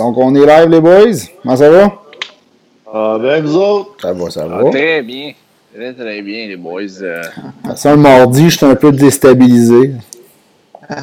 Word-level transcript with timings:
Donc, 0.00 0.16
on 0.16 0.34
est 0.34 0.46
live, 0.46 0.68
les 0.70 0.80
boys? 0.80 1.26
Comment 1.42 1.56
ça 1.56 1.68
va? 1.68 1.92
Ah, 2.90 3.18
ben, 3.20 3.44
vous 3.44 3.54
autres? 3.56 3.90
Ça 4.00 4.12
va, 4.14 4.30
ça 4.30 4.44
Ah, 4.50 4.62
va. 4.62 4.70
très 4.70 5.02
bien. 5.02 5.32
Très, 5.74 5.92
très 5.92 6.22
bien, 6.22 6.46
les 6.48 6.56
boys. 6.56 7.02
Euh, 7.02 7.22
Ça, 7.76 7.92
un 7.92 7.96
mardi, 7.96 8.48
je 8.48 8.56
suis 8.56 8.64
un 8.66 8.74
peu 8.76 8.92
déstabilisé. 8.92 9.92
ouais, 10.88 10.96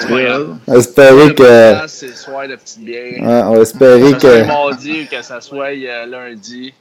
c'est 0.00 0.08
grave. 0.24 0.56
Espérer 0.74 1.34
que. 1.34 1.78
C'est 1.88 2.06
le 2.06 2.12
soir 2.14 2.48
de 2.48 2.56
petite 2.56 2.80
bière. 2.84 3.12
Ouais, 3.22 3.42
on 3.46 3.60
espérer 3.60 4.12
Que 4.12 4.18
ça 4.20 4.20
soit 4.20 4.40
que. 4.42 4.46
mardi 4.46 4.92
ou 5.02 5.14
que 5.16 5.22
ça 5.22 5.40
soit 5.42 5.66
euh, 5.76 6.06
lundi. 6.06 6.72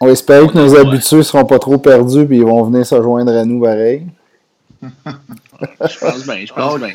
On 0.00 0.08
espérer 0.08 0.46
que 0.46 0.56
nos 0.56 0.72
Ouais. 0.72 0.80
habitués 0.80 1.22
seront 1.24 1.44
pas 1.44 1.58
trop 1.58 1.78
perdus 1.78 2.26
puis 2.26 2.36
ils 2.38 2.44
vont 2.44 2.62
venir 2.64 2.86
se 2.86 3.00
joindre 3.02 3.32
à 3.36 3.44
nous 3.44 3.60
pareil. 3.62 4.06
Je 4.82 5.98
pense 5.98 6.24
bien, 6.26 6.44
je 6.46 6.52
pense 6.52 6.78
bien. 6.78 6.92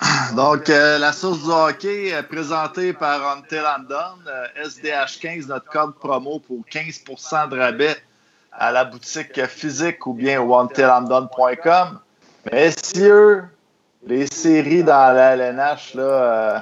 Donc, 0.36 0.68
euh, 0.68 0.98
la 0.98 1.12
source 1.12 1.42
du 1.42 1.50
hockey 1.50 2.08
est 2.08 2.22
présentée 2.22 2.92
par 2.92 3.36
Until 3.36 3.62
and 3.64 3.84
Done. 3.88 4.24
euh, 4.28 4.64
SDH15, 4.66 5.46
notre 5.48 5.66
code 5.70 5.94
promo 5.94 6.38
pour 6.40 6.58
15% 6.70 7.48
de 7.48 7.58
rabais 7.58 7.96
à 8.52 8.72
la 8.72 8.84
boutique 8.84 9.44
physique 9.46 10.06
ou 10.06 10.12
bien 10.12 10.40
au. 10.40 10.68
Messieurs, 12.52 13.44
les 14.06 14.26
séries 14.26 14.84
dans 14.84 15.14
la 15.14 15.34
LNH, 15.36 15.94
là, 15.94 16.02
euh, 16.02 16.58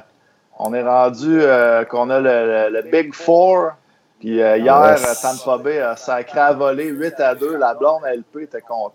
on 0.59 0.73
est 0.73 0.83
rendu 0.83 1.41
euh, 1.43 1.85
qu'on 1.85 2.11
a 2.11 2.21
le, 2.21 2.69
le- 2.71 2.83
le 2.83 2.91
Big 2.91 3.13
Four. 3.15 3.73
Puis 4.21 4.37
hier, 4.57 4.97
Yes. 4.97 5.21
Tampa 5.21 5.59
Bay 5.59 5.81
a 5.81 5.97
sacré 5.97 6.39
à 6.41 6.53
voler 6.53 6.87
8 6.87 7.21
à 7.21 7.35
2. 7.35 7.57
La 7.57 7.75
blonde 7.75 8.03
LP 8.05 8.43
était 8.45 8.61
contente. 8.63 8.95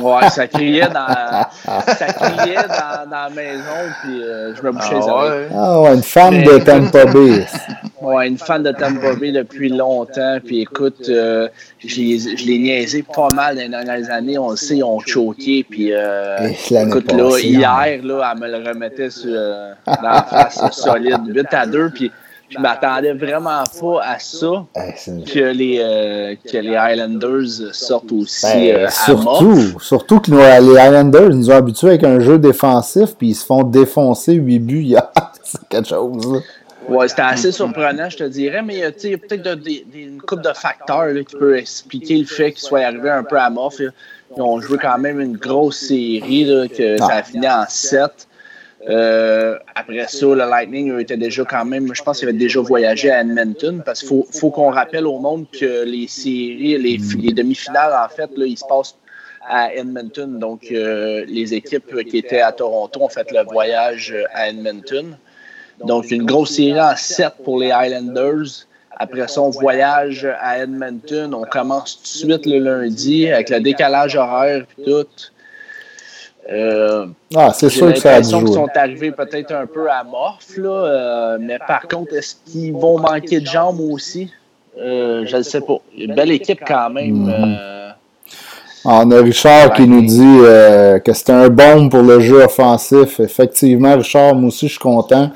Ouais, 0.00 0.28
ça 0.30 0.46
criait 0.46 0.88
dans, 0.88 1.06
ça 1.86 2.06
criait 2.06 2.54
dans, 2.66 3.10
dans 3.10 3.24
la 3.24 3.30
maison, 3.30 3.92
puis 4.02 4.22
euh, 4.22 4.54
je 4.54 4.62
me 4.62 4.72
bouchais 4.72 4.94
les 4.94 5.00
Ah 5.06 5.12
oreilles. 5.12 5.30
ouais. 5.40 5.48
Ah 5.54 5.80
ouais, 5.82 5.94
une 5.94 6.02
fan 6.02 6.34
Mais- 6.38 6.44
de 6.44 6.58
Tampa 6.58 7.04
Bay. 7.06 7.46
Ouais, 8.00 8.26
une 8.28 8.38
fan 8.38 8.62
de 8.62 8.72
Tampa 8.72 9.14
Bay 9.14 9.32
depuis 9.32 9.68
longtemps. 9.68 10.38
Puis 10.44 10.62
écoute, 10.62 11.08
euh, 11.08 11.46
je 11.84 11.96
l'ai 12.46 12.58
niaisé 12.58 13.02
pas 13.04 13.28
mal 13.34 13.54
dans 13.56 13.62
les 13.62 13.68
dernières 13.68 14.10
années. 14.10 14.38
On 14.38 14.50
le 14.50 14.56
sait, 14.56 14.78
ils 14.78 14.82
ont 14.84 14.98
choqué. 15.00 15.64
Puis 15.68 15.92
euh, 15.92 16.48
écoute, 16.70 17.12
là, 17.12 17.24
passée, 17.30 17.46
hier, 17.48 18.00
là, 18.02 18.32
elle 18.34 18.40
me 18.40 18.48
le 18.48 18.68
remettait 18.68 19.10
sur, 19.10 19.30
euh, 19.32 19.72
dans 19.86 20.02
la 20.02 20.22
face 20.22 20.58
solide, 20.72 21.20
8 21.26 21.46
à 21.52 21.66
2. 21.66 21.90
Puis 21.90 22.10
je 22.54 22.58
m'attendais 22.58 23.12
vraiment 23.12 23.62
pas 23.80 24.02
à 24.04 24.18
ça, 24.18 24.64
que 25.32 25.52
les, 25.52 25.78
euh, 25.80 26.34
que 26.50 26.56
les 26.58 26.76
Highlanders 26.76 27.72
sortent 27.72 28.12
aussi 28.12 28.46
Ben, 28.46 28.74
euh, 28.76 28.86
à 28.86 28.90
surtout, 28.90 29.80
surtout 29.80 30.20
que 30.20 30.30
nous, 30.30 30.38
les 30.38 30.72
Islanders 30.80 31.30
nous 31.30 31.50
ont 31.50 31.54
habitués 31.54 31.88
avec 31.88 32.04
un 32.04 32.20
jeu 32.20 32.38
défensif 32.38 33.14
puis 33.16 33.28
ils 33.30 33.34
se 33.34 33.44
font 33.46 33.62
défoncer 33.62 34.34
8 34.34 34.58
buts 34.58 34.82
hier. 34.82 35.10
c'est 35.42 35.66
quelque 35.68 35.88
chose. 35.88 36.32
là. 36.32 36.38
Ouais, 36.88 37.06
c'était 37.06 37.22
assez 37.22 37.52
surprenant, 37.52 38.10
je 38.10 38.16
te 38.16 38.24
dirais, 38.24 38.60
mais 38.60 38.82
euh, 38.84 38.90
il 39.04 39.10
y 39.10 39.14
a 39.14 39.18
peut-être 39.18 39.42
de- 39.42 39.70
une 39.94 40.20
couple 40.20 40.42
de 40.42 40.52
facteurs 40.52 41.06
là, 41.06 41.22
qui 41.22 41.36
peut 41.36 41.56
expliquer 41.56 42.18
le 42.18 42.24
fait 42.26 42.52
qu'ils 42.52 42.62
soient 42.62 42.80
arrivés 42.80 43.10
un 43.10 43.22
peu 43.22 43.38
à 43.38 43.48
mort. 43.50 43.72
Ils 43.78 44.42
ont 44.42 44.60
joué 44.60 44.78
quand 44.78 44.98
même 44.98 45.20
une 45.20 45.36
grosse 45.36 45.76
série, 45.78 46.44
là, 46.44 46.66
que 46.66 46.96
ça 46.98 47.14
a 47.16 47.22
fini 47.22 47.48
en 47.48 47.64
7. 47.68 48.26
Euh, 48.88 49.58
après 49.74 50.06
ça, 50.08 50.26
le 50.26 50.34
Lightning 50.34 50.98
était 50.98 51.16
déjà 51.16 51.44
quand 51.44 51.64
même, 51.64 51.94
je 51.94 52.02
pense 52.02 52.18
qu'ils 52.18 52.28
avaient 52.28 52.38
déjà 52.38 52.60
voyagé 52.60 53.10
à 53.10 53.20
Edmonton, 53.20 53.82
parce 53.84 54.00
qu'il 54.00 54.24
faut, 54.32 54.50
qu'on 54.50 54.70
rappelle 54.70 55.06
au 55.06 55.18
monde 55.18 55.46
que 55.52 55.84
les 55.84 56.08
séries, 56.08 56.78
les, 56.78 56.98
les 57.18 57.32
demi-finales, 57.32 57.92
en 57.92 58.08
fait, 58.08 58.30
là, 58.36 58.46
ils 58.46 58.58
se 58.58 58.64
passent 58.68 58.96
à 59.48 59.72
Edmonton. 59.74 60.38
Donc, 60.38 60.66
euh, 60.70 61.24
les 61.26 61.54
équipes 61.54 62.04
qui 62.04 62.18
étaient 62.18 62.40
à 62.40 62.52
Toronto 62.52 63.02
ont 63.02 63.08
fait 63.08 63.30
le 63.30 63.44
voyage 63.44 64.14
à 64.34 64.48
Edmonton. 64.48 65.16
Donc, 65.84 66.10
une 66.10 66.24
grosse 66.24 66.56
série 66.56 66.80
en 66.80 66.96
7 66.96 67.34
pour 67.44 67.60
les 67.60 67.70
Highlanders. 67.70 68.66
Après 68.96 69.26
ça, 69.26 69.42
on 69.42 69.50
voyage 69.50 70.28
à 70.40 70.58
Edmonton. 70.58 71.34
On 71.34 71.44
commence 71.44 71.96
tout 71.96 72.26
de 72.26 72.32
suite 72.32 72.46
le 72.46 72.58
lundi 72.58 73.28
avec 73.28 73.50
le 73.50 73.60
décalage 73.60 74.16
horaire 74.16 74.64
et 74.78 74.84
tout. 74.84 75.06
Euh, 76.50 77.06
Ah, 77.36 77.52
c'est 77.54 77.68
sûr 77.68 77.92
que 77.92 77.98
ça 77.98 78.16
a 78.16 78.20
qu'ils 78.20 78.30
sont 78.30 78.66
arrivés 78.74 79.12
peut-être 79.12 79.52
un 79.52 79.66
peu 79.66 79.88
amorphes, 79.90 80.56
là. 80.56 80.68
euh, 80.70 81.38
mais 81.40 81.58
par 81.66 81.86
contre, 81.88 82.14
est-ce 82.14 82.34
qu'ils 82.44 82.72
vont 82.72 82.98
manquer 82.98 83.40
de 83.40 83.46
jambes 83.46 83.80
aussi? 83.80 84.30
Euh, 84.78 85.24
je 85.26 85.36
ne 85.36 85.42
sais 85.42 85.60
pas. 85.60 85.76
Une 85.96 86.14
belle 86.14 86.32
équipe 86.32 86.60
quand 86.66 86.90
même. 86.90 87.24
Mhm. 87.26 87.32
euh, 87.58 87.90
On 88.84 89.10
a 89.12 89.20
Richard 89.22 89.74
qui 89.74 89.86
nous 89.86 90.02
dit 90.02 90.38
que 91.04 91.12
c'était 91.12 91.32
un 91.32 91.48
bombe 91.48 91.90
pour 91.90 92.02
le 92.02 92.18
jeu 92.18 92.42
offensif. 92.42 93.20
Effectivement, 93.20 93.94
Richard, 93.96 94.34
moi 94.34 94.48
aussi, 94.48 94.66
je 94.66 94.72
suis 94.72 94.80
content. 94.80 95.30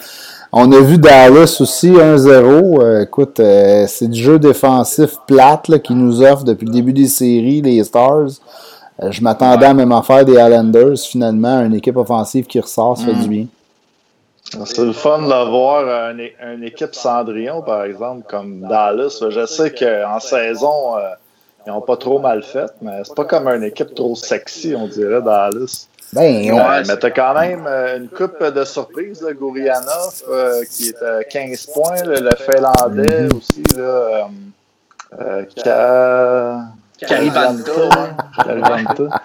On 0.53 0.73
a 0.73 0.81
vu 0.81 0.99
Dallas 0.99 1.59
aussi 1.61 1.91
1-0. 1.91 2.81
Euh, 2.81 3.03
écoute, 3.03 3.41
c'est 3.87 4.09
du 4.09 4.21
jeu 4.21 4.39
défensif 4.39 5.17
plate 5.27 5.69
là, 5.69 5.79
qui 5.79 5.95
nous 5.95 6.23
offre 6.23 6.45
depuis 6.45 6.67
le 6.67 6.73
début 6.73 6.93
des 6.93 7.07
séries, 7.07 7.61
les 7.63 7.85
Stars. 7.85 8.31
Euh, 9.03 9.11
je 9.13 9.21
m'attendais 9.21 9.65
à 9.67 9.69
la 9.69 9.75
même 9.75 9.93
affaire 9.93 10.25
des 10.25 10.33
Islanders. 10.35 10.97
Finalement, 10.99 11.61
une 11.61 11.75
équipe 11.75 11.97
offensive 11.97 12.47
qui 12.47 12.59
ressort, 12.61 12.97
ça 12.97 13.05
fait 13.07 13.15
du 13.15 13.29
bien. 13.29 13.47
C'est 14.65 14.85
le 14.85 14.93
fun 14.93 15.19
de 15.23 15.51
voir 15.51 16.11
une, 16.13 16.21
une 16.55 16.63
équipe 16.65 16.95
Cendrillon, 16.95 17.63
par 17.63 17.83
exemple, 17.85 18.23
comme 18.29 18.61
Dallas. 18.61 19.23
Je 19.29 19.45
sais 19.45 19.73
qu'en 19.75 20.21
saison, 20.21 20.97
euh, 20.97 21.01
ils 21.67 21.71
n'ont 21.73 21.81
pas 21.81 21.97
trop 21.97 22.21
mal 22.21 22.43
fait, 22.45 22.71
mais 22.81 23.03
c'est 23.05 23.15
pas 23.15 23.25
comme 23.25 23.49
une 23.49 23.65
équipe 23.65 23.95
trop 23.95 24.15
sexy, 24.15 24.75
on 24.77 24.87
dirait, 24.87 25.21
Dallas. 25.21 25.89
Ben, 26.13 26.53
on- 26.53 26.57
Ouais, 26.57 26.83
mais 26.87 26.97
t'as 26.97 27.11
quand 27.11 27.35
même 27.35 27.65
euh, 27.67 27.99
une 27.99 28.09
coupe 28.09 28.41
de 28.43 28.65
surprise, 28.65 29.21
là, 29.21 29.33
Gourianov, 29.33 30.23
euh, 30.31 30.63
qui 30.71 30.89
est 30.91 31.03
à 31.03 31.25
15 31.25 31.67
points, 31.75 32.05
là, 32.05 32.21
le 32.21 32.37
Finlandais 32.37 33.29
aussi, 33.37 33.65
là, 33.77 33.83
euh, 33.83 34.23
euh, 35.21 35.43
Ka- 35.65 36.61
Caribanta, 36.99 37.73
Caribanta. 38.45 39.05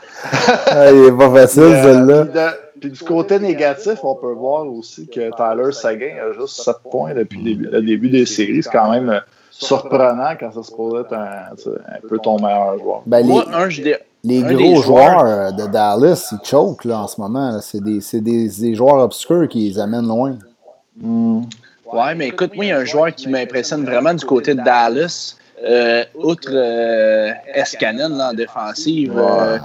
ah, 0.68 0.92
il 0.92 1.06
est 1.06 1.18
pas 1.18 1.32
facile, 1.32 1.64
euh, 1.64 1.84
celle-là. 1.84 2.54
puis 2.80 2.92
du 2.92 3.00
côté 3.00 3.40
négatif, 3.40 4.00
on 4.04 4.16
peut 4.16 4.34
voir 4.34 4.68
aussi 4.68 5.08
que 5.08 5.30
Tyler 5.36 5.72
Seguin 5.72 6.16
a 6.30 6.34
juste 6.34 6.62
7 6.62 6.76
points 6.90 7.14
depuis 7.14 7.38
le 7.38 7.44
début, 7.44 7.70
le 7.72 7.82
début 7.82 8.10
des 8.10 8.26
séries. 8.26 8.64
C'est 8.64 8.72
quand 8.72 8.92
même 8.92 9.10
euh, 9.10 9.20
surprenant 9.52 10.34
quand 10.40 10.52
ça 10.52 10.64
se 10.64 10.72
pourrait 10.72 11.02
être 11.02 11.14
un, 11.14 12.08
peu 12.08 12.18
ton 12.20 12.40
meilleur 12.40 12.78
joueur. 12.80 13.02
Ben, 13.06 13.20
les, 13.20 13.28
Moi, 13.28 13.46
un, 13.54 13.70
je 13.70 13.82
les 14.24 14.44
un 14.44 14.54
gros 14.54 14.82
joueurs 14.82 15.20
joueurs- 15.20 15.54
de 15.54 15.68
Dallas, 15.68 16.34
ils 16.34 16.48
choquent 16.48 16.86
là, 16.86 17.00
en 17.00 17.08
ce 17.08 17.20
moment. 17.22 17.60
C'est 17.62 17.82
des, 17.84 18.02
c'est 18.02 18.22
des, 18.22 18.50
des 18.50 18.76
joueurs 18.76 18.98
obscurs 18.98 19.48
qui 19.48 19.70
les 19.70 19.80
amènent 19.80 20.08
loin. 20.08 20.38
Ouais, 21.02 22.16
mais 22.16 22.28
écoute, 22.30 22.56
moi, 22.56 22.66
il 22.66 22.70
y 22.70 22.72
a 22.72 22.78
un 22.78 22.86
joueur 22.86 23.14
qui 23.14 23.30
m'impressionne 23.30 23.86
vraiment 23.86 24.14
du 24.14 24.26
côté 24.26 24.54
de 24.56 24.62
Dallas. 24.62 25.36
Euh, 25.64 26.04
outre 26.16 26.50
euh, 26.52 27.32
Escanen 27.54 28.18
là, 28.18 28.30
en 28.32 28.34
défensive, 28.34 29.14
euh, 29.18 29.58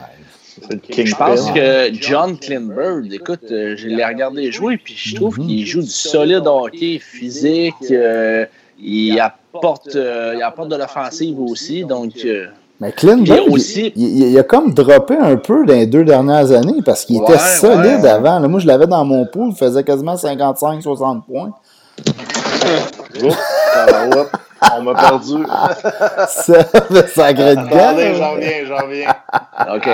je 0.91 1.15
pense 1.15 1.51
que 1.53 1.89
John 1.95 2.39
Klinberg, 2.39 3.13
écoute, 3.13 3.41
euh, 3.51 3.75
je 3.77 3.89
l'ai 3.89 4.05
regardé 4.05 4.51
jouer, 4.53 4.77
puis 4.77 4.95
je 4.97 5.15
trouve 5.15 5.39
qu'il 5.39 5.65
joue 5.67 5.81
du 5.81 5.87
solide 5.89 6.47
hockey 6.47 6.99
physique. 6.99 7.75
euh, 7.91 8.45
il, 8.79 9.19
apporte, 9.21 9.97
euh, 9.97 10.35
il 10.37 10.43
apporte 10.43 10.69
de 10.69 10.77
l'offensive 10.77 11.41
aussi. 11.41 11.85
Donc, 11.85 12.13
euh, 12.27 12.47
Mais 12.79 12.93
Klinberg, 12.93 13.25
Puis 13.25 13.45
il 13.47 13.51
a 13.51 13.53
aussi- 13.55 13.93
il, 13.97 14.19
il- 14.23 14.29
il 14.33 14.39
a 14.39 14.43
comme 14.43 14.75
droppé 14.75 15.15
un 15.19 15.37
peu 15.37 15.65
dans 15.65 15.73
les 15.73 15.87
deux 15.87 16.05
dernières 16.05 16.53
années 16.53 16.83
parce 16.85 17.07
qu'il 17.07 17.17
Ouais, 17.21 17.25
était 17.25 17.39
solide 17.39 18.03
ouais. 18.03 18.09
avant. 18.11 18.39
Là, 18.39 18.49
moi, 18.49 18.61
je 18.61 18.67
l'avais 18.67 18.87
dans 18.87 19.03
mon 19.05 19.25
pool, 19.25 19.49
il 19.53 19.57
faisait 19.57 19.83
quasiment 19.83 20.17
55-60 20.17 21.23
points. 21.25 21.53
On 24.75 24.83
m'a 24.83 24.95
perdu. 24.95 25.45
Ça 26.29 26.65
fait 26.65 27.09
sacré 27.09 27.57
de 27.57 27.61
Attendez, 27.61 28.15
j'en 28.15 28.33
reviens, 28.33 28.65
j'en 28.67 28.77
reviens. 28.79 29.15
OK. 29.75 29.89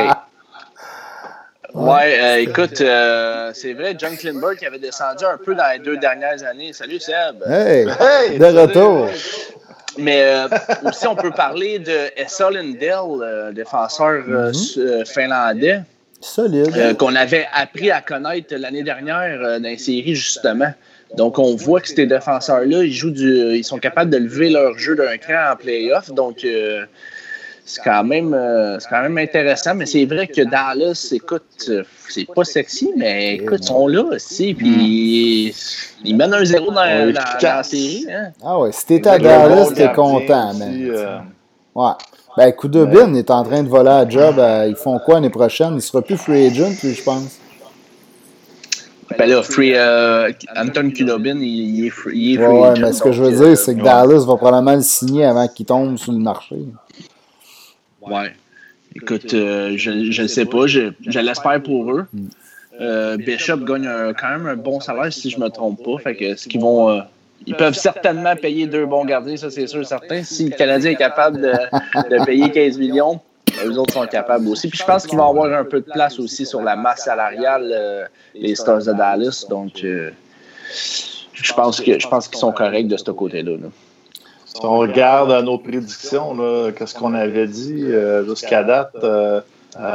Ouais, 1.75 2.19
euh, 2.21 2.37
écoute, 2.41 2.81
euh, 2.83 3.51
c'est 3.55 3.73
vrai, 3.73 3.95
John 3.99 4.15
Klinberg 4.17 4.59
qui 4.59 4.67
avait 4.67 4.79
descendu 4.79 5.25
un 5.25 5.39
peu 5.43 5.55
dans 5.55 5.71
les 5.73 5.79
deux 5.79 5.97
dernières 5.97 6.43
années. 6.45 6.73
Salut 6.75 7.01
Seb. 7.01 7.43
Hey, 7.49 7.87
Hey, 7.99 8.39
de 8.39 8.45
retour. 8.45 9.09
Mais 9.99 10.23
euh, 10.23 10.49
aussi, 10.85 11.07
on 11.07 11.17
peut 11.17 11.31
parler 11.31 11.79
de 11.79 12.11
Essa 12.17 12.51
Lindell, 12.51 12.93
euh, 13.23 13.53
défenseur 13.53 14.23
euh, 14.29 14.53
euh, 14.79 15.05
finlandais, 15.07 15.81
Solide. 16.21 16.73
euh, 16.77 16.95
qu'on 16.95 17.15
avait 17.15 17.47
appris 17.55 17.91
à 17.91 18.01
connaître 18.03 18.55
l'année 18.55 18.83
dernière 18.83 19.39
euh, 19.43 19.59
dans 19.59 19.69
les 19.69 19.79
séries, 19.79 20.15
justement. 20.15 20.73
Donc, 21.17 21.39
on 21.39 21.55
voit 21.57 21.81
que 21.81 21.89
ces 21.89 22.07
défenseurs-là, 22.07 22.85
ils 22.85 22.93
jouent 22.93 23.11
du, 23.11 23.57
ils 23.57 23.65
sont 23.65 23.79
capables 23.79 24.11
de 24.11 24.17
lever 24.19 24.51
leur 24.51 24.79
jeu 24.79 24.95
d'un 24.97 25.17
cran 25.19 25.53
en 25.53 25.57
playoff. 25.57 26.11
Donc, 26.13 26.45
euh, 26.45 26.85
c'est 27.65 27.83
quand 27.85 28.03
même, 28.03 28.33
euh, 28.35 28.79
c'est 28.81 28.89
quand 28.89 29.03
même 29.03 29.19
intéressant. 29.19 29.75
Mais 29.75 29.87
c'est 29.87 30.05
vrai 30.07 30.27
que 30.27 30.43
Dallas, 30.43 31.09
écoute, 31.13 31.43
euh, 31.69 31.85
c'est 32.09 32.27
pas 32.27 32.45
sexy, 32.45 32.91
mais 32.97 33.35
écoute, 33.35 33.61
ils 33.63 33.67
sont 33.67 33.87
là 33.89 34.03
aussi. 34.15 34.55
Puis, 34.55 35.55
ils 36.05 36.17
mènent 36.17 36.35
un 36.35 36.45
zéro 36.45 36.67
dans, 36.73 36.75
dans- 36.75 37.13
dans 37.13 37.39
la 37.57 37.63
série. 37.63 38.07
Hein? 38.11 38.29
Ah 38.45 38.59
ouais, 38.59 38.73
si 38.73 38.87
t'étais 38.87 39.09
à 39.11 39.19
Dallas, 39.19 39.71
t'es 39.75 39.83
content, 39.95 40.55
man. 40.55 40.69
euh, 40.91 41.19
Ouais. 41.75 41.93
Ben, 42.37 42.53
Koudobin 42.53 43.15
est 43.15 43.31
en 43.31 43.45
train 43.45 43.63
de 43.63 43.69
voler 43.69 43.91
à 43.91 44.09
job. 44.09 44.37
ils 44.69 44.77
font 44.77 44.99
quoi 44.99 45.17
l'année 45.17 45.29
prochaine? 45.31 45.75
Il 45.75 45.83
sera 45.83 46.01
plus 46.03 46.17
free 46.17 46.47
agent, 46.47 46.71
lui, 46.83 46.95
je 46.95 47.03
pense. 47.03 47.39
Ben 49.19 49.29
là, 49.29 49.43
free, 49.43 49.75
Anton 50.57 50.91
Kulobin, 50.91 51.39
il, 51.41 51.87
est 51.87 51.91
free. 51.91 52.17
Il 52.17 52.41
est 52.41 52.47
ouais, 52.47 52.81
mais 52.81 52.93
ce 52.93 53.03
que 53.03 53.13
je 53.13 53.23
veux 53.23 53.33
dire, 53.33 53.57
c'est 53.57 53.75
que 53.75 53.83
Dallas 53.83 54.25
va 54.27 54.37
probablement 54.37 54.75
le 54.75 54.83
signer 54.83 55.25
avant 55.25 55.49
qu'il 55.49 55.67
tombe 55.67 55.97
sur 55.99 56.13
le 56.13 56.19
marché. 56.19 56.57
Ouais. 58.01 58.33
Écoute, 58.95 59.31
je 59.31 60.23
ne 60.23 60.27
sais 60.27 60.45
pas. 60.45 60.67
Je, 60.67 60.93
je 61.07 61.19
l'espère 61.21 61.63
pour 61.63 61.93
eux. 61.93 62.07
Mm. 62.13 63.17
Bishop 63.17 63.59
gagne 63.59 63.89
quand 64.19 64.31
même 64.31 64.47
un 64.47 64.57
bon 64.57 64.81
salaire, 64.81 65.13
si 65.13 65.31
je 65.31 65.39
ne 65.39 65.45
me 65.45 65.49
trompe 65.51 65.85
pas. 65.85 65.99
Fait 65.99 66.17
que 66.17 66.37
ce 66.37 66.49
qu'ils 66.49 66.61
vont 66.61 67.03
ils 67.47 67.57
peuvent 67.57 67.75
certainement 67.75 68.37
payer 68.37 68.67
deux 68.67 68.87
bons 68.87 69.05
gardiens, 69.05 69.37
ça 69.37 69.51
c'est 69.51 69.67
sûr 69.67 69.87
certain. 69.87 70.23
Si 70.23 70.49
le 70.49 70.57
Canadien 70.57 70.93
est 70.93 70.97
capable 70.97 71.41
de, 71.41 72.25
payer 72.25 72.51
15 72.51 72.79
millions, 72.79 73.21
eux 73.65 73.79
autres 73.79 73.95
sont 73.95 74.07
capables 74.07 74.49
aussi. 74.49 74.69
Puis 74.69 74.79
je 74.79 74.85
pense 74.85 75.07
qu'ils 75.07 75.19
vont 75.19 75.29
avoir 75.29 75.53
un 75.53 75.65
peu 75.65 75.81
de 75.81 75.91
place 75.91 76.19
aussi 76.19 76.47
sur 76.47 76.63
la 76.63 76.77
masse 76.77 77.05
salariale, 77.05 77.71
euh, 77.73 78.05
les 78.35 78.55
Stars 78.55 78.85
de 78.85 78.93
Dallas. 78.93 79.47
Donc, 79.49 79.85
euh, 79.85 80.11
je 81.33 81.53
pense 81.53 81.81
que 81.81 81.99
je 81.99 82.09
pense 82.09 82.29
qu'ils 82.29 82.39
sont 82.39 82.53
corrects 82.53 82.89
de 82.89 82.97
ce 82.97 83.11
côté-là. 83.11 83.57
Si 84.47 84.61
on 84.63 84.79
regarde 84.79 85.33
nos 85.45 85.59
prédictions, 85.59 86.37
qu'est-ce 86.77 86.95
qu'on 86.95 87.15
avait 87.15 87.47
dit 87.47 87.85
euh, 87.85 88.25
jusqu'à 88.27 88.63
date, 88.63 88.97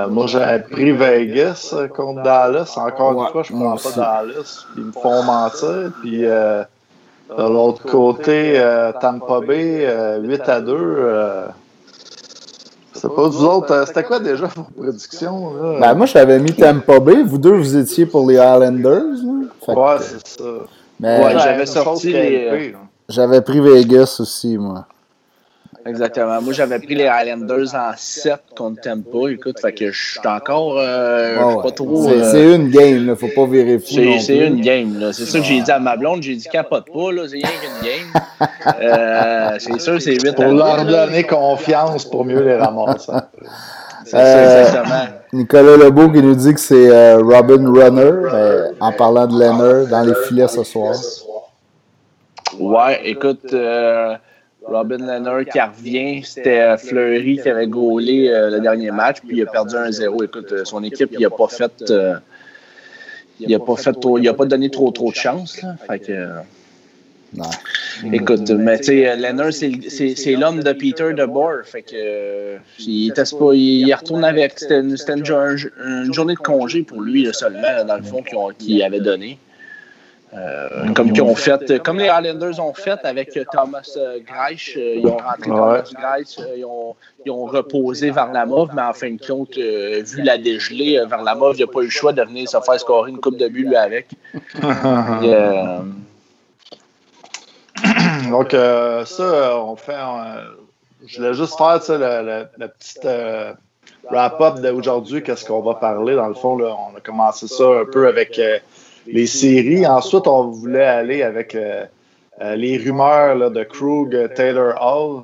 moi 0.09 0.25
j'avais 0.27 0.63
pris 0.63 0.91
Vegas 0.91 1.75
contre 1.95 2.23
Dallas. 2.23 2.73
Encore 2.77 3.21
une 3.21 3.31
fois, 3.31 3.43
je 3.43 3.53
ne 3.53 3.59
prends 3.59 3.77
pas 3.77 4.23
Dallas. 4.23 4.65
Ils 4.75 4.85
me 4.85 4.91
font 4.91 5.23
mentir. 5.23 5.91
Puis 6.01 6.25
de 7.29 7.43
l'autre 7.43 7.83
côté, 7.83 8.53
euh, 8.55 8.91
Tampa 8.93 9.41
Bay, 9.41 9.79
8 9.81 9.85
euh, 9.85 10.37
à 10.47 10.61
2. 10.61 11.07
Euh, 12.97 12.99
c'est 13.01 13.15
pas 13.15 13.27
vous 13.27 13.45
autres. 13.45 13.83
C'était 13.87 14.03
quoi 14.03 14.19
déjà 14.19 14.47
vos 14.47 14.63
prédictions? 14.63 15.53
Là? 15.55 15.79
Ben, 15.79 15.93
moi, 15.95 16.05
j'avais 16.05 16.39
mis 16.39 16.53
Tampa 16.53 16.99
Bay. 16.99 17.23
Vous 17.23 17.37
deux, 17.37 17.57
vous 17.57 17.77
étiez 17.77 18.05
pour 18.05 18.27
les 18.27 18.35
Islanders. 18.35 19.01
ouais, 19.67 19.97
c'est 20.01 20.27
ça. 20.27 20.43
Mais 20.99 21.23
ouais, 21.23 21.39
j'avais 21.39 21.65
sorti 21.65 22.11
les. 22.11 22.75
J'avais 23.09 23.41
pris 23.41 23.61
Vegas 23.61 24.17
aussi, 24.19 24.57
moi. 24.57 24.85
Exactement. 25.87 26.41
Moi, 26.41 26.53
j'avais 26.53 26.79
pris 26.79 26.95
les 26.95 27.07
Highlanders 27.07 27.73
en 27.73 27.91
7 27.95 28.35
contre 28.55 28.81
Tampa. 28.81 29.29
Écoute, 29.31 29.59
fait 29.59 29.73
que 29.73 29.91
je 29.91 30.11
suis 30.11 30.27
encore. 30.27 30.77
Euh, 30.77 31.61
pas 31.61 31.71
trop. 31.71 32.03
C'est 32.03 32.35
euh, 32.35 32.55
une 32.55 32.69
game, 32.69 32.97
il 32.97 33.05
ne 33.05 33.15
faut 33.15 33.29
pas 33.33 33.45
vérifier. 33.45 34.19
C'est 34.19 34.37
une 34.37 34.61
game. 34.61 35.11
C'est 35.13 35.25
ça 35.25 35.39
que 35.39 35.45
j'ai 35.45 35.61
dit 35.61 35.71
à 35.71 35.79
ma 35.79 35.95
blonde. 35.95 36.23
J'ai 36.23 36.35
dit 36.35 36.47
capote 36.49 36.85
pas, 36.91 37.11
là. 37.11 37.23
C'est 37.27 37.37
rien 37.37 37.47
qu'une 37.61 37.87
game. 37.87 38.49
euh, 38.81 39.55
c'est 39.59 39.79
sûr, 39.79 40.01
c'est 40.01 40.21
8 40.21 40.35
Pour 40.35 40.45
leur 40.45 40.85
donner 40.85 41.23
confiance 41.23 42.05
pour 42.05 42.25
mieux 42.25 42.43
les 42.43 42.55
ramasser. 42.55 43.11
C'est 44.03 44.11
ça, 44.11 44.61
exactement. 44.61 45.05
Nicolas 45.33 45.77
Lebeau 45.77 46.09
qui 46.09 46.21
nous 46.21 46.35
dit 46.35 46.53
que 46.53 46.59
c'est 46.59 46.89
euh, 46.89 47.17
Robin 47.17 47.65
Runner, 47.69 48.73
en 48.79 48.91
parlant 48.91 49.27
de 49.27 49.39
Leonard, 49.39 49.87
dans 49.87 50.01
les 50.01 50.13
filets 50.27 50.47
ce 50.47 50.63
soir. 50.63 50.95
Ouais, 52.59 53.01
écoute, 53.03 53.53
Robin 54.67 54.97
Leonard 54.97 55.45
qui 55.45 55.59
revient, 55.59 56.23
c'était 56.23 56.59
euh, 56.59 56.77
Fleury 56.77 57.39
qui 57.41 57.49
avait 57.49 57.67
gaulé 57.67 58.27
euh, 58.27 58.49
le 58.49 58.59
dernier 58.59 58.91
match, 58.91 59.17
puis 59.25 59.37
il 59.37 59.43
a 59.43 59.45
perdu 59.45 59.75
1-0. 59.75 60.25
Écoute, 60.25 60.51
euh, 60.51 60.65
son 60.65 60.83
équipe, 60.83 61.09
il 61.13 61.21
n'a 61.21 61.29
pas 61.29 61.47
fait. 61.47 61.71
il 63.39 63.55
a 63.55 63.59
pas 63.59 63.75
fait 63.75 63.95
il 64.19 64.27
a 64.27 64.33
pas 64.33 64.45
donné 64.45 64.69
trop 64.69 64.91
trop 64.91 65.11
de 65.11 65.15
chance. 65.15 65.61
Fait 65.87 65.99
que, 65.99 66.27
Écoute, 68.11 68.49
mais 68.51 68.77
tu 68.77 68.85
sais, 68.85 69.15
Leonard, 69.15 69.53
c'est 69.53 70.35
l'homme 70.35 70.61
de 70.63 70.73
Peter 70.73 71.13
DeBoer. 71.13 71.63
Fait 71.63 71.81
que 71.81 72.57
il, 72.79 73.09
était 73.09 73.23
pas, 73.23 73.53
il, 73.53 73.93
retourne 73.93 74.23
avec. 74.23 74.59
C'était 74.59 74.79
une, 74.79 74.95
une, 74.95 76.13
journée 76.13 76.33
de 76.33 76.39
congé 76.39 76.83
pour 76.83 77.01
lui 77.01 77.27
seulement, 77.33 77.85
dans 77.85 77.97
le 77.97 78.03
fond, 78.03 78.23
qu'il 78.57 78.83
avait 78.83 78.99
donné. 78.99 79.39
Euh, 80.33 80.91
comme, 80.93 81.11
ont 81.21 81.35
fait, 81.35 81.81
comme 81.81 81.99
les 81.99 82.09
Highlanders 82.09 82.59
ont 82.59 82.73
fait 82.73 82.99
avec 83.05 83.39
Thomas 83.49 83.89
euh, 83.95 84.19
Greich, 84.19 84.73
euh, 84.75 84.95
ils 84.97 85.07
ont 85.07 85.15
rentré 85.15 85.49
Thomas 85.49 85.83
Greich, 85.93 86.37
ils, 86.57 86.65
ont, 86.65 86.97
ils, 87.25 87.31
ont, 87.31 87.45
reposé 87.45 88.09
Varlamov, 88.11 88.71
mais 88.75 88.81
en 88.81 88.91
fin 88.91 89.09
de 89.11 89.25
compte, 89.25 89.55
vu 89.55 90.21
la 90.21 90.37
dégelée, 90.37 91.01
Varlamov 91.07 91.57
n'a 91.57 91.67
pas 91.67 91.79
eu 91.79 91.85
le 91.85 91.89
choix 91.89 92.11
de 92.11 92.21
venir 92.23 92.49
se 92.49 92.59
faire 92.59 92.77
scorer 92.77 93.09
une 93.09 93.21
coupe 93.21 93.37
de 93.37 93.47
but 93.47 93.63
lui 93.63 93.77
avec. 93.77 94.09
Donc, 98.29 98.51
ça, 98.51 99.57
on 99.63 99.77
fait. 99.77 99.95
je 101.05 101.17
voulais 101.17 101.35
juste 101.35 101.57
faire 101.57 101.79
la, 101.99 102.67
petite 102.67 103.07
wrap-up 104.11 104.59
d'aujourd'hui, 104.59 105.23
qu'est-ce 105.23 105.45
qu'on 105.45 105.61
va 105.61 105.75
parler? 105.75 106.15
Dans 106.15 106.27
le 106.27 106.33
fond, 106.33 106.57
là, 106.57 106.75
on 106.91 106.97
a 106.97 106.99
commencé 106.99 107.47
ça 107.47 107.63
un 107.63 107.85
peu 107.85 108.09
avec 108.09 108.37
les 109.07 109.27
séries. 109.27 109.87
Ensuite, 109.87 110.27
on 110.27 110.49
voulait 110.49 110.85
aller 110.85 111.23
avec 111.23 111.55
euh, 111.55 111.85
euh, 112.41 112.55
les 112.55 112.77
rumeurs 112.77 113.51
de 113.51 113.63
Krug, 113.63 114.33
Taylor 114.35 114.75
Hall. 114.81 115.23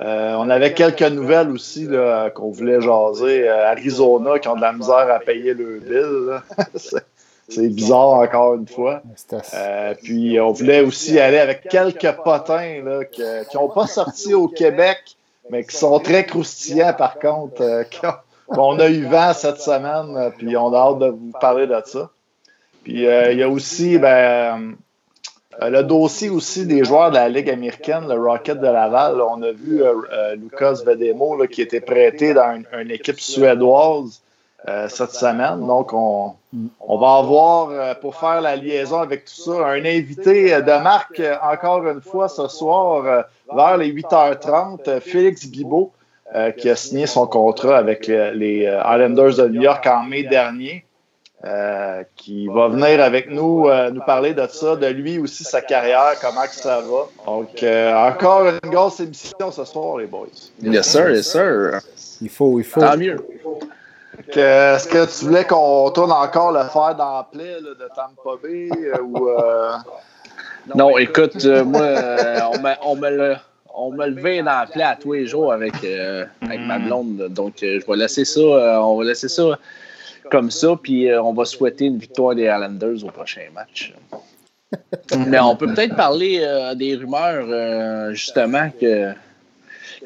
Euh, 0.00 0.34
on 0.38 0.48
avait 0.48 0.72
quelques 0.72 1.02
nouvelles 1.02 1.50
aussi 1.50 1.88
qu'on 2.34 2.50
voulait 2.50 2.80
jaser. 2.80 3.48
Arizona 3.48 4.38
qui 4.38 4.48
ont 4.48 4.56
de 4.56 4.60
la 4.60 4.72
misère 4.72 5.10
à 5.10 5.18
payer 5.18 5.54
le 5.54 5.80
bill. 5.80 6.40
C'est 7.48 7.68
bizarre 7.68 8.14
encore 8.14 8.54
une 8.54 8.68
fois. 8.68 9.02
puis 10.02 10.40
on 10.40 10.52
voulait 10.52 10.80
aussi 10.80 11.18
aller 11.18 11.38
avec 11.38 11.68
quelques 11.68 12.12
potins 12.24 12.80
qui 13.10 13.22
n'ont 13.54 13.68
pas 13.68 13.86
sorti 13.86 14.32
au 14.32 14.48
Québec, 14.48 14.98
mais 15.50 15.64
qui 15.64 15.76
sont 15.76 15.98
très 15.98 16.24
croustillants 16.24 16.94
par 16.94 17.18
contre. 17.18 17.84
on 18.48 18.78
a 18.78 18.88
eu 18.88 19.04
vent 19.04 19.34
cette 19.34 19.60
semaine, 19.60 20.32
puis 20.38 20.56
on 20.56 20.72
a 20.72 20.78
hâte 20.78 20.98
de 21.00 21.08
vous 21.08 21.32
parler 21.38 21.66
de 21.66 21.76
ça. 21.84 22.08
Puis 22.84 23.06
euh, 23.06 23.32
il 23.32 23.38
y 23.38 23.42
a 23.42 23.48
aussi 23.48 23.98
ben, 23.98 24.74
euh, 25.60 25.68
le 25.68 25.82
dossier 25.82 26.30
aussi 26.30 26.66
des 26.66 26.84
joueurs 26.84 27.10
de 27.10 27.16
la 27.16 27.28
Ligue 27.28 27.50
américaine, 27.50 28.06
le 28.08 28.14
Rocket 28.14 28.58
de 28.58 28.66
Laval. 28.66 29.20
on 29.20 29.42
a 29.42 29.52
vu 29.52 29.82
euh, 29.82 30.34
Lucas 30.36 30.78
Vedemo 30.84 31.46
qui 31.46 31.62
était 31.62 31.80
prêté 31.80 32.34
dans 32.34 32.60
une, 32.78 32.90
équipe 32.90 33.20
suédoise 33.20 34.20
cette 34.88 35.10
semaine. 35.10 35.66
Donc, 35.66 35.92
on, 35.92 36.34
on 36.78 36.98
va 36.98 37.16
avoir, 37.16 37.98
pour 37.98 38.14
faire 38.14 38.40
la 38.40 38.54
liaison 38.54 39.00
avec 39.00 39.24
tout 39.24 39.34
ça, 39.34 39.66
un 39.66 39.84
invité 39.84 40.62
de 40.62 40.82
marque, 40.82 41.20
encore 41.42 41.84
une 41.88 42.00
fois, 42.00 42.28
ce 42.28 42.46
soir, 42.46 43.24
vers 43.52 43.76
les 43.76 43.92
8h30, 43.92 45.00
Félix 45.00 45.46
Bibot, 45.48 45.90
qui 46.58 46.70
a 46.70 46.76
signé 46.76 47.08
son 47.08 47.26
contrat 47.26 47.76
avec 47.76 48.06
les 48.06 48.72
Islanders 48.84 49.34
de 49.34 49.48
New 49.48 49.62
York 49.62 49.84
en 49.88 50.04
mai 50.04 50.22
dernier. 50.22 50.84
Euh, 51.44 52.04
qui 52.14 52.46
va 52.46 52.68
venir 52.68 53.02
avec 53.02 53.28
nous 53.28 53.66
euh, 53.66 53.90
nous 53.90 54.02
parler 54.02 54.32
de 54.32 54.46
ça, 54.46 54.76
de 54.76 54.86
lui 54.86 55.18
aussi, 55.18 55.42
sa 55.42 55.60
carrière, 55.60 56.12
comment 56.20 56.42
que 56.42 56.54
ça 56.54 56.80
va. 56.80 57.08
Donc, 57.26 57.60
euh, 57.64 57.92
encore 57.96 58.46
une 58.46 58.70
grosse 58.70 59.00
émission 59.00 59.50
ce 59.50 59.64
soir, 59.64 59.96
les 59.96 60.06
boys. 60.06 60.28
Yes, 60.62 60.86
sir, 60.86 61.10
yes, 61.10 61.32
sir. 61.32 61.80
Il 62.20 62.28
faut, 62.28 62.60
il 62.60 62.64
faut. 62.64 62.78
Tant 62.78 62.96
mieux. 62.96 63.16
Est-ce 64.28 64.86
que 64.86 65.04
tu 65.04 65.24
voulais 65.24 65.44
qu'on 65.44 65.90
tourne 65.90 66.12
encore 66.12 66.52
le 66.52 66.62
fer 66.68 66.94
dans 66.94 67.16
la 67.16 67.28
plaie 67.32 67.60
de 67.60 67.88
Tampa 67.88 68.40
Bay 68.40 68.70
ou. 69.02 69.28
Non, 70.76 70.96
écoute, 70.96 71.44
moi, 71.44 71.88
on 72.54 72.58
me, 72.60 72.72
on 72.84 72.94
me 72.94 73.10
le 73.10 73.34
on 73.74 73.90
me 73.90 74.06
levait 74.06 74.44
dans 74.44 74.60
la 74.60 74.66
plaie 74.66 74.84
à 74.84 74.94
tous 74.94 75.14
les 75.14 75.26
jours 75.26 75.52
avec, 75.52 75.74
avec 76.40 76.60
ma 76.60 76.78
blonde. 76.78 77.26
Donc, 77.30 77.54
je 77.62 77.84
vais 77.84 77.96
laisser 77.96 78.24
ça. 78.24 78.40
on 78.40 78.96
va 78.96 79.04
laisser 79.04 79.26
ça 79.26 79.58
comme 80.30 80.50
ça, 80.50 80.76
puis 80.80 81.08
euh, 81.08 81.22
on 81.22 81.32
va 81.32 81.44
souhaiter 81.44 81.86
une 81.86 81.98
victoire 81.98 82.34
des 82.34 82.44
Islanders 82.44 83.04
au 83.04 83.10
prochain 83.10 83.46
match. 83.54 83.94
Mais 85.28 85.38
on 85.38 85.56
peut 85.56 85.66
peut-être 85.74 85.96
parler 85.96 86.40
euh, 86.42 86.74
des 86.74 86.96
rumeurs, 86.96 87.46
euh, 87.48 88.12
justement, 88.12 88.70
que, 88.80 89.12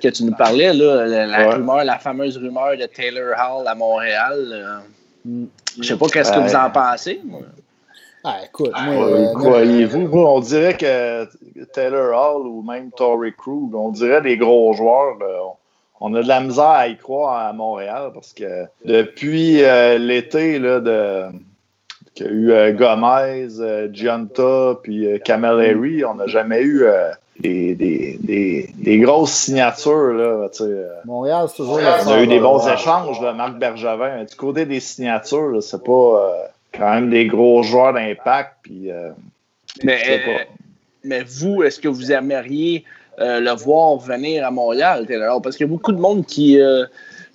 que 0.03 0.09
tu 0.09 0.25
nous 0.25 0.35
parlais, 0.35 0.73
là, 0.73 1.07
la, 1.27 1.51
rumeur, 1.53 1.85
la 1.85 1.99
fameuse 1.99 2.37
rumeur 2.37 2.77
de 2.77 2.87
Taylor 2.87 3.35
Hall 3.39 3.69
à 3.69 3.75
Montréal. 3.75 4.83
Je 5.25 5.83
sais 5.83 5.97
pas 5.97 6.07
qu'est-ce 6.09 6.33
que 6.33 6.41
vous 6.41 6.57
en 6.57 6.71
pensez. 6.71 7.21
Ah, 8.25 8.39
écoute, 8.45 8.73
croyez-vous? 8.73 10.19
On 10.19 10.41
dirait 10.41 10.77
que 10.77 11.29
Taylor 11.73 12.13
Hall 12.13 12.47
ou 12.49 12.63
même 12.63 12.91
Tory 12.91 13.33
Krug, 13.33 13.73
on 13.73 13.91
dirait 13.91 14.23
des 14.23 14.37
gros 14.37 14.73
joueurs 14.73 15.17
on 16.01 16.15
a 16.15 16.23
de 16.23 16.29
la 16.29 16.41
misère 16.41 16.65
à 16.65 16.89
y 16.89 16.97
croire 16.97 17.49
à 17.49 17.53
Montréal 17.53 18.11
parce 18.13 18.33
que 18.33 18.67
depuis 18.85 19.63
euh, 19.63 19.99
l'été 19.99 20.59
de 20.59 21.27
qu'il 22.15 22.27
y 22.27 22.29
a 22.29 22.33
eu 22.33 22.53
euh, 22.53 22.73
Gomez, 22.73 23.61
euh, 23.61 23.89
Gianta, 23.93 24.79
puis 24.83 25.07
Kamel 25.25 25.61
Harry, 25.61 26.05
on 26.05 26.15
n'a 26.15 26.27
jamais 26.27 26.63
eu 26.63 26.85
des, 27.41 27.75
des, 27.75 28.71
des, 28.75 28.99
grosses 28.99 29.33
signatures. 29.33 30.15
Là, 30.15 30.49
Montréal, 31.05 31.47
c'est 31.49 31.57
toujours 31.57 31.79
On 31.79 32.11
a 32.11 32.23
eu 32.23 32.27
des 32.27 32.41
bons 32.41 32.67
échanges, 32.67 33.21
là, 33.21 33.35
Marc 33.35 33.59
Bergevin. 33.59 34.25
Du 34.25 34.35
côté 34.35 34.65
des 34.65 34.81
signatures, 34.81 35.63
c'est 35.63 35.85
pas 35.85 36.49
quand 36.73 36.95
même 36.95 37.11
des 37.11 37.27
gros 37.27 37.63
joueurs 37.63 37.93
d'impact. 37.93 38.55
Puis, 38.63 38.89
mais, 39.85 40.23
mais 41.05 41.23
vous, 41.23 41.63
est-ce 41.63 41.81
que 41.81 41.89
vous 41.89 42.13
aimeriez 42.13 42.85
euh, 43.21 43.41
le 43.41 43.51
voir 43.53 43.97
venir 43.99 44.47
à 44.47 44.51
Montréal, 44.51 45.07
Taylor 45.07 45.41
Parce 45.41 45.57
qu'il 45.57 45.67
y 45.67 45.69
a 45.69 45.73
beaucoup 45.73 45.93
de 45.93 46.01
monde 46.01 46.27
qui. 46.27 46.61
Euh, 46.61 46.85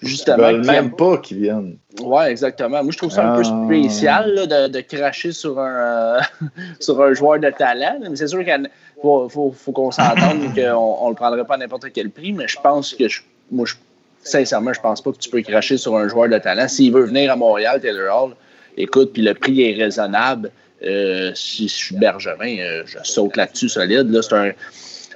justement. 0.02 0.50
Ils 0.50 0.66
même 0.66 0.92
pas 0.92 1.18
qu'ils 1.18 1.42
viennent. 1.42 1.78
Oui, 2.02 2.24
exactement. 2.26 2.84
Moi, 2.84 2.92
je 2.92 2.98
trouve 2.98 3.12
ça 3.12 3.34
un 3.34 3.36
peu 3.36 3.44
ah. 3.46 3.66
spécial 3.66 4.48
de, 4.48 4.68
de, 4.68 4.82
cracher 4.82 5.32
sur 5.32 5.60
un, 5.60 6.20
sur 6.80 7.02
un 7.02 7.14
joueur 7.14 7.40
de 7.40 7.50
talent. 7.50 8.00
Mais 8.02 8.16
c'est 8.16 8.28
sûr 8.28 8.44
qu'il 8.44 8.70
faut, 9.02 9.30
faut, 9.30 9.52
faut 9.52 9.72
qu'on 9.72 9.92
s'entende 9.92 10.42
qu'on 10.56 11.06
ne 11.06 11.10
le 11.10 11.16
prendrait 11.16 11.46
pas 11.46 11.56
à 11.56 11.58
n'importe 11.58 11.92
quel 11.94 12.10
prix, 12.10 12.34
mais 12.34 12.48
je 12.48 12.58
pense 12.62 12.94
que 12.94 13.06
moi, 13.52 13.66
je, 13.66 13.76
sincèrement, 14.24 14.74
je 14.74 14.82
pense 14.82 15.02
pas 15.02 15.12
que 15.12 15.18
tu 15.18 15.30
peux 15.30 15.42
cracher 15.42 15.78
sur 15.78 15.96
un 15.98 16.08
joueur 16.08 16.30
de 16.30 16.38
talent. 16.38 16.68
S'il 16.68 16.94
veut 16.94 17.06
venir 17.06 17.32
à 17.32 17.36
Montréal, 17.36 17.80
Taylor 17.82 18.24
Hall, 18.24 18.36
écoute, 18.78 19.12
puis 19.14 19.22
le 19.22 19.34
prix 19.34 19.62
est 19.62 19.84
raisonnable. 19.84 20.52
Euh, 20.84 21.32
si 21.36 21.68
je 21.68 21.74
suis 21.74 21.96
Bergevin, 21.96 22.58
euh, 22.58 22.84
je 22.86 22.98
saute 23.04 23.38
là-dessus 23.38 23.70
solide. 23.70 24.10
Là, 24.10 24.22
c'est 24.24 24.34
un, 24.34 24.52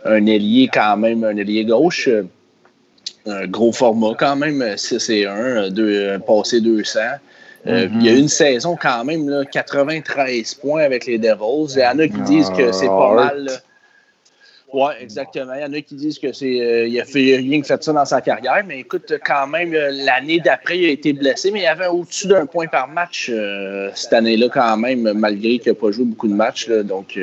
un 0.06 0.26
ailier 0.26 0.70
quand 0.72 0.98
même, 0.98 1.24
un 1.24 1.36
ailier 1.38 1.66
gauche. 1.66 2.08
Euh, 2.08 2.24
un 3.28 3.48
gros 3.48 3.72
format 3.72 4.14
quand 4.18 4.36
même, 4.36 4.64
6 4.78 5.10
et 5.10 5.26
1, 5.26 5.70
deux, 5.72 6.20
passé 6.28 6.62
200. 6.62 7.00
Il 7.66 8.04
y 8.04 8.10
a 8.10 8.14
une 8.14 8.28
saison 8.28 8.78
quand 8.80 9.04
même, 9.04 9.28
là, 9.28 9.44
93 9.46 10.54
points 10.54 10.84
avec 10.84 11.08
les 11.08 11.18
Devils. 11.18 11.74
Il 11.76 11.80
y 11.80 11.86
en 11.88 11.98
a 11.98 12.08
qui 12.08 12.22
disent 12.22 12.52
que 12.52 12.72
c'est 12.72 12.86
pas 12.86 13.10
ah, 13.12 13.16
mal. 13.16 13.50
Oui, 14.76 14.92
exactement. 15.00 15.54
Il 15.54 15.62
y 15.62 15.64
en 15.64 15.72
a 15.72 15.80
qui 15.80 15.96
disent 15.96 16.20
que 16.20 16.34
c'est 16.34 16.60
euh, 16.60 16.88
il 16.88 17.00
a 17.00 17.06
fait 17.06 17.38
rien 17.38 17.62
que 17.62 17.66
fait 17.66 17.82
ça 17.82 17.94
dans 17.94 18.04
sa 18.04 18.20
carrière, 18.20 18.62
mais 18.68 18.80
écoute, 18.80 19.14
quand 19.26 19.48
même, 19.48 19.74
euh, 19.74 19.90
l'année 19.90 20.42
d'après, 20.42 20.78
il 20.78 20.86
a 20.88 20.90
été 20.90 21.14
blessé, 21.14 21.50
mais 21.50 21.62
il 21.62 21.66
avait 21.66 21.88
au-dessus 21.88 22.28
d'un 22.28 22.46
point 22.46 22.68
par 22.68 22.90
match 22.90 23.30
euh, 23.32 23.90
cette 23.96 24.12
année-là, 24.12 24.50
quand 24.50 24.76
même, 24.76 25.14
malgré 25.14 25.60
qu'il 25.60 25.72
n'a 25.72 25.76
pas 25.76 25.92
joué 25.92 26.04
beaucoup 26.04 26.28
de 26.28 26.34
matchs. 26.34 26.68
donc, 26.68 27.18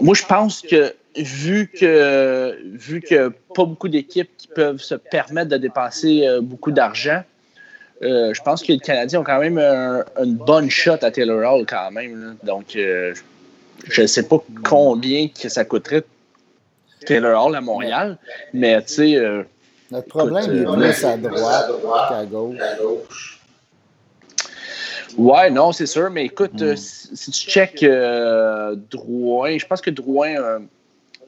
moi, 0.00 0.14
je 0.14 0.24
pense 0.24 0.62
que 0.62 0.92
vu 1.16 1.68
que 1.68 2.58
vu 2.76 3.00
que 3.00 3.28
pas 3.54 3.64
beaucoup 3.64 3.88
d'équipes 3.88 4.30
qui 4.36 4.48
peuvent 4.48 4.80
se 4.80 4.94
permettre 4.94 5.50
de 5.50 5.56
dépenser 5.56 6.26
beaucoup 6.42 6.72
d'argent, 6.72 7.22
je 8.00 8.42
pense 8.42 8.62
que 8.62 8.72
les 8.72 8.78
Canadiens 8.78 9.20
ont 9.20 9.24
quand 9.24 9.40
même 9.40 9.58
une 9.58 10.34
bonne 10.34 10.70
shot 10.70 10.98
à 11.02 11.10
Taylor 11.10 11.52
Hall 11.52 11.66
quand 11.66 11.90
même. 11.90 12.36
Donc, 12.42 12.76
je 13.88 14.02
ne 14.02 14.06
sais 14.06 14.24
pas 14.24 14.42
combien 14.64 15.28
que 15.28 15.48
ça 15.48 15.64
coûterait 15.64 16.04
Taylor 17.04 17.46
Hall 17.46 17.54
à 17.56 17.60
Montréal, 17.60 18.18
mais 18.52 18.82
tu 18.82 18.94
sais. 18.94 19.16
Euh, 19.16 19.42
Notre 19.90 20.08
problème 20.08 20.44
est 20.44 20.66
euh, 20.66 20.74
plus 20.74 21.04
à 21.04 21.16
droite 21.16 21.68
qu'à 22.08 22.24
gauche. 22.24 23.40
Ouais, 25.16 25.50
non, 25.50 25.70
c'est 25.72 25.86
sûr, 25.86 26.10
mais 26.10 26.24
écoute, 26.24 26.60
euh, 26.60 26.74
si, 26.76 27.30
tu 27.30 27.48
check 27.48 27.84
Drouin, 28.90 29.58
je 29.58 29.66
pense 29.66 29.80
que 29.80 29.90
Drouin 29.90 30.60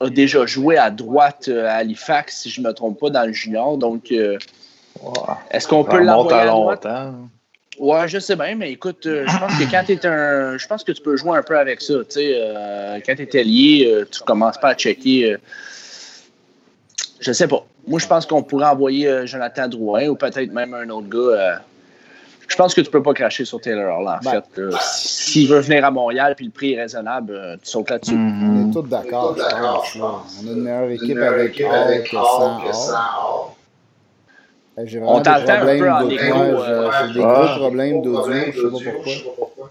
a 0.01 0.11
déjà 0.11 0.47
joué 0.47 0.77
à 0.77 0.91
droite 0.91 1.49
à 1.49 1.77
Halifax, 1.77 2.43
si 2.43 2.51
je 2.51 2.61
ne 2.61 2.69
me 2.69 2.73
trompe 2.73 3.01
pas, 3.01 3.11
dans 3.11 3.25
le 3.25 3.33
junior. 3.33 3.79
Donc, 3.79 4.13
est-ce 5.51 5.69
qu'on 5.69 5.85
peut 5.85 6.01
l'envoyer 6.01 6.41
à 6.41 6.47
droite? 6.47 6.87
Ouais, 7.79 8.09
je 8.09 8.19
sais 8.19 8.37
bien, 8.37 8.55
mais 8.55 8.73
écoute, 8.73 9.05
euh, 9.07 9.27
je 9.27 9.39
pense 9.39 9.59
que 9.59 9.71
quand 9.71 9.83
tu 9.85 9.93
es 9.93 10.07
un. 10.07 10.57
Je 10.57 10.67
pense 10.67 10.83
que 10.83 10.93
tu 10.93 11.03
peux 11.03 11.17
jouer 11.17 11.37
un 11.37 11.43
peu 11.43 11.59
avec 11.59 11.83
ça. 11.83 11.95
Tu 11.99 12.05
sais, 12.11 12.33
euh, 12.35 12.99
quand 13.05 13.15
tu 13.15 13.23
es 13.23 13.41
allié, 13.41 13.87
euh, 13.87 14.09
tu 14.11 14.21
commences 14.21 14.59
pas 14.59 14.71
à 14.71 14.75
checker. 14.75 15.37
je 17.21 17.33
sais 17.33 17.49
pas. 17.49 17.67
Moi, 17.87 18.01
je 18.01 18.07
pense 18.07 18.25
qu'on 18.25 18.43
pourrait 18.43 18.67
envoyer 18.67 19.27
Jonathan 19.27 19.69
Drouin 19.69 20.07
ou 20.09 20.17
peut-être 20.17 20.53
même 20.53 20.75
un 20.75 20.89
autre 20.89 21.09
gars. 21.09 21.63
Je 22.57 22.63
pense 22.63 22.75
que 22.75 22.81
tu 22.81 22.91
peux 22.91 23.03
pas 23.03 23.13
cracher 23.13 23.45
sur 23.45 23.61
Taylor 23.61 23.99
Hall, 23.99 24.09
en 24.09 24.19
ben. 24.25 24.43
fait. 24.43 24.63
S'il 24.81 25.47
veut 25.47 25.61
venir 25.61 25.85
à 25.85 25.91
Montréal 25.91 26.35
puis 26.35 26.47
le 26.47 26.51
prix 26.51 26.73
est 26.73 26.81
raisonnable, 26.81 27.59
tu 27.63 27.69
sautes 27.69 27.91
là-dessus. 27.91 28.17
On 28.17 28.71
est 28.71 28.73
tous 28.73 28.83
d'accord, 28.83 29.37
On 29.37 30.49
a 30.49 30.51
une 30.51 30.63
meilleure 30.63 30.89
équipe 30.91 31.19
avec 31.19 31.61
Hall 31.61 32.03
que 32.03 32.17
sans 32.17 32.63
Hall. 32.63 33.51
On 35.03 35.21
t'entend 35.21 35.53
un 35.53 35.79
peu 35.79 35.91
en 35.91 36.09
écho. 36.09 36.35
Euh, 36.35 36.91
j'ai 37.09 37.15
des 37.15 37.21
gros 37.21 37.59
problèmes 37.59 38.01
d'audio, 38.01 38.33
je 38.33 38.53
sais 38.53 39.23
pas 39.23 39.31
pourquoi. 39.37 39.71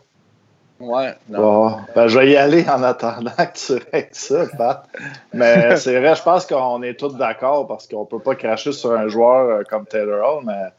Ouais, 0.79 1.13
non. 1.29 1.77
ben, 1.95 2.07
je 2.07 2.19
vais 2.19 2.31
y 2.31 2.37
aller 2.37 2.69
en 2.69 2.83
attendant 2.83 3.31
que 3.37 3.57
tu 3.77 3.83
règles 3.91 4.09
ça, 4.11 4.45
Pat. 4.55 4.87
Mais 5.33 5.75
c'est 5.77 5.99
vrai, 5.99 6.15
je 6.15 6.21
pense 6.21 6.45
qu'on 6.45 6.83
est 6.83 6.99
tous 6.99 7.15
d'accord 7.15 7.65
parce 7.65 7.87
qu'on 7.87 8.05
peut 8.05 8.19
pas 8.19 8.35
cracher 8.35 8.73
sur 8.73 8.91
un 8.91 9.07
joueur 9.07 9.49
euh, 9.49 9.63
comme 9.67 9.87
Taylor 9.87 10.37
Hall, 10.37 10.43
mais 10.45 10.69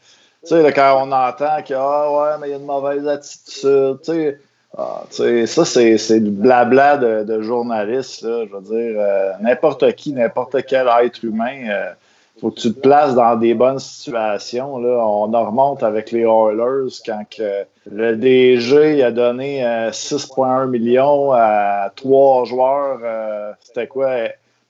tu 0.43 0.49
sais, 0.49 0.73
quand 0.73 1.07
on 1.07 1.13
entend 1.13 1.63
que 1.67 1.75
ah 1.75 2.13
ouais, 2.13 2.39
mais 2.41 2.49
il 2.49 2.51
y 2.51 2.55
a 2.55 2.59
une 2.59 2.67
mauvaise 2.67 3.07
attitude, 3.07 3.99
tu 4.03 4.13
sais. 4.13 4.39
Ah, 4.79 5.05
ça, 5.11 5.65
c'est 5.65 6.21
du 6.21 6.31
blabla 6.31 6.99
de, 6.99 7.41
journaliste. 7.41 8.23
Je 8.23 8.55
veux 8.55 8.61
dire, 8.63 9.01
euh, 9.01 9.33
n'importe 9.41 9.95
qui, 9.95 10.13
n'importe 10.13 10.67
quel 10.67 10.87
être 11.03 11.25
humain, 11.25 11.95
faut 12.41 12.51
que 12.51 12.61
tu 12.61 12.73
te 12.73 12.81
places 12.81 13.15
dans 13.15 13.37
des 13.37 13.55
bonnes 13.55 13.79
situations. 13.79 14.79
Là. 14.79 14.99
On 15.07 15.33
en 15.33 15.47
remonte 15.47 15.83
avec 15.83 16.13
les 16.13 16.23
Oilers 16.23 16.93
quand 17.05 17.25
que 17.31 17.65
le 17.91 18.17
DG 18.17 19.03
a 19.03 19.11
donné 19.11 19.63
6,1 19.91 20.65
euh, 20.65 20.67
millions 20.67 21.33
à 21.33 21.91
trois 21.95 22.45
joueurs. 22.45 22.99
Euh, 23.03 23.53
c'était 23.63 23.87
quoi? 23.87 24.11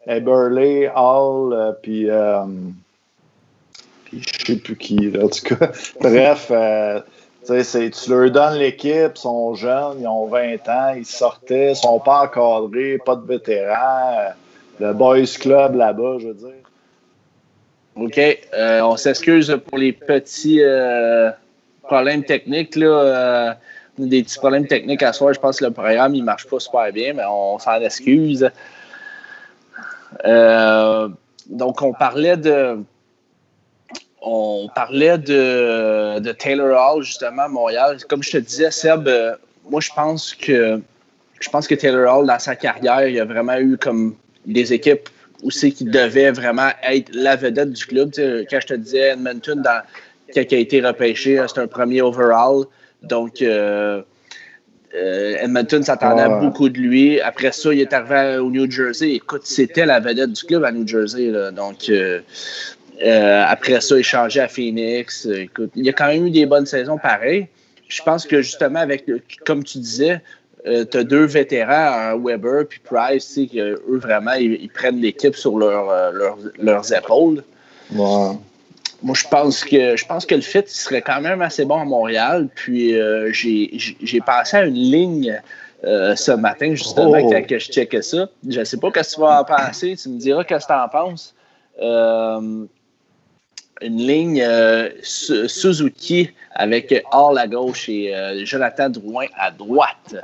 Eberle, 0.06 0.92
Hall, 0.94 1.52
euh, 1.52 1.72
puis 1.82 2.08
je 4.46 4.52
sais 4.52 4.58
plus 4.58 4.76
qui. 4.76 5.12
en 5.20 5.28
tout 5.28 5.56
cas, 5.56 5.70
bref, 6.00 6.52
tu 7.46 8.10
leur 8.10 8.30
donnes 8.30 8.58
l'équipe, 8.58 9.12
ils 9.14 9.20
sont 9.20 9.54
jeunes, 9.54 10.00
ils 10.00 10.08
ont 10.08 10.26
20 10.26 10.68
ans, 10.68 10.94
ils 10.96 11.06
sortaient, 11.06 11.72
ils 11.72 11.76
sont 11.76 12.00
pas 12.00 12.24
encadrés, 12.24 12.98
pas 13.04 13.16
de 13.16 13.26
vétérans. 13.26 14.32
Le 14.78 14.92
Boys 14.92 15.26
Club 15.40 15.76
là-bas, 15.76 16.16
je 16.18 16.28
veux 16.28 16.34
dire. 16.34 16.66
OK. 17.96 18.18
Euh, 18.18 18.80
on 18.82 18.96
s'excuse 18.96 19.56
pour 19.66 19.78
les 19.78 19.92
petits 19.92 20.60
euh, 20.62 21.30
problèmes 21.82 22.24
techniques. 22.24 22.76
Là, 22.76 22.86
euh, 22.86 23.52
des 23.98 24.22
petits 24.22 24.38
problèmes 24.38 24.66
techniques 24.66 25.02
à 25.02 25.14
soi. 25.14 25.32
Je 25.32 25.40
pense 25.40 25.58
que 25.58 25.64
le 25.64 25.70
programme 25.70 26.12
ne 26.12 26.22
marche 26.22 26.46
pas 26.46 26.60
super 26.60 26.92
bien, 26.92 27.14
mais 27.14 27.22
on 27.26 27.58
s'en 27.58 27.80
excuse. 27.80 28.50
donc, 30.24 31.82
on 31.82 31.92
parlait 31.94 32.36
de. 32.36 32.78
On 34.22 34.68
parlait 34.74 35.18
de, 35.18 36.18
de, 36.18 36.32
Taylor 36.32 36.78
Hall, 36.78 37.02
justement, 37.02 37.42
à 37.42 37.48
Montréal. 37.48 37.98
Comme 38.08 38.22
je 38.22 38.32
te 38.32 38.38
disais, 38.38 38.70
Seb, 38.70 39.08
moi, 39.68 39.80
je 39.80 39.90
pense 39.94 40.34
que 40.34 40.80
je 41.40 41.50
pense 41.50 41.66
que 41.66 41.74
Taylor 41.74 42.18
Hall, 42.18 42.26
dans 42.26 42.38
sa 42.38 42.56
carrière, 42.56 43.06
il 43.06 43.20
a 43.20 43.24
vraiment 43.24 43.58
eu 43.58 43.76
comme 43.76 44.16
des 44.46 44.72
équipes 44.72 45.08
où 45.42 45.50
c'est 45.50 45.70
qu'il 45.70 45.90
devait 45.90 46.30
vraiment 46.30 46.70
être 46.82 47.10
la 47.12 47.36
vedette 47.36 47.72
du 47.72 47.84
club. 47.84 48.10
quand 48.14 48.60
je 48.60 48.66
te 48.66 48.74
disais 48.74 49.10
Edmonton, 49.10 49.60
dans, 49.62 49.82
qui 50.32 50.54
a 50.54 50.58
été 50.58 50.80
repêché, 50.80 51.44
c'est 51.46 51.60
un 51.60 51.66
premier 51.66 52.02
overall. 52.02 52.64
Donc, 53.02 53.42
euh, 53.42 54.02
euh, 54.94 55.36
Edmonton 55.40 55.82
s'attendait 55.82 56.28
beaucoup 56.40 56.68
de 56.68 56.78
lui. 56.78 57.20
Après 57.20 57.52
ça, 57.52 57.72
il 57.72 57.80
est 57.80 57.92
arrivé 57.92 58.38
au 58.38 58.50
New 58.50 58.70
Jersey. 58.70 59.12
Écoute, 59.12 59.42
c'était 59.44 59.84
la 59.84 60.00
vedette 60.00 60.32
du 60.32 60.44
club 60.44 60.64
à 60.64 60.72
New 60.72 60.86
Jersey. 60.86 61.32
Donc, 61.52 61.88
euh, 61.90 62.20
après 63.02 63.80
ça, 63.80 64.00
changeait 64.02 64.40
à 64.40 64.48
Phoenix. 64.48 65.26
Écoute, 65.26 65.70
il 65.76 65.84
y 65.84 65.88
a 65.88 65.92
quand 65.92 66.08
même 66.08 66.26
eu 66.26 66.30
des 66.30 66.46
bonnes 66.46 66.66
saisons 66.66 66.98
pareilles. 66.98 67.48
Je 67.88 68.02
pense 68.02 68.26
que 68.26 68.42
justement, 68.42 68.80
avec, 68.80 69.04
comme 69.44 69.62
tu 69.62 69.78
disais, 69.78 70.20
euh, 70.66 70.84
tu 70.84 70.98
as 70.98 71.04
deux 71.04 71.24
vétérans, 71.24 72.18
Weber 72.18 72.66
puis 72.68 72.80
Price, 72.82 73.38
eux 73.38 73.80
vraiment, 73.88 74.32
ils, 74.32 74.68
prennent 74.68 75.00
l'équipe 75.00 75.36
sur 75.36 75.56
euh, 75.62 76.10
leurs 76.58 76.92
épaules. 76.92 77.44
Moi, 77.90 79.14
je 79.14 79.28
pense 79.28 79.62
que 79.62 79.96
je 79.96 80.06
pense 80.06 80.26
que 80.26 80.34
le 80.34 80.40
fit 80.40 80.64
serait 80.66 81.02
quand 81.02 81.20
même 81.20 81.42
assez 81.42 81.64
bon 81.64 81.80
à 81.80 81.84
Montréal. 81.84 82.48
Puis 82.54 82.98
euh, 82.98 83.30
j'ai 83.32 84.20
pensé 84.24 84.56
à 84.56 84.64
une 84.64 84.74
ligne 84.74 85.40
ce 85.84 86.32
matin, 86.32 86.74
justement, 86.74 87.18
oh. 87.22 87.30
quand 87.30 87.44
je 87.48 87.58
checkais 87.58 88.02
ça. 88.02 88.28
Je 88.48 88.58
ne 88.58 88.64
sais 88.64 88.78
pas 88.78 88.88
ce 88.88 88.92
que 88.92 89.14
tu 89.14 89.20
vas 89.20 89.40
en 89.40 89.44
penser. 89.44 89.94
Tu 89.96 90.08
me 90.08 90.18
diras 90.18 90.42
ce 90.42 90.48
que 90.48 90.66
tu 90.66 90.72
en 90.72 90.88
penses. 90.88 91.34
Une 93.82 93.98
ligne 93.98 94.46
Suzuki 95.02 96.30
avec 96.54 97.04
Hall 97.12 97.38
à 97.38 97.46
gauche 97.46 97.88
et 97.88 98.12
Jonathan 98.44 98.88
Drouin 98.88 99.26
à 99.36 99.50
droite. 99.50 100.16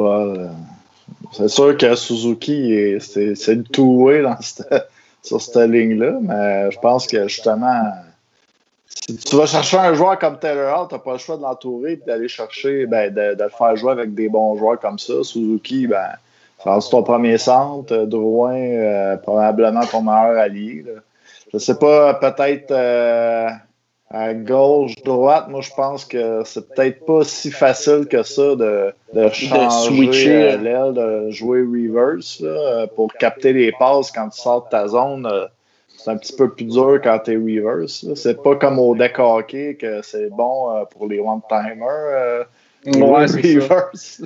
Euh, 0.00 0.48
c'est 1.32 1.48
sûr 1.48 1.76
que 1.76 1.94
Suzuki, 1.94 2.96
c'est 3.00 3.54
le 3.54 3.64
two-way 3.64 4.24
sur 5.22 5.40
cette 5.40 5.70
ligne-là, 5.70 6.18
mais 6.20 6.70
je 6.70 6.78
pense 6.78 7.06
que 7.06 7.28
justement, 7.28 7.92
si 8.86 9.16
tu 9.16 9.36
vas 9.36 9.46
chercher 9.46 9.78
un 9.78 9.94
joueur 9.94 10.18
comme 10.18 10.38
Taylor 10.38 10.80
Hall, 10.80 10.88
tu 10.88 10.94
n'as 10.94 11.00
pas 11.00 11.12
le 11.12 11.18
choix 11.18 11.36
de 11.36 11.42
l'entourer 11.42 11.92
et 11.92 11.96
d'aller 11.96 12.28
chercher, 12.28 12.86
ben, 12.86 13.12
de, 13.12 13.36
le 13.42 13.48
faire 13.48 13.76
jouer 13.76 13.92
avec 13.92 14.14
des 14.14 14.28
bons 14.28 14.56
joueurs 14.56 14.78
comme 14.78 14.98
ça. 14.98 15.22
Suzuki, 15.22 15.86
ben, 15.86 16.10
c'est 16.64 16.90
ton 16.90 17.02
premier 17.02 17.38
centre. 17.38 18.04
Drouin, 18.04 18.54
euh, 18.54 19.16
probablement 19.16 19.84
ton 19.86 20.02
meilleur 20.02 20.38
allié. 20.38 20.84
Là. 20.86 21.00
Je 21.54 21.58
sais 21.58 21.78
pas, 21.78 22.14
peut-être. 22.14 22.72
Euh, 22.72 23.48
à 24.10 24.32
gauche, 24.32 24.94
droite, 25.04 25.48
moi 25.48 25.60
je 25.60 25.70
pense 25.74 26.04
que 26.04 26.42
c'est 26.44 26.68
peut-être 26.68 27.04
pas 27.04 27.24
si 27.24 27.50
facile 27.50 28.06
que 28.08 28.22
ça 28.22 28.54
de, 28.54 28.92
de 29.12 29.28
changer 29.28 30.56
l'aile, 30.58 30.94
de 30.94 31.30
jouer 31.30 31.62
reverse 31.62 32.40
pour 32.94 33.12
capter 33.14 33.52
les 33.52 33.72
passes 33.72 34.12
quand 34.12 34.28
tu 34.28 34.40
sors 34.40 34.66
de 34.66 34.68
ta 34.68 34.86
zone. 34.86 35.26
Euh, 35.26 35.46
c'est 35.96 36.10
un 36.10 36.16
petit 36.16 36.36
peu 36.36 36.48
plus 36.50 36.66
dur 36.66 37.00
quand 37.02 37.18
t'es 37.24 37.34
reverse. 37.34 38.06
C'est 38.14 38.40
pas 38.40 38.54
comme 38.54 38.78
au 38.78 38.94
deck 38.94 39.18
hockey 39.18 39.74
que 39.74 40.00
c'est 40.02 40.30
bon 40.30 40.70
euh, 40.70 40.84
pour 40.84 41.08
les 41.08 41.18
one-timers. 41.18 42.46
ouais, 42.86 43.26
reverse. 43.26 44.22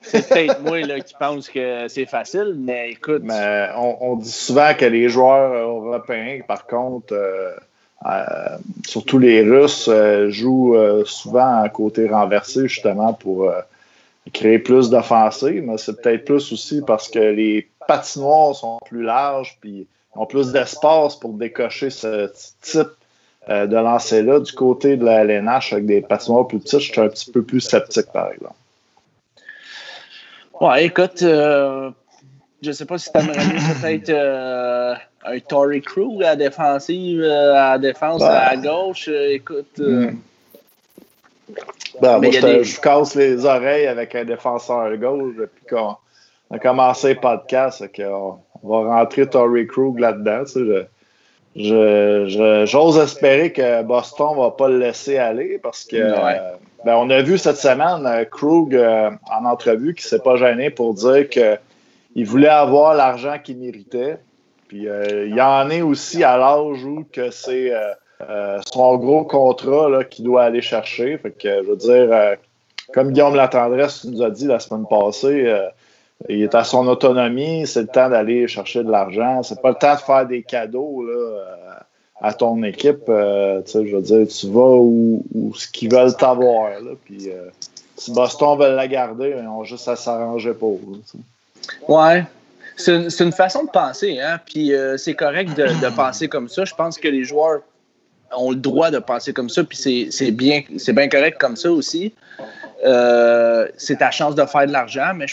C'est 0.00 0.28
peut-être 0.28 0.62
moi 0.62 0.80
là, 0.80 1.00
qui 1.00 1.14
pense 1.18 1.48
que 1.48 1.88
c'est 1.88 2.06
facile, 2.06 2.56
mais 2.58 2.92
écoute. 2.92 3.22
Mais 3.24 3.68
on, 3.76 4.16
dit 4.16 4.30
souvent 4.30 4.72
que 4.74 4.84
les 4.84 5.08
joueurs 5.08 5.52
européens, 5.52 6.40
par 6.46 6.66
contre, 6.66 7.14
surtout 8.86 9.18
les 9.18 9.42
Russes, 9.42 9.90
jouent 10.28 11.04
souvent 11.04 11.62
à 11.62 11.68
côté 11.68 12.08
renversé 12.08 12.68
justement 12.68 13.12
pour 13.12 13.52
créer 14.32 14.58
plus 14.58 14.90
d'offensives, 14.90 15.62
mais 15.64 15.78
c'est 15.78 16.00
peut-être 16.00 16.24
plus 16.24 16.52
aussi 16.52 16.82
parce 16.86 17.08
que 17.08 17.18
les 17.18 17.68
patinoires 17.86 18.54
sont 18.54 18.78
plus 18.86 19.02
larges 19.02 19.58
puis 19.60 19.86
ont 20.14 20.26
plus 20.26 20.52
d'espace 20.52 21.16
pour 21.16 21.32
décocher 21.34 21.90
ce 21.90 22.30
type 22.60 22.88
euh, 23.48 23.66
de 23.66 23.76
lancer-là. 23.76 24.40
Du 24.40 24.52
côté 24.52 24.96
de 24.96 25.04
la 25.04 25.24
LNH, 25.24 25.72
avec 25.72 25.86
des 25.86 26.00
patinoires 26.00 26.46
plus 26.46 26.58
petites, 26.58 26.80
je 26.80 26.92
suis 26.92 27.00
un 27.00 27.08
petit 27.08 27.30
peu 27.30 27.42
plus 27.42 27.60
sceptique, 27.60 28.12
par 28.12 28.30
exemple. 28.32 28.54
Ouais, 30.60 30.84
écoute, 30.84 31.22
euh, 31.22 31.90
je 32.60 32.72
sais 32.72 32.84
pas 32.84 32.98
si 32.98 33.10
tu 33.10 33.18
aimerais 33.18 33.38
peut-être 33.80 34.10
euh, 34.10 34.94
un 35.24 35.38
Tory 35.40 35.80
Crew 35.80 36.22
à 36.22 36.36
défensive, 36.36 37.24
à 37.24 37.78
défense 37.78 38.22
à 38.22 38.56
gauche. 38.56 39.08
écoute. 39.08 39.80
Ben, 42.00 42.18
moi, 42.18 42.30
je, 42.30 42.80
casse 42.80 43.14
les 43.14 43.44
oreilles 43.44 43.86
avec 43.86 44.14
un 44.14 44.24
défenseur 44.24 44.94
gauche 44.98 45.34
depuis 45.36 45.64
qu'on 45.68 45.96
a 46.50 46.58
commencé 46.58 47.14
le 47.14 47.20
podcast. 47.20 47.82
On, 47.98 48.38
on 48.62 48.68
va 48.68 48.96
rentrer 48.96 49.26
Tory 49.26 49.66
Krug 49.66 49.98
là-dedans. 49.98 50.44
j'ose 51.56 52.98
espérer 52.98 53.52
que 53.52 53.82
Boston 53.82 54.36
va 54.36 54.50
pas 54.50 54.68
le 54.68 54.78
laisser 54.78 55.16
aller 55.18 55.58
parce 55.62 55.84
que 55.84 55.96
ben, 56.84 56.94
on 56.96 57.10
a 57.10 57.20
vu 57.20 57.36
cette 57.36 57.58
semaine 57.58 58.06
euh, 58.06 58.24
Krug 58.24 58.74
euh, 58.74 59.10
en 59.30 59.44
entrevue 59.44 59.94
qui 59.94 60.02
s'est 60.02 60.20
pas 60.20 60.36
gêné 60.36 60.70
pour 60.70 60.94
dire 60.94 61.28
qu'il 61.28 62.26
voulait 62.26 62.48
avoir 62.48 62.94
l'argent 62.94 63.36
qu'il 63.42 63.58
méritait. 63.58 64.18
Puis 64.68 64.88
euh, 64.88 65.26
il 65.26 65.34
y 65.34 65.42
en 65.42 65.68
est 65.68 65.82
aussi 65.82 66.24
à 66.24 66.36
l'âge 66.38 66.84
où 66.84 67.04
que 67.12 67.30
c'est 67.30 67.72
son 68.72 68.96
gros 68.96 69.24
contrat 69.24 70.04
qu'il 70.04 70.24
doit 70.24 70.44
aller 70.44 70.62
chercher. 70.62 71.18
Fait 71.18 71.30
que, 71.30 71.62
je 71.62 71.68
veux 71.68 71.76
dire, 71.76 72.36
comme 72.92 73.12
Guillaume 73.12 73.34
Latendresse 73.34 74.04
nous 74.04 74.22
a 74.22 74.30
dit 74.30 74.46
la 74.46 74.60
semaine 74.60 74.86
passée, 74.88 75.50
il 76.28 76.42
est 76.42 76.54
à 76.54 76.64
son 76.64 76.86
autonomie, 76.86 77.66
c'est 77.66 77.80
le 77.80 77.86
temps 77.88 78.10
d'aller 78.10 78.46
chercher 78.46 78.84
de 78.84 78.90
l'argent. 78.90 79.42
C'est 79.42 79.60
pas 79.62 79.70
le 79.70 79.76
temps 79.76 79.94
de 79.94 80.00
faire 80.00 80.26
des 80.26 80.42
cadeaux 80.42 81.02
là, 81.02 81.86
à 82.20 82.32
ton 82.32 82.62
équipe. 82.62 83.04
je 83.06 83.94
veux 83.94 84.02
dire, 84.02 84.28
tu 84.28 84.46
vas 84.48 84.76
où, 84.76 85.24
ce 85.56 85.66
qu'ils 85.68 85.90
veulent 85.92 86.14
t'avoir. 86.16 86.72
Puis 87.04 87.28
si 87.96 88.12
Boston 88.12 88.58
veut 88.58 88.74
la 88.74 88.88
garder, 88.88 89.34
ils 89.38 89.46
ont 89.46 89.64
juste 89.64 89.88
à 89.88 89.96
s'arranger 89.96 90.54
pour. 90.54 90.80
Ouais. 91.88 92.24
C'est 92.76 93.20
une, 93.20 93.32
façon 93.32 93.64
de 93.64 93.70
penser, 93.70 94.20
hein? 94.20 94.40
Puis 94.44 94.72
c'est 94.96 95.14
correct 95.14 95.56
de, 95.56 95.94
penser 95.94 96.28
comme 96.28 96.48
ça. 96.48 96.64
Je 96.64 96.74
pense 96.74 96.98
que 96.98 97.08
les 97.08 97.24
joueurs 97.24 97.60
ont 98.36 98.50
le 98.50 98.56
droit 98.56 98.90
de 98.90 98.98
penser 98.98 99.32
comme 99.32 99.48
ça, 99.48 99.64
puis 99.64 99.76
c'est 100.10 100.30
bien, 100.30 100.62
bien 100.68 101.08
correct 101.08 101.38
comme 101.38 101.56
ça 101.56 101.70
aussi. 101.70 102.12
Euh, 102.84 103.68
c'est 103.76 103.96
ta 103.96 104.10
chance 104.10 104.34
de 104.34 104.44
faire 104.46 104.66
de 104.66 104.72
l'argent, 104.72 105.12
mais 105.14 105.26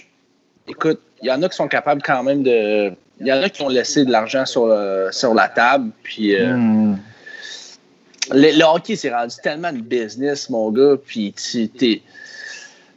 écoute, 0.67 0.99
il 1.21 1.27
y 1.27 1.31
en 1.31 1.41
a 1.43 1.49
qui 1.49 1.55
sont 1.55 1.67
capables 1.67 2.01
quand 2.01 2.23
même 2.23 2.43
de. 2.43 2.91
Il 3.19 3.27
y 3.27 3.33
en 3.33 3.41
a 3.41 3.49
qui 3.49 3.61
ont 3.61 3.69
laissé 3.69 4.05
de 4.05 4.11
l'argent 4.11 4.45
sur, 4.45 4.65
euh, 4.65 5.09
sur 5.11 5.33
la 5.33 5.47
table, 5.47 5.91
puis. 6.03 6.35
Euh, 6.35 6.93
le, 8.31 8.63
hockey, 8.63 8.95
c'est 8.95 9.13
rendu 9.13 9.35
tellement 9.41 9.71
de 9.71 9.79
business, 9.79 10.49
mon 10.49 10.69
gars, 10.71 10.95
puis 11.03 11.33
tu 11.33 11.69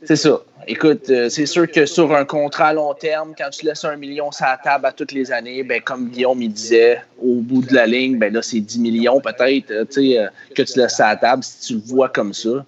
c'est 0.02 0.16
ça. 0.16 0.40
Écoute, 0.66 1.10
euh, 1.10 1.28
c'est 1.28 1.46
sûr 1.46 1.70
que 1.70 1.84
sur 1.84 2.14
un 2.14 2.24
contrat 2.24 2.68
à 2.68 2.72
long 2.72 2.94
terme, 2.94 3.34
quand 3.36 3.50
tu 3.50 3.66
laisses 3.66 3.84
un 3.84 3.96
million 3.96 4.30
sur 4.32 4.46
la 4.46 4.56
table 4.56 4.86
à 4.86 4.92
toutes 4.92 5.12
les 5.12 5.30
années, 5.30 5.62
ben, 5.62 5.80
comme 5.82 6.08
Guillaume 6.08 6.40
il 6.42 6.52
disait, 6.52 7.02
au 7.22 7.36
bout 7.36 7.62
de 7.62 7.74
la 7.74 7.86
ligne, 7.86 8.18
ben 8.18 8.32
là, 8.32 8.40
c'est 8.40 8.60
10 8.60 8.78
millions 8.78 9.20
peut-être 9.20 9.70
euh, 9.70 10.28
que 10.54 10.62
tu 10.62 10.78
laisses 10.78 11.00
à 11.00 11.08
la 11.08 11.16
table 11.16 11.44
si 11.44 11.68
tu 11.68 11.74
le 11.74 11.80
vois 11.80 12.08
comme 12.08 12.32
ça. 12.32 12.64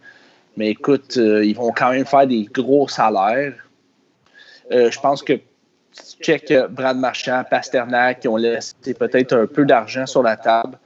Mais 0.56 0.70
écoute, 0.70 1.16
ils 1.16 1.54
vont 1.54 1.72
quand 1.72 1.92
même 1.92 2.04
faire 2.04 2.26
des 2.26 2.44
gros 2.52 2.86
salaires. 2.86 3.54
je 4.70 5.00
pense 5.00 5.22
que 5.22 5.40
check 6.20 6.52
Brad 6.70 6.96
Marchand, 6.96 7.42
Pasternak, 7.48 8.20
qui 8.20 8.28
ont 8.28 8.36
laissé 8.36 8.94
peut-être 8.98 9.32
un 9.34 9.46
peu 9.46 9.64
d'argent 9.64 10.06
sur 10.06 10.22
la 10.22 10.36
table. 10.36 10.78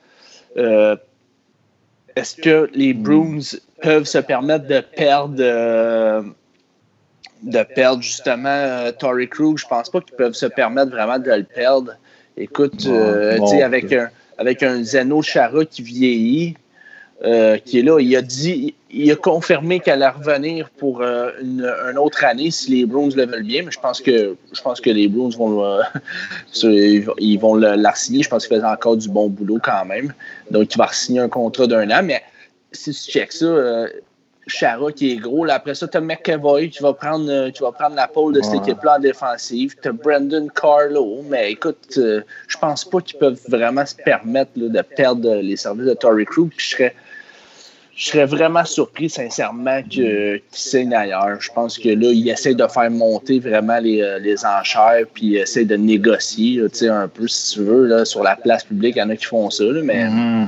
Est-ce 2.16 2.34
que 2.34 2.70
les 2.72 2.94
Bruins 2.94 3.40
peuvent 3.82 4.04
se 4.04 4.18
permettre 4.18 4.66
de 4.66 4.80
perdre 4.80 5.36
euh, 5.38 6.22
de 7.42 7.62
perdre 7.62 8.02
justement 8.02 8.48
euh, 8.48 8.92
Tory 8.92 9.28
Crew. 9.28 9.56
Je 9.56 9.66
pense 9.66 9.90
pas 9.90 10.00
qu'ils 10.00 10.16
peuvent 10.16 10.32
se 10.32 10.46
permettre 10.46 10.90
vraiment 10.90 11.18
de 11.18 11.30
le 11.30 11.44
perdre. 11.44 11.92
Écoute, 12.36 12.86
euh, 12.86 13.38
avec, 13.62 13.92
un, 13.92 14.08
avec 14.38 14.62
un 14.62 14.82
Zeno 14.82 15.22
Chara 15.22 15.64
qui 15.64 15.82
vieillit, 15.82 16.56
qui 17.22 17.78
est 17.78 17.82
là, 17.82 17.98
il 17.98 18.14
a 18.14 18.22
dit, 18.22 18.74
il 18.90 19.10
a 19.10 19.16
confirmé 19.16 19.80
qu'elle 19.80 20.02
allait 20.02 20.16
revenir 20.16 20.70
pour 20.70 21.02
une, 21.02 21.98
autre 21.98 22.24
année 22.24 22.50
si 22.50 22.70
les 22.70 22.86
Bruins 22.86 23.08
le 23.16 23.26
veulent 23.26 23.42
bien, 23.42 23.62
mais 23.64 23.70
je 23.70 23.80
pense 23.80 24.00
que 24.00 24.36
je 24.52 24.60
pense 24.60 24.80
que 24.80 24.90
les 24.90 25.08
Bruins 25.08 25.30
vont 25.36 25.80
ils 26.62 27.38
vont 27.38 27.54
la 27.54 27.94
signer. 27.94 28.22
Je 28.22 28.28
pense 28.28 28.46
qu'il 28.46 28.56
faisait 28.56 28.66
encore 28.66 28.96
du 28.96 29.08
bon 29.08 29.28
boulot 29.28 29.58
quand 29.62 29.84
même. 29.86 30.12
Donc 30.50 30.74
il 30.74 30.78
va 30.78 30.88
signer 30.92 31.20
un 31.20 31.28
contrat 31.28 31.66
d'un 31.66 31.90
an, 31.90 32.02
mais 32.04 32.22
si 32.76 32.92
tu 32.92 33.10
checks 33.10 33.32
ça, 33.32 33.46
euh, 33.46 33.88
Chara 34.46 34.92
qui 34.92 35.12
est 35.12 35.16
gros. 35.16 35.44
Là, 35.44 35.54
après 35.54 35.74
ça, 35.74 35.88
tu 35.88 35.96
as 35.96 36.00
McEvoy 36.00 36.70
qui 36.70 36.82
va 36.82 36.92
prendre, 36.92 37.28
euh, 37.30 37.50
va 37.60 37.72
prendre 37.72 37.96
la 37.96 38.06
pole 38.06 38.34
de 38.34 38.42
cette 38.42 38.54
équipe-là 38.54 38.96
en 38.96 39.00
défensive. 39.00 39.74
Tu 39.82 39.88
as 39.88 39.92
Brendan 39.92 40.48
Carlo. 40.50 41.22
Mais 41.28 41.52
écoute, 41.52 41.94
euh, 41.96 42.22
je 42.46 42.56
pense 42.56 42.84
pas 42.84 43.00
qu'ils 43.00 43.18
peuvent 43.18 43.40
vraiment 43.48 43.84
se 43.84 43.96
permettre 43.96 44.52
de 44.54 44.82
perdre 44.82 45.36
les 45.36 45.56
services 45.56 45.86
de 45.86 45.94
Tory 45.94 46.24
Crew. 46.24 46.48
je 46.56 46.66
serais, 46.66 46.94
je 47.96 48.10
serais 48.10 48.26
vraiment 48.26 48.64
surpris, 48.64 49.08
sincèrement, 49.08 49.82
qu'ils 49.82 50.42
signent 50.52 50.94
ailleurs. 50.94 51.40
Je 51.40 51.50
pense 51.50 51.78
que 51.78 51.88
là, 51.88 52.12
ils 52.12 52.28
essaient 52.28 52.54
de 52.54 52.66
faire 52.66 52.90
monter 52.90 53.40
vraiment 53.40 53.78
les, 53.78 54.18
les 54.20 54.44
enchères, 54.44 55.06
puis 55.12 55.26
ils 55.26 55.36
essaient 55.38 55.64
de 55.64 55.76
négocier, 55.76 56.62
un 56.82 57.08
peu, 57.08 57.26
si 57.26 57.54
tu 57.54 57.60
veux, 57.62 57.86
là, 57.86 58.04
sur 58.04 58.22
la 58.22 58.36
place 58.36 58.64
publique. 58.64 58.96
Il 58.96 58.98
y 58.98 59.02
en 59.02 59.10
a 59.10 59.16
qui 59.16 59.24
font 59.24 59.50
ça, 59.50 59.64
mais. 59.82 60.04
Mm-hmm 60.04 60.46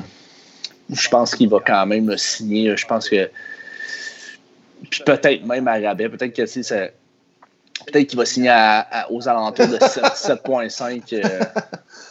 je 0.91 1.09
pense 1.09 1.35
qu'il 1.35 1.49
va 1.49 1.59
quand 1.65 1.87
même 1.87 2.17
signer. 2.17 2.77
Je 2.77 2.87
pense 2.87 3.09
que. 3.09 3.29
Puis 4.91 5.03
peut-être 5.05 5.45
même 5.45 5.69
à 5.69 5.79
rabais. 5.79 6.09
Peut-être 6.09 6.35
que 6.35 6.47
c'est. 6.47 6.95
Peut-être 7.87 8.09
qu'il 8.09 8.19
va 8.19 8.27
signer 8.27 8.51
aux 9.11 9.29
alentours 9.29 9.69
de 9.69 9.79
7,5. 9.79 11.23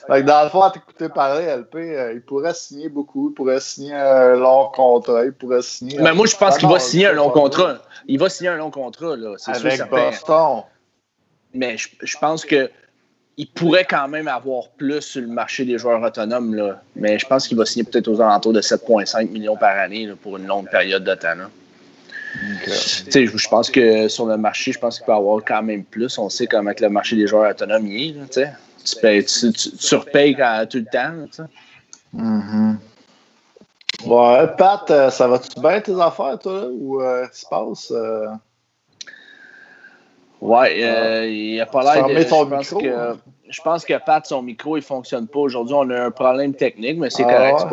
Euh. 0.10 0.24
dans 0.24 0.44
le 0.44 0.50
fond, 0.50 0.62
à 0.62 0.72
t'écouter 0.72 1.10
parler, 1.10 1.54
LP, 1.54 1.76
euh, 1.76 2.14
il 2.14 2.22
pourrait 2.22 2.54
signer 2.54 2.88
beaucoup. 2.88 3.30
Il 3.30 3.34
pourrait 3.34 3.60
signer 3.60 3.94
un 3.94 4.36
long 4.36 4.70
contrat. 4.74 5.26
Il 5.26 5.34
pourrait 5.34 5.62
signer. 5.62 6.00
Mais 6.00 6.14
moi, 6.14 6.26
je 6.26 6.36
pense 6.38 6.58
qu'il 6.58 6.70
va 6.70 6.80
signer 6.80 7.08
un 7.08 7.14
long 7.14 7.30
contrat. 7.30 7.80
Il 8.08 8.18
va 8.18 8.30
signer 8.30 8.52
un 8.52 8.56
long 8.56 8.72
contrat. 8.72 9.18
Là, 9.18 9.36
Avec 9.48 9.74
sûr, 9.74 9.88
Boston. 9.88 10.64
Mais 11.54 11.78
je, 11.78 11.90
je 12.02 12.18
pense 12.18 12.46
que 12.46 12.70
il 13.38 13.48
pourrait 13.48 13.86
quand 13.86 14.08
même 14.08 14.28
avoir 14.28 14.70
plus 14.70 15.02
sur 15.02 15.22
le 15.22 15.28
marché 15.28 15.64
des 15.64 15.78
joueurs 15.78 16.02
autonomes, 16.02 16.56
là. 16.56 16.82
mais 16.96 17.20
je 17.20 17.28
pense 17.28 17.48
qu'il 17.48 17.56
va 17.56 17.66
signer 17.66 17.84
peut-être 17.84 18.08
aux 18.08 18.20
alentours 18.20 18.54
de 18.54 18.62
7,5 18.62 19.30
millions 19.30 19.56
par 19.56 19.78
année 19.78 20.10
pour 20.24 20.38
une 20.38 20.48
longue 20.48 20.70
période 20.70 21.04
de 21.04 21.14
temps. 21.14 21.36
Je 22.38 23.48
pense 23.50 23.70
que 23.70 24.08
sur 24.08 24.26
le 24.26 24.38
marché, 24.38 24.72
je 24.72 24.80
pense 24.80 24.98
qu'il 24.98 25.06
peut 25.06 25.14
avoir 25.14 25.44
quand 25.46 25.64
même 25.64 25.84
plus. 25.84 26.18
On 26.18 26.30
sait 26.30 26.48
comment 26.48 26.72
le 26.80 26.90
marché 26.90 27.16
des 27.16 27.28
joueurs 27.28 27.50
autonomes 27.50 27.88
est. 27.88 28.16
tu, 28.30 28.96
payes, 29.02 29.26
tu, 29.26 29.52
surpayes 29.54 30.36
tout 30.70 30.78
le 30.78 30.86
temps. 30.86 31.48
Mm-hmm. 32.16 32.76
Ouais, 34.06 34.48
Pat, 34.58 34.90
euh, 34.92 35.10
ça 35.10 35.28
va-tu 35.28 35.60
bien 35.60 35.82
tes 35.82 36.00
affaires, 36.00 36.38
toi, 36.40 36.68
ou 36.72 37.02
euh, 37.02 37.26
se 37.34 37.46
passe? 37.48 37.92
Euh? 37.92 38.28
Ouais, 40.40 40.84
euh, 40.84 41.26
il 41.26 41.54
n'y 41.54 41.60
a 41.60 41.66
pas 41.66 41.82
l'air 41.82 42.08
de. 42.08 42.14
Je 42.14 42.28
pense, 42.28 42.70
que, 42.70 42.88
hein? 42.88 43.18
je 43.50 43.62
pense 43.62 43.86
que 43.86 43.98
Pat, 44.06 44.24
son 44.26 44.44
micro, 44.44 44.78
il 44.78 44.82
ne 44.82 44.86
fonctionne 44.86 45.28
pas. 45.28 45.40
Aujourd'hui, 45.40 45.74
on 45.76 45.90
a 45.90 46.06
un 46.06 46.12
problème 46.12 46.54
technique, 46.54 47.00
mais 47.00 47.10
c'est 47.10 47.26
ah 47.26 47.34
correct, 47.34 47.60
c'est 47.62 47.70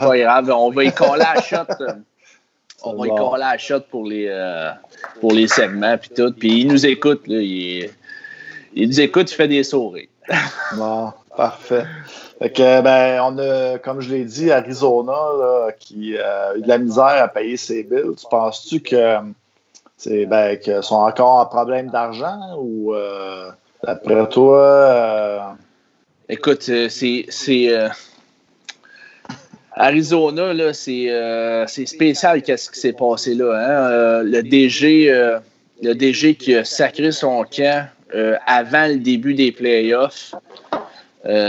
pas, 0.00 0.08
pas, 0.08 0.18
grave. 0.18 0.50
On 0.50 0.70
va 0.70 0.84
y 0.84 0.92
coller 0.92 1.22
à 1.22 1.40
shot. 1.40 1.58
on 2.84 2.94
va 2.94 3.06
y 3.06 3.10
coller 3.10 3.44
à 3.44 3.58
shot 3.58 3.80
pour 3.90 4.04
les, 4.04 4.26
euh, 4.28 4.70
pour 5.20 5.32
les 5.32 5.48
segments 5.48 5.96
puis 5.98 6.10
tout. 6.10 6.32
Puis 6.32 6.60
il 6.60 6.68
nous 6.68 6.86
écoute, 6.86 7.26
là, 7.26 7.38
il, 7.40 7.90
il, 8.74 8.88
nous 8.88 9.00
écoute, 9.00 9.30
il 9.30 9.34
fait 9.34 9.48
des 9.48 9.64
sourires. 9.64 10.08
bon, 10.76 11.12
parfait. 11.36 11.84
Fait 12.38 12.50
que, 12.50 12.80
ben, 12.80 13.20
on 13.22 13.38
a, 13.38 13.78
comme 13.78 14.00
je 14.00 14.10
l'ai 14.10 14.24
dit, 14.24 14.50
Arizona, 14.50 15.12
là, 15.12 15.70
qui 15.78 16.16
euh, 16.16 16.52
a 16.52 16.56
eu 16.56 16.62
de 16.62 16.68
la 16.68 16.78
misère 16.78 17.04
à 17.04 17.28
payer 17.28 17.56
ses 17.56 17.82
billes. 17.84 18.14
Tu 18.18 18.26
penses-tu 18.30 18.80
que 18.80 19.16
c'est 19.96 20.26
ben, 20.26 20.58
qu'ils 20.58 20.82
sont 20.82 20.96
encore 20.96 21.38
en 21.38 21.46
problème 21.46 21.88
d'argent 21.90 22.56
ou 22.58 22.94
euh, 22.94 23.50
d'après 23.84 24.28
toi? 24.28 25.56
Écoute, 26.28 26.62
c'est. 26.62 27.26
Arizona, 29.76 30.52
là, 30.52 30.72
c'est, 30.72 31.10
euh, 31.10 31.66
c'est 31.66 31.86
spécial 31.86 32.42
qu'est-ce 32.42 32.70
qui 32.70 32.78
s'est 32.78 32.92
passé 32.92 33.34
là. 33.34 33.52
Hein? 33.54 33.90
Euh, 33.90 34.22
le, 34.22 34.42
DG, 34.42 35.10
euh, 35.10 35.38
le 35.82 35.94
DG 35.94 36.34
qui 36.34 36.54
a 36.54 36.64
sacré 36.64 37.12
son 37.12 37.44
camp 37.44 37.88
avant 38.46 38.88
le 38.88 38.96
début 38.96 39.32
des 39.32 39.52
playoffs. 39.52 40.34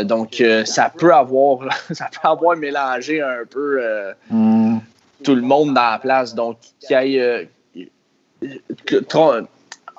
donc, 0.03 0.41
ça 0.63 0.93
peut 0.97 1.13
avoir 1.13 1.67
ça 1.91 2.05
peut 2.05 2.25
avoir 2.25 2.55
mélangé 2.55 3.21
un 3.21 3.43
peu 3.49 3.81
mm. 4.29 4.77
tout 5.25 5.35
le 5.35 5.41
monde 5.41 5.73
dans 5.73 5.91
la 5.91 5.99
place. 5.99 6.33
Donc, 6.33 6.57
qu'il 6.79 7.09
y 7.09 7.17
ait. 7.17 7.49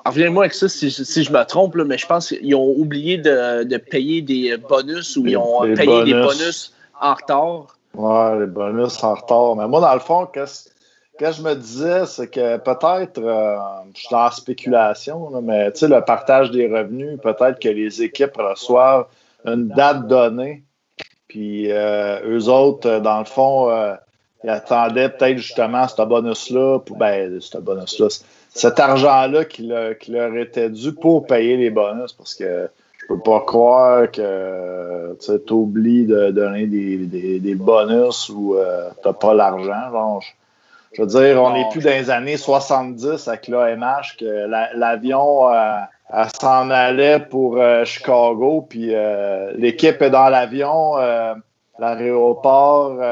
Reviens-moi 0.06 0.44
avec 0.44 0.54
ça 0.54 0.68
si, 0.70 0.90
je 0.90 1.32
me 1.32 1.44
trompe, 1.44 1.76
mais 1.76 1.98
je 1.98 2.06
pense 2.06 2.28
qu'ils 2.28 2.54
ont 2.54 2.74
oublié 2.78 3.18
de, 3.18 3.76
payer 3.76 4.22
des 4.22 4.56
bonus 4.56 5.18
ou 5.18 5.26
ils 5.26 5.36
ont 5.36 5.60
payé 5.74 6.04
des 6.04 6.14
bonus 6.14 6.72
en 6.98 7.12
retard. 7.12 7.74
Ouais, 7.94 8.40
les 8.40 8.46
bonus 8.46 9.02
en 9.04 9.14
retard. 9.14 9.56
Mais 9.56 9.68
moi, 9.68 9.80
dans 9.80 9.94
le 9.94 10.00
fond, 10.00 10.26
qu'est-ce 10.26 10.68
que 11.18 11.30
je 11.30 11.42
me 11.42 11.54
disais, 11.54 12.06
c'est 12.06 12.28
que 12.28 12.56
peut-être, 12.56 13.18
euh, 13.18 13.56
je 13.94 14.00
suis 14.00 14.08
dans 14.10 14.24
la 14.24 14.30
spéculation, 14.32 15.30
mais 15.42 15.70
tu 15.72 15.80
sais, 15.80 15.88
le 15.88 16.00
partage 16.00 16.50
des 16.50 16.66
revenus, 16.66 17.20
peut-être 17.22 17.60
que 17.60 17.68
les 17.68 18.02
équipes 18.02 18.36
reçoivent 18.36 19.06
une 19.44 19.68
date 19.68 20.08
donnée, 20.08 20.64
puis 21.28 21.70
euh, 21.70 22.20
eux 22.26 22.48
autres, 22.48 22.98
dans 22.98 23.20
le 23.20 23.24
fond, 23.26 23.70
euh, 23.70 23.94
ils 24.42 24.50
attendaient 24.50 25.08
peut-être 25.08 25.38
justement 25.38 25.86
ce 25.86 26.02
bonus-là, 26.02 26.80
ben, 26.96 27.40
ce 27.40 27.58
bonus-là, 27.58 28.08
cet 28.50 28.80
argent-là 28.80 29.44
qui 29.44 29.68
leur 29.68 30.36
était 30.36 30.70
dû 30.70 30.92
pour 30.92 31.26
payer 31.26 31.56
les 31.56 31.70
bonus, 31.70 32.12
parce 32.12 32.34
que 32.34 32.68
je 33.04 33.14
peux 33.14 33.20
pas 33.20 33.40
croire 33.40 34.10
que 34.10 35.14
tu 35.18 35.52
oublies 35.52 36.06
de 36.06 36.30
donner 36.30 36.66
des, 36.66 37.54
bonus 37.54 38.30
ou 38.30 38.54
euh, 38.54 38.88
tu 39.02 39.08
n'as 39.08 39.14
pas 39.14 39.34
l'argent. 39.34 40.20
Je, 40.92 41.02
veux 41.02 41.08
dire, 41.08 41.42
on 41.42 41.52
n'est 41.52 41.68
plus 41.70 41.82
dans 41.82 41.90
les 41.90 42.10
années 42.10 42.38
70 42.38 43.28
avec 43.28 43.48
l'AMH 43.48 44.16
que 44.18 44.46
l'avion 44.78 45.50
euh, 45.52 45.80
s'en 46.40 46.70
allait 46.70 47.20
pour 47.20 47.58
euh, 47.58 47.84
Chicago, 47.84 48.66
puis 48.68 48.92
l'équipe 49.56 50.00
est 50.00 50.10
dans 50.10 50.30
l'avion. 50.30 50.94
L'aéroport, 51.78 53.02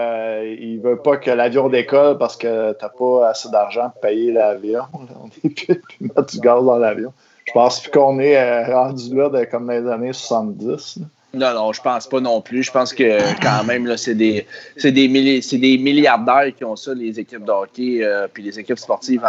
il 0.42 0.81
veut 0.81 0.98
pas 0.98 1.18
que 1.18 1.33
l'avion 1.33 1.68
décolle 1.68 2.16
parce 2.16 2.37
que 2.37 2.72
tu 2.72 2.83
n'as 2.83 2.88
pas 2.88 3.28
assez 3.28 3.50
d'argent 3.50 3.90
pour 3.90 4.00
payer 4.00 4.33
l'avion. 4.33 4.85
On 4.94 5.26
est 5.44 5.50
plus 5.55 5.83
mettre 6.00 6.33
du 6.33 6.40
gaz 6.40 6.64
dans 6.64 6.78
l'avion. 6.78 7.12
Je 7.52 7.58
pense 7.58 7.80
plus 7.82 7.90
qu'on 7.90 8.18
est 8.18 8.38
euh, 8.38 8.64
rendu 8.64 9.14
là 9.14 9.44
comme 9.44 9.66
dans 9.66 9.72
les 9.74 9.90
années 9.90 10.12
70. 10.14 11.00
Non, 11.34 11.52
non, 11.52 11.72
je 11.74 11.82
pense 11.82 12.06
pas 12.06 12.18
non 12.18 12.40
plus. 12.40 12.62
Je 12.62 12.72
pense 12.72 12.94
que 12.94 13.18
quand 13.42 13.62
même, 13.64 13.84
là, 13.84 13.98
c'est 13.98 14.14
des, 14.14 14.46
des, 14.82 14.90
des 14.90 15.78
milliardaires 15.78 16.50
qui 16.56 16.64
ont 16.64 16.76
ça, 16.76 16.94
les 16.94 17.20
équipes 17.20 17.44
de 17.44 17.50
hockey 17.50 17.98
euh, 18.02 18.26
puis 18.32 18.42
les 18.42 18.58
équipes 18.58 18.78
sportives. 18.78 19.22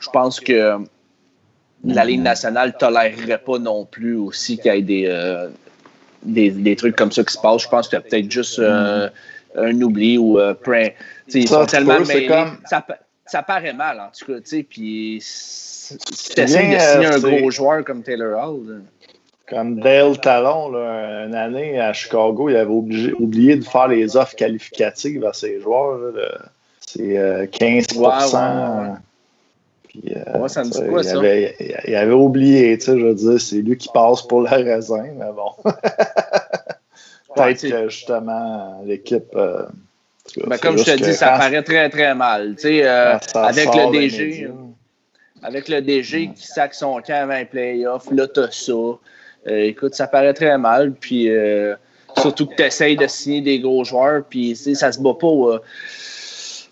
je 0.00 0.10
pense 0.10 0.40
que 0.40 0.78
la 1.84 2.04
Ligue 2.04 2.22
nationale 2.22 2.68
ne 2.74 2.78
tolérerait 2.78 3.38
pas 3.38 3.58
non 3.60 3.84
plus 3.84 4.16
aussi 4.16 4.58
qu'il 4.58 4.74
y 4.74 4.76
ait 4.76 4.82
des, 4.82 5.04
euh, 5.06 5.48
des, 6.24 6.74
trucs 6.74 6.96
comme 6.96 7.12
ça 7.12 7.22
qui 7.22 7.34
se 7.34 7.40
passent. 7.40 7.62
Je 7.62 7.68
pense 7.68 7.88
qu'il 7.88 7.96
y 7.96 8.00
a 8.00 8.02
peut-être 8.02 8.30
juste 8.30 8.58
un 8.58 9.80
oubli 9.80 10.18
ou 10.18 10.40
ils 11.32 11.48
sont 11.48 11.66
tellement 11.66 11.98
Comme... 11.98 12.58
Ça, 12.64 12.84
ça 13.26 13.42
paraît 13.42 13.72
mal, 13.72 14.00
en 14.00 14.10
tout 14.16 14.26
cas. 14.32 14.62
Puis 14.68 15.18
c'est 15.20 16.42
de 16.42 16.46
signer 16.46 16.78
un 16.78 17.18
gros 17.18 17.50
joueur 17.50 17.84
comme 17.84 18.02
Taylor 18.02 18.38
Hall. 18.38 18.82
Comme 19.48 19.80
Dale 19.80 20.18
Talon, 20.20 20.70
là, 20.70 21.26
une 21.26 21.34
année 21.34 21.78
à 21.78 21.92
Chicago, 21.92 22.48
il 22.48 22.56
avait 22.56 22.70
oublié 22.70 23.56
de 23.56 23.64
faire 23.64 23.88
les 23.88 24.16
offres 24.16 24.34
qualificatives 24.36 25.24
à 25.24 25.34
ses 25.34 25.60
joueurs. 25.60 26.00
C'est 26.80 27.46
15% 27.46 28.34
euh, 28.34 28.94
Puis, 29.88 30.02
euh, 30.16 30.48
ça 30.48 30.64
me 30.64 30.70
dit 30.70 30.88
quoi, 30.88 31.02
il 31.02 31.04
ça? 31.04 31.18
Avait, 31.18 31.56
il, 31.86 31.94
avait 31.94 32.14
oublié, 32.14 32.78
tu 32.78 32.86
sais, 32.86 32.98
je 32.98 33.04
veux 33.04 33.14
dire, 33.14 33.40
c'est 33.40 33.56
lui 33.56 33.76
qui 33.76 33.90
passe 33.92 34.22
pour 34.22 34.40
la 34.40 34.52
raisin, 34.52 35.08
mais 35.14 35.32
bon. 35.34 35.70
Peut-être 37.34 37.68
que 37.68 37.88
justement, 37.88 38.82
l'équipe. 38.86 39.34
Euh, 39.34 39.66
ben, 40.46 40.58
comme 40.58 40.78
je 40.78 40.84
te 40.84 41.02
dis, 41.02 41.14
ça 41.14 41.38
paraît 41.38 41.62
très 41.62 41.88
très 41.90 42.14
mal. 42.14 42.54
Tu 42.56 42.62
sais, 42.62 42.86
avec 42.86 43.74
le 43.74 43.92
DG 43.92 44.50
avec 45.44 45.68
le 45.68 45.82
DG 45.82 46.30
qui 46.34 46.46
sac 46.46 46.74
son 46.74 47.00
camp 47.02 47.22
avant 47.22 47.34
un 47.34 47.44
playoff, 47.44 48.10
là, 48.10 48.26
t'as 48.26 48.50
ça. 48.50 48.72
Euh, 48.72 48.98
écoute, 49.46 49.94
ça 49.94 50.06
paraît 50.06 50.32
très 50.32 50.56
mal. 50.56 50.92
Puis 50.92 51.28
euh, 51.28 51.74
surtout 52.16 52.46
que 52.46 52.54
tu 52.54 52.62
essayes 52.62 52.96
de 52.96 53.06
signer 53.06 53.42
des 53.42 53.60
gros 53.60 53.84
joueurs, 53.84 54.24
puis 54.28 54.56
ça 54.56 54.90
se 54.90 54.98
bat 54.98 55.14
pas. 55.14 55.26
Euh, 55.26 55.58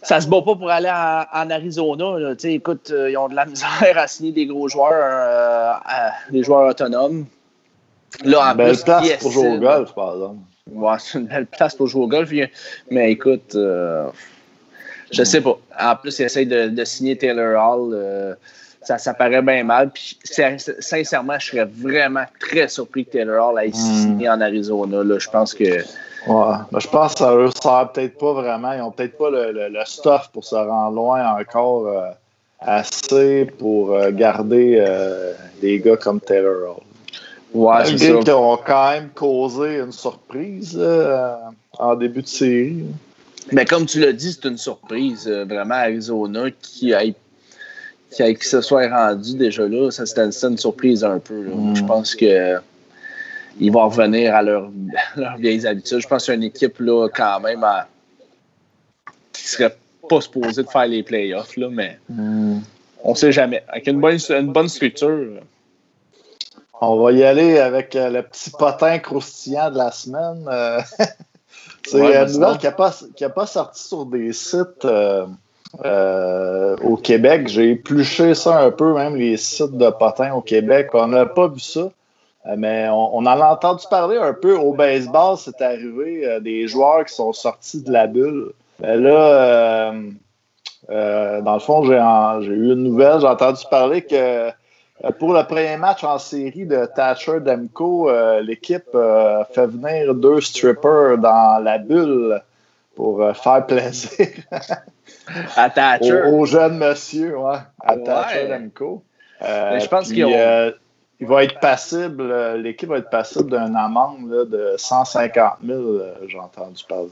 ça 0.02 0.20
se 0.20 0.26
bat 0.26 0.40
pas 0.40 0.56
pour 0.56 0.70
aller 0.70 0.88
en, 0.88 1.50
Arizona. 1.50 2.18
Là. 2.18 2.34
Écoute, 2.42 2.92
ils 3.08 3.16
ont 3.16 3.28
de 3.28 3.36
la 3.36 3.46
misère 3.46 3.96
à 3.96 4.08
signer 4.08 4.32
des 4.32 4.46
gros 4.46 4.68
joueurs, 4.68 5.80
des 6.30 6.42
joueurs 6.42 6.70
autonomes. 6.70 7.26
Là, 8.24 8.52
en 8.52 8.54
belle 8.54 8.76
place 8.82 9.18
pour 9.20 9.30
jouer 9.30 9.48
au 9.48 9.58
golf, 9.58 9.94
par 9.94 10.14
exemple. 10.14 10.38
Ouais, 10.70 10.96
c'est 10.98 11.18
une 11.18 11.26
belle 11.26 11.46
place 11.46 11.74
pour 11.74 11.86
jouer 11.86 12.04
au 12.04 12.08
golf. 12.08 12.30
Mais 12.90 13.12
écoute, 13.12 13.52
je 13.54 15.24
sais 15.24 15.40
pas. 15.40 15.58
En 15.78 15.96
plus, 15.96 16.18
ils 16.18 16.24
essayent 16.24 16.46
de, 16.46 16.68
de 16.68 16.84
signer 16.84 17.16
Taylor 17.16 17.58
Hall 17.58 18.36
ça, 18.82 18.98
ça 18.98 19.14
paraît 19.14 19.42
bien 19.42 19.64
mal. 19.64 19.90
Puis, 19.90 20.18
sincèrement, 20.24 21.38
je 21.38 21.46
serais 21.46 21.64
vraiment 21.64 22.24
très 22.40 22.68
surpris 22.68 23.04
que 23.04 23.12
Taylor 23.12 23.48
Hall 23.48 23.58
aille 23.58 23.70
hmm. 23.70 24.02
signer 24.02 24.28
en 24.28 24.40
Arizona. 24.40 25.02
Là. 25.02 25.18
Je 25.18 25.28
pense 25.28 25.54
que. 25.54 25.64
Ouais. 25.64 26.56
Ben, 26.70 26.78
je 26.78 26.88
pense 26.88 27.14
que 27.14 27.18
ça 27.18 27.34
ne 27.34 27.48
sert 27.50 27.92
peut-être 27.92 28.18
pas 28.18 28.32
vraiment. 28.32 28.72
Ils 28.72 28.78
n'ont 28.78 28.90
peut-être 28.90 29.16
pas 29.16 29.30
le, 29.30 29.68
le, 29.68 29.84
stuff 29.84 30.30
pour 30.32 30.44
se 30.44 30.54
rendre 30.54 30.94
loin 30.94 31.36
encore 31.38 31.86
euh, 31.86 32.10
assez 32.60 33.46
pour 33.58 33.92
euh, 33.92 34.10
garder 34.10 34.78
euh, 34.80 35.32
des 35.60 35.80
gars 35.80 35.96
comme 35.96 36.20
Taylor 36.20 36.76
Hall. 36.76 36.82
Ouais, 37.54 37.84
c'est 37.84 37.98
ça. 37.98 38.18
qui 38.18 38.30
ont 38.30 38.56
quand 38.56 38.90
même 38.92 39.10
causé 39.14 39.78
une 39.80 39.92
surprise 39.92 40.80
en 41.78 41.94
début 41.94 42.22
de 42.22 42.28
série. 42.28 42.84
Mais 43.50 43.64
comme 43.64 43.86
tu 43.86 44.00
l'as 44.00 44.12
dit, 44.12 44.32
c'est 44.32 44.48
une 44.48 44.56
surprise. 44.56 45.28
vraiment, 45.28 45.74
Arizona 45.74 46.50
qui 46.50 46.94
a 46.94 47.02
qui, 48.12 48.48
se 48.48 48.60
soit 48.60 48.88
rendu 48.88 49.36
déjà 49.36 49.66
là, 49.66 49.90
ça 49.90 50.06
c'était 50.06 50.22
une, 50.22 50.58
surprise 50.58 51.04
un 51.04 51.18
peu. 51.18 51.46
Mm. 51.46 51.76
Je 51.76 51.84
pense 51.84 52.14
que 52.14 52.56
ils 53.58 53.70
vont 53.70 53.88
revenir 53.88 54.34
à 54.34 54.42
leurs 54.42 54.70
vieilles 55.38 55.66
habitudes. 55.66 56.00
Je 56.00 56.08
pense 56.08 56.22
que 56.22 56.26
c'est 56.26 56.34
une 56.34 56.42
équipe 56.42 56.78
là, 56.80 57.08
quand 57.08 57.40
même 57.40 57.64
qui 59.32 59.42
serait 59.42 59.76
pas 60.08 60.20
supposée 60.20 60.62
de 60.62 60.68
faire 60.68 60.86
les 60.86 61.02
playoffs, 61.02 61.56
là, 61.56 61.68
mais 61.70 61.98
mm. 62.08 62.58
on 63.04 63.14
sait 63.14 63.32
jamais. 63.32 63.62
Avec 63.68 63.86
une 63.86 64.00
bonne, 64.00 64.18
une 64.30 64.52
bonne 64.52 64.68
structure. 64.68 65.40
On 66.84 66.96
va 66.96 67.12
y 67.12 67.22
aller 67.22 67.60
avec 67.60 67.94
euh, 67.94 68.10
le 68.10 68.24
petit 68.24 68.50
potin 68.50 68.98
croustillant 68.98 69.70
de 69.70 69.78
la 69.78 69.92
semaine. 69.92 70.48
Euh, 70.48 70.80
c'est 71.86 71.98
une 71.98 72.32
nouvelle 72.32 72.58
qui 72.58 72.66
n'a 72.66 72.72
pas, 72.72 72.92
pas, 73.36 73.46
sorti 73.46 73.84
sur 73.84 74.04
des 74.04 74.32
sites. 74.32 74.84
Euh, 74.84 75.26
euh, 75.86 76.76
au 76.82 76.96
Québec. 76.96 77.48
J'ai 77.48 77.70
épluché 77.70 78.34
ça 78.34 78.58
un 78.58 78.70
peu, 78.70 78.92
même 78.92 79.16
les 79.16 79.38
sites 79.38 79.78
de 79.78 79.88
potins 79.88 80.34
au 80.34 80.42
Québec. 80.42 80.90
On 80.92 81.06
n'a 81.06 81.24
pas 81.24 81.46
vu 81.46 81.60
ça. 81.60 81.88
Mais 82.56 82.88
on, 82.90 83.18
en 83.18 83.26
a 83.26 83.52
entendu 83.52 83.84
parler 83.88 84.18
un 84.18 84.34
peu 84.34 84.54
au 84.56 84.74
baseball, 84.74 85.38
c'est 85.38 85.62
arrivé 85.62 86.26
euh, 86.26 86.40
des 86.40 86.66
joueurs 86.66 87.04
qui 87.04 87.14
sont 87.14 87.32
sortis 87.32 87.80
de 87.80 87.92
la 87.92 88.08
bulle. 88.08 88.52
Mais 88.80 88.96
là, 88.96 89.92
dans 90.88 91.54
le 91.54 91.60
fond, 91.60 91.84
j'ai 91.84 92.52
eu 92.52 92.72
une 92.72 92.82
nouvelle, 92.82 93.20
j'ai 93.20 93.28
entendu 93.28 93.62
parler 93.70 94.02
que 94.02 94.50
pour 95.18 95.32
le 95.32 95.42
premier 95.44 95.76
match 95.76 96.04
en 96.04 96.18
série 96.18 96.66
de 96.66 96.86
Thatcher 96.86 97.40
Demko, 97.40 98.10
l'équipe 98.40 98.96
fait 99.52 99.66
venir 99.66 100.14
deux 100.14 100.40
strippers 100.40 101.18
dans 101.18 101.62
la 101.62 101.78
bulle 101.78 102.40
pour 102.94 103.24
faire 103.34 103.66
plaisir. 103.66 104.28
À 105.56 105.70
Thatcher. 105.70 106.22
Au, 106.26 106.44
jeune 106.44 106.78
monsieur, 106.78 107.38
ouais. 107.38 107.58
À 107.80 107.96
Thatcher 107.96 108.48
Demko. 108.48 109.02
Euh, 109.42 109.78
je 109.80 109.88
pense 109.88 110.08
qu'il 110.08 110.24
euh, 110.24 110.70
il 111.20 111.26
va 111.26 111.44
être 111.44 111.58
passible, 111.60 112.30
euh, 112.30 112.56
l'équipe 112.56 112.88
va 112.88 112.98
être 112.98 113.10
passible 113.10 113.50
d'une 113.50 113.76
amende 113.76 114.48
de 114.50 114.74
150 114.76 115.58
000, 115.64 115.82
j'ai 116.26 116.38
entendu 116.38 116.82
parler. 116.88 117.10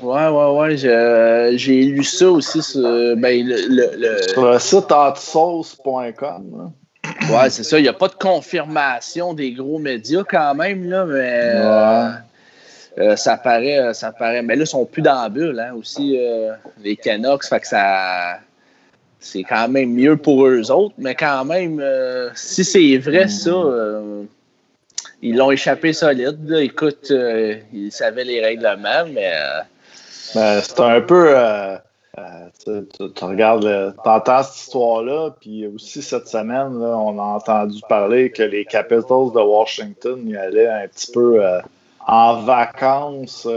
Ouais, 0.00 0.28
ouais, 0.28 0.58
ouais. 0.58 1.56
J'ai 1.56 1.82
lu 1.84 2.04
ça 2.04 2.30
aussi 2.30 2.62
sur, 2.62 2.80
ben, 3.16 3.46
le, 3.46 3.96
le, 3.96 4.22
sur 4.22 4.50
le 4.50 4.58
site 4.58 4.90
hotsauce.com. 4.92 6.72
Ouais, 7.04 7.50
c'est 7.50 7.64
ça. 7.64 7.78
Il 7.78 7.82
n'y 7.82 7.88
a 7.88 7.92
pas 7.92 8.08
de 8.08 8.14
confirmation 8.14 9.34
des 9.34 9.52
gros 9.52 9.78
médias 9.78 10.24
quand 10.28 10.54
même, 10.54 10.88
là, 10.88 11.04
mais. 11.04 12.20
Euh, 12.98 13.16
ça 13.16 13.36
paraît, 13.36 13.78
euh, 13.78 13.92
ça 13.92 14.12
paraît. 14.12 14.42
Mais 14.42 14.56
là, 14.56 14.64
ils 14.64 14.66
sont 14.66 14.84
plus 14.84 15.02
dans 15.02 15.22
la 15.22 15.28
bulle, 15.28 15.58
hein, 15.60 15.74
aussi, 15.74 16.16
euh, 16.18 16.52
les 16.82 16.96
Canucks. 16.96 17.44
Fait 17.44 17.60
que 17.60 17.66
ça. 17.66 18.38
C'est 19.22 19.42
quand 19.42 19.68
même 19.68 19.92
mieux 19.92 20.16
pour 20.16 20.46
eux 20.46 20.70
autres, 20.70 20.94
mais 20.96 21.14
quand 21.14 21.44
même, 21.44 21.84
si 22.34 22.64
c'est 22.64 22.96
vrai, 22.96 23.28
ça, 23.28 23.52
ils 25.20 25.36
l'ont 25.36 25.50
échappé 25.50 25.92
solide. 25.92 26.50
Écoute, 26.58 27.12
ils 27.70 27.92
savaient 27.92 28.24
les 28.24 28.40
règlements, 28.40 29.04
mais 29.12 29.30
Ben, 30.34 30.62
c'est 30.62 30.80
un 30.80 31.02
peu. 31.02 31.36
Euh, 32.20 32.82
euh, 32.98 33.10
tu, 33.14 33.24
regardes, 33.24 33.94
entends 34.04 34.42
cette 34.42 34.56
histoire-là, 34.56 35.30
puis 35.40 35.66
aussi 35.66 36.02
cette 36.02 36.28
semaine, 36.28 36.76
on 36.76 37.18
a 37.18 37.22
entendu 37.22 37.80
parler 37.88 38.30
que 38.30 38.42
les 38.42 38.64
Capitals 38.64 39.32
de 39.34 39.40
Washington 39.40 40.20
y 40.28 40.36
allaient 40.36 40.68
un 40.68 40.88
petit 40.88 41.10
peu 41.12 41.42
en 42.06 42.42
vacances. 42.42 43.48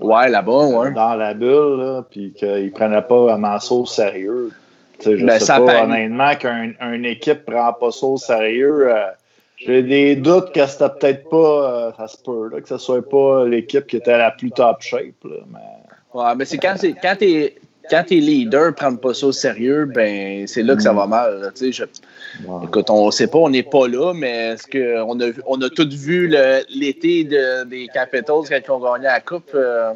ouais, 0.00 0.28
là-bas, 0.28 0.66
ouais. 0.66 0.92
Dans 0.92 1.14
la 1.14 1.34
bulle, 1.34 2.02
puis 2.10 2.32
qu'ils 2.32 2.72
prenaient 2.72 3.02
pas 3.02 3.20
vraiment 3.20 3.58
ça 3.60 3.74
au 3.74 3.86
sérieux. 3.86 4.50
je 5.04 5.24
ben, 5.24 5.38
sais 5.38 5.52
pas, 5.52 5.84
honnêtement, 5.84 6.34
qu'une 6.36 7.04
équipe 7.04 7.44
prend 7.44 7.72
pas 7.72 7.90
ça 7.90 8.06
au 8.06 8.16
sérieux. 8.16 8.88
J'ai 9.56 9.82
des 9.82 10.16
doutes 10.16 10.52
que 10.52 10.66
c'était 10.66 10.88
peut-être 10.88 11.28
pas, 11.28 11.88
euh, 11.88 11.92
ça 11.96 12.08
se 12.08 12.18
peut, 12.18 12.48
là, 12.50 12.60
que 12.60 12.68
ce 12.68 12.76
soit 12.76 13.08
pas 13.08 13.46
l'équipe 13.46 13.86
qui 13.86 13.96
était 13.96 14.18
la 14.18 14.30
plus 14.30 14.50
top 14.50 14.82
shape. 14.82 15.24
Là, 15.24 15.36
mais... 15.50 15.93
Ouais, 16.14 16.34
mais 16.36 16.44
c'est 16.44 16.58
quand, 16.58 16.74
c'est, 16.78 16.94
quand 16.94 17.16
t'es 17.18 17.56
quand 17.90 18.04
tes 18.06 18.20
leaders 18.20 18.74
prennent 18.74 18.98
pas 18.98 19.12
ça 19.12 19.26
au 19.26 19.32
sérieux, 19.32 19.84
ben 19.84 20.46
c'est 20.46 20.62
là 20.62 20.74
que 20.74 20.82
ça 20.82 20.92
va 20.92 21.06
mal. 21.06 21.52
Je, 21.60 21.84
Écoute, 22.64 22.90
on 22.90 23.10
sait 23.10 23.26
pas, 23.26 23.38
on 23.38 23.50
n'est 23.50 23.62
pas 23.62 23.86
là, 23.88 24.12
mais 24.14 24.54
est-ce 24.54 24.66
qu'on 24.66 25.20
a, 25.20 25.26
on 25.46 25.60
a 25.60 25.68
tous 25.68 25.94
vu 25.94 26.28
l'été 26.70 27.24
de, 27.24 27.64
des 27.64 27.88
Capitals 27.88 28.44
quand 28.48 28.58
ils 28.64 28.70
ont 28.70 28.80
gagné 28.80 29.04
la 29.04 29.20
Coupe? 29.20 29.50
Euh, 29.54 29.92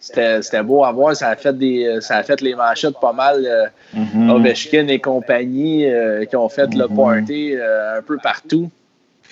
c'était 0.00 0.62
beau 0.62 0.84
à 0.84 0.92
voir. 0.92 1.14
Ça 1.14 1.28
a 1.28 1.36
fait, 1.36 1.56
des, 1.56 1.98
ça 2.00 2.16
a 2.16 2.22
fait 2.22 2.40
les 2.40 2.54
manchettes 2.54 2.98
pas 3.00 3.12
mal. 3.12 3.46
Euh, 3.46 3.66
mm-hmm. 3.96 4.30
Ovechkin 4.30 4.88
et 4.88 4.98
compagnie 4.98 5.86
euh, 5.86 6.24
qui 6.24 6.36
ont 6.36 6.48
fait 6.48 6.74
le 6.74 6.86
mm-hmm. 6.86 6.96
party 6.96 7.54
euh, 7.54 7.98
un 7.98 8.02
peu 8.02 8.16
partout. 8.22 8.70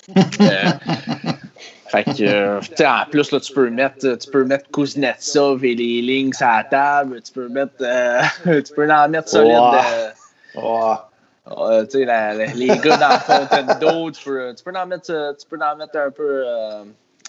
fait 1.88 2.05
que, 2.05 2.85
en 2.85 3.11
plus, 3.11 3.33
là, 3.33 3.40
tu 3.40 3.53
peux 3.53 3.70
mettre, 3.70 4.16
tu 4.16 4.31
peux 4.31 4.44
mettre 4.44 4.70
Kuznetsov 4.70 5.64
et 5.64 5.74
les 5.74 6.03
lignes 6.03 6.33
à 6.40 6.59
la 6.59 6.64
table. 6.64 7.22
Tu 7.22 7.33
peux 7.33 7.48
mettre, 7.48 7.72
tu 8.44 8.74
peux 8.74 8.90
en 8.90 9.09
mettre 9.09 9.29
solide. 9.29 9.57
tu 10.55 10.61
sais, 11.90 12.55
les 12.55 12.66
gars 12.79 12.96
dans 12.96 13.09
la 13.09 13.20
fontaine 13.20 13.79
d'eau, 13.81 14.11
tu 14.11 14.24
peux, 14.24 14.55
tu 14.55 14.64
peux 14.64 14.72
en 14.77 14.87
mettre, 14.87 15.37
tu 15.38 15.46
peux 15.48 15.59
en 15.59 15.77
mettre 15.77 15.98
un 15.98 16.11
peu 16.11 16.44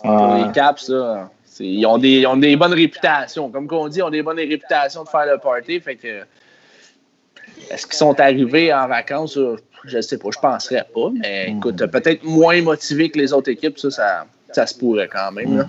pour 0.03 0.35
les 0.35 0.51
caps, 0.51 0.89
là. 0.89 1.29
Ils 1.59 1.85
ont, 1.85 1.97
des, 1.97 2.25
ont 2.25 2.37
des 2.37 2.55
bonnes 2.55 2.73
réputations. 2.73 3.49
Comme 3.49 3.67
on 3.71 3.87
dit, 3.89 3.99
ils 3.99 4.03
ont 4.03 4.09
des 4.09 4.21
bonnes 4.21 4.37
réputations 4.37 5.03
de 5.03 5.09
faire 5.09 5.25
le 5.25 5.37
party. 5.37 5.81
Fait 5.81 5.95
que, 5.95 6.21
est-ce 7.69 7.85
qu'ils 7.85 7.95
sont 7.95 8.17
arrivés 8.19 8.73
en 8.73 8.87
vacances? 8.87 9.37
Je 9.85 9.97
ne 9.97 10.01
sais 10.01 10.17
pas, 10.17 10.29
je 10.31 10.37
ne 10.37 10.41
penserais 10.41 10.85
pas. 10.93 11.09
Mais 11.13 11.47
mm-hmm. 11.47 11.57
écoute, 11.57 11.85
peut-être 11.87 12.23
moins 12.23 12.61
motivés 12.61 13.09
que 13.09 13.17
les 13.17 13.33
autres 13.33 13.49
équipes, 13.49 13.77
ça, 13.77 13.91
ça, 13.91 14.25
se 14.53 14.77
pourrait 14.77 15.07
quand 15.07 15.31
même. 15.31 15.65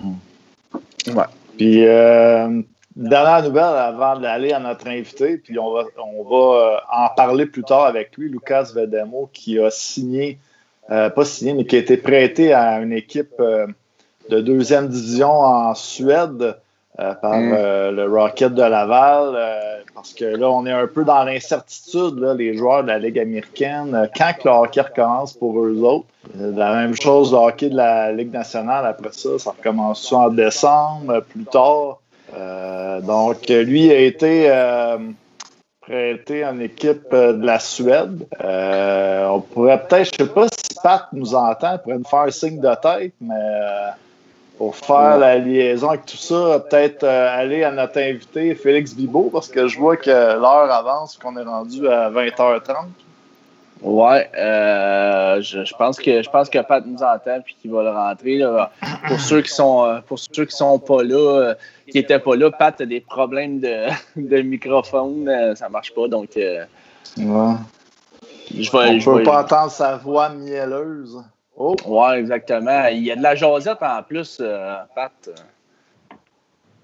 Mm-hmm. 1.05 1.15
Ouais. 1.15 1.25
Puis, 1.57 1.85
euh, 1.85 2.61
dernière 2.95 3.43
nouvelle 3.43 3.63
avant 3.63 4.19
d'aller 4.19 4.51
à 4.51 4.59
notre 4.59 4.87
invité, 4.87 5.37
puis 5.37 5.57
on 5.59 5.73
va, 5.73 5.83
on 5.97 6.23
va 6.23 6.57
euh, 6.57 6.77
en 6.91 7.09
parler 7.15 7.45
plus 7.45 7.63
tard 7.63 7.85
avec 7.85 8.15
lui, 8.17 8.29
Lucas 8.29 8.71
Vedemo, 8.73 9.29
qui 9.33 9.59
a 9.59 9.69
signé, 9.69 10.39
euh, 10.89 11.09
pas 11.09 11.25
signé, 11.25 11.53
mais 11.53 11.65
qui 11.65 11.75
a 11.75 11.79
été 11.79 11.97
prêté 11.97 12.53
à 12.53 12.79
une 12.79 12.93
équipe 12.93 13.41
de 14.29 14.39
deuxième 14.39 14.87
division 14.87 15.31
en 15.31 15.75
Suède 15.75 16.55
euh, 16.99 17.13
par 17.13 17.37
mm. 17.37 17.53
euh, 17.53 17.91
le 17.91 18.05
Rocket 18.05 18.53
de 18.53 18.61
Laval. 18.61 19.33
Euh, 19.33 19.77
parce 19.95 20.13
que 20.13 20.25
là, 20.25 20.49
on 20.49 20.65
est 20.65 20.71
un 20.71 20.87
peu 20.87 21.05
dans 21.05 21.23
l'incertitude, 21.23 22.19
les 22.37 22.57
joueurs 22.57 22.83
de 22.83 22.89
la 22.89 22.99
Ligue 22.99 23.17
américaine, 23.17 24.09
quand 24.15 24.33
que 24.37 24.49
le 24.49 24.53
hockey 24.53 24.81
recommence 24.81 25.33
pour 25.33 25.63
eux 25.63 25.81
autres? 25.83 26.05
La 26.37 26.73
même 26.75 26.93
chose, 26.93 27.31
le 27.31 27.37
hockey 27.37 27.69
de 27.69 27.77
la 27.77 28.11
Ligue 28.11 28.33
nationale, 28.33 28.85
après 28.85 29.11
ça, 29.13 29.39
ça 29.39 29.51
recommence 29.51 30.11
en 30.11 30.29
décembre, 30.29 31.21
plus 31.21 31.45
tard. 31.45 31.99
donc, 33.03 33.47
lui 33.47 33.89
a 33.91 33.99
été 33.99 34.51
prêté 35.81 36.45
en 36.45 36.59
équipe 36.59 37.11
de 37.11 37.45
la 37.45 37.59
Suède. 37.59 38.25
on 38.43 39.39
pourrait 39.39 39.81
peut-être, 39.87 40.11
je 40.17 40.23
ne 40.23 40.27
sais 40.27 40.33
pas 40.33 40.47
si 40.47 40.75
Pat 40.83 41.07
nous 41.13 41.35
entend, 41.35 41.73
il 41.73 41.79
pourrait 41.79 41.97
nous 41.97 42.03
faire 42.03 42.19
un 42.19 42.31
signe 42.31 42.59
de 42.59 42.75
tête, 42.81 43.13
mais 43.21 43.35
pour 44.61 44.75
faire 44.75 45.17
la 45.17 45.39
liaison 45.39 45.89
avec 45.89 46.05
tout 46.05 46.17
ça, 46.17 46.63
peut-être 46.69 47.03
euh, 47.03 47.35
aller 47.35 47.63
à 47.63 47.71
notre 47.71 47.97
invité 47.97 48.53
Félix 48.53 48.93
Bibo, 48.93 49.31
parce 49.33 49.49
que 49.49 49.67
je 49.67 49.79
vois 49.79 49.97
que 49.97 50.11
l'heure 50.11 50.71
avance, 50.71 51.17
qu'on 51.17 51.35
est 51.35 51.43
rendu 51.43 51.87
à 51.87 52.11
20h30. 52.11 52.75
Ouais, 53.81 54.29
euh, 54.37 55.41
je, 55.41 55.73
pense 55.73 55.97
que 55.97 56.21
je 56.21 56.29
pense 56.29 56.47
que 56.47 56.59
Pat 56.59 56.85
nous 56.85 57.01
entend 57.01 57.41
puis 57.43 57.57
qu'il 57.59 57.71
va 57.71 57.81
le 57.81 57.89
rentrer. 57.89 58.39
Pour 59.07 59.19
ceux 59.19 59.41
qui 59.41 59.49
sont 59.49 59.83
euh, 59.83 59.99
pour 60.05 60.19
ceux 60.19 60.45
qui 60.45 60.55
sont 60.55 60.77
pas 60.77 61.01
là, 61.01 61.55
qui 61.89 61.97
étaient 61.97 62.19
pas 62.19 62.35
là, 62.35 62.51
Pat 62.51 62.79
a 62.79 62.85
des 62.85 63.01
problèmes 63.01 63.61
de, 63.61 63.87
de 64.15 64.41
microphone, 64.43 65.55
ça 65.55 65.69
marche 65.69 65.91
pas 65.95 66.07
donc. 66.07 66.29
ouais. 66.35 66.65
Je 67.17 68.71
vais, 68.71 69.07
On 69.07 69.17
peut 69.17 69.23
pas 69.23 69.41
entendre 69.41 69.71
sa 69.71 69.97
voix 69.97 70.29
mielleuse. 70.29 71.17
Oh. 71.63 71.75
Ouais, 71.85 72.19
exactement. 72.19 72.87
Il 72.87 73.03
y 73.03 73.11
a 73.11 73.15
de 73.15 73.21
la 73.21 73.35
jasette 73.35 73.83
en 73.83 74.01
plus, 74.01 74.39
euh, 74.41 74.77
Pat. 74.95 75.29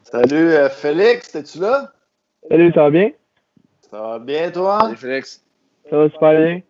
Salut, 0.03 0.51
euh, 0.53 0.69
Félix, 0.69 1.33
es-tu 1.33 1.57
là? 1.61 1.91
Salut, 2.47 2.71
ça 2.71 2.83
va 2.83 2.89
bien? 2.91 3.09
Ça 3.89 3.99
va 3.99 4.19
bien, 4.19 4.51
toi? 4.51 4.81
Salut, 4.81 4.97
Félix. 4.97 5.43
Ça 5.89 5.97
va 5.97 6.09
super 6.09 6.29
bien. 6.29 6.61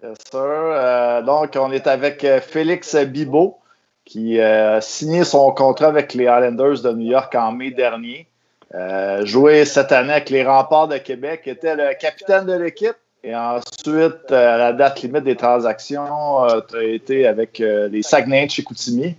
Yes, 0.00 0.18
sir. 0.30 0.40
Euh, 0.40 1.22
donc, 1.22 1.56
on 1.56 1.72
est 1.72 1.88
avec 1.88 2.24
Félix 2.40 2.94
Bibot, 2.94 3.58
qui 4.04 4.40
a 4.40 4.80
signé 4.80 5.24
son 5.24 5.50
contrat 5.50 5.88
avec 5.88 6.14
les 6.14 6.24
Islanders 6.24 6.82
de 6.82 6.92
New 6.92 7.10
York 7.10 7.34
en 7.34 7.50
mai 7.50 7.72
dernier. 7.72 8.28
joué 9.24 9.64
cette 9.64 9.90
année 9.90 10.12
avec 10.12 10.30
les 10.30 10.44
Remparts 10.44 10.86
de 10.86 10.98
Québec, 10.98 11.48
était 11.48 11.74
le 11.74 11.98
capitaine 11.98 12.46
de 12.46 12.52
l'équipe. 12.52 12.96
Et 13.22 13.34
ensuite, 13.34 14.30
à 14.32 14.56
la 14.56 14.72
date 14.72 15.02
limite 15.02 15.24
des 15.24 15.36
transactions, 15.36 16.44
euh, 16.44 16.60
tu 16.66 16.76
as 16.76 16.82
été 16.84 17.26
avec 17.26 17.60
euh, 17.60 17.88
les 17.88 18.02
Saguenay 18.02 18.46
de 18.46 18.50
chez 18.50 18.62
Coutimi. 18.62 19.14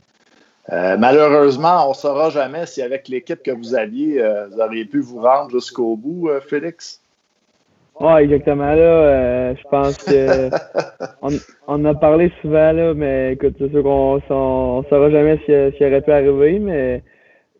Euh, 0.71 0.97
malheureusement, 0.97 1.85
on 1.85 1.89
ne 1.89 1.95
saura 1.95 2.29
jamais 2.29 2.65
si 2.65 2.81
avec 2.81 3.07
l'équipe 3.07 3.43
que 3.43 3.51
vous 3.51 3.75
aviez, 3.75 4.23
vous 4.51 4.59
auriez 4.59 4.85
pu 4.85 4.99
vous 5.01 5.21
rendre 5.21 5.51
jusqu'au 5.51 5.95
bout, 5.95 6.29
Félix. 6.47 6.99
Oui, 7.99 8.21
exactement. 8.21 8.73
Là, 8.73 9.53
je 9.53 9.63
pense 9.69 9.97
que 9.97 10.49
on, 11.21 11.29
on, 11.67 11.85
a 11.85 11.93
parlé 11.93 12.31
souvent, 12.41 12.71
là, 12.71 12.93
mais 12.93 13.33
écoute, 13.33 13.55
c'est 13.59 13.69
sûr 13.69 13.83
qu'on 13.83 14.15
ne 14.15 14.83
saura 14.89 15.09
jamais 15.11 15.37
si, 15.45 15.77
si 15.77 15.85
aurait 15.85 16.01
pu 16.01 16.11
arriver, 16.11 16.59
mais 16.59 17.03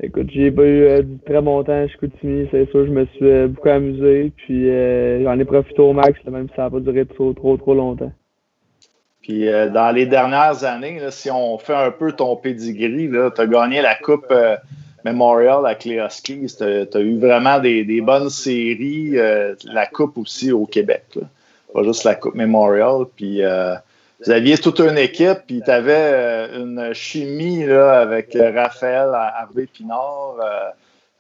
Écoute, 0.03 0.31
j'ai 0.33 0.49
pas 0.49 0.63
eu 0.63 0.83
euh, 0.85 1.01
du 1.03 1.19
très 1.19 1.41
bon 1.41 1.63
temps 1.63 1.87
chez 1.87 1.95
Coutimi, 1.99 2.47
c'est 2.49 2.67
sûr, 2.71 2.87
je 2.87 2.91
me 2.91 3.05
suis 3.05 3.29
euh, 3.29 3.47
beaucoup 3.47 3.69
amusé, 3.69 4.31
puis 4.35 4.67
euh, 4.67 5.23
j'en 5.23 5.37
ai 5.37 5.45
profité 5.45 5.79
au 5.79 5.93
max, 5.93 6.19
même 6.25 6.49
si 6.49 6.55
ça 6.55 6.63
n'a 6.63 6.69
pas 6.71 6.79
duré 6.79 7.05
trop, 7.05 7.33
trop, 7.33 7.55
trop 7.57 7.75
longtemps. 7.75 8.11
Puis 9.21 9.45
dans 9.45 9.95
les 9.95 10.07
dernières 10.07 10.63
années, 10.63 10.99
si 11.11 11.29
on 11.29 11.59
fait 11.59 11.75
un 11.75 11.91
peu 11.91 12.11
ton 12.13 12.35
pedigree, 12.35 13.07
tu 13.07 13.41
as 13.41 13.45
gagné 13.45 13.79
la 13.83 13.93
Coupe 13.93 14.33
Memorial 15.05 15.63
à 15.67 15.75
Cléoski, 15.75 16.47
tu 16.57 16.63
as, 16.63 16.99
eu 16.99 17.19
vraiment 17.19 17.59
des, 17.59 17.85
des 17.85 18.01
bonnes 18.01 18.31
séries, 18.31 19.11
la 19.11 19.85
Coupe 19.85 20.17
aussi 20.17 20.51
au 20.51 20.65
Québec, 20.65 21.19
pas 21.71 21.83
juste 21.83 22.03
la 22.03 22.15
Coupe 22.15 22.33
Memorial, 22.33 23.05
puis 23.15 23.43
vous 24.23 24.31
aviez 24.31 24.57
toute 24.57 24.79
une 24.79 24.99
équipe, 24.99 25.39
puis 25.47 25.61
tu 25.65 25.71
avais 25.71 25.93
euh, 25.95 26.61
une 26.61 26.93
chimie 26.93 27.65
là, 27.65 28.01
avec 28.01 28.35
euh, 28.35 28.51
Raphaël 28.55 29.09
Pinard, 29.73 30.35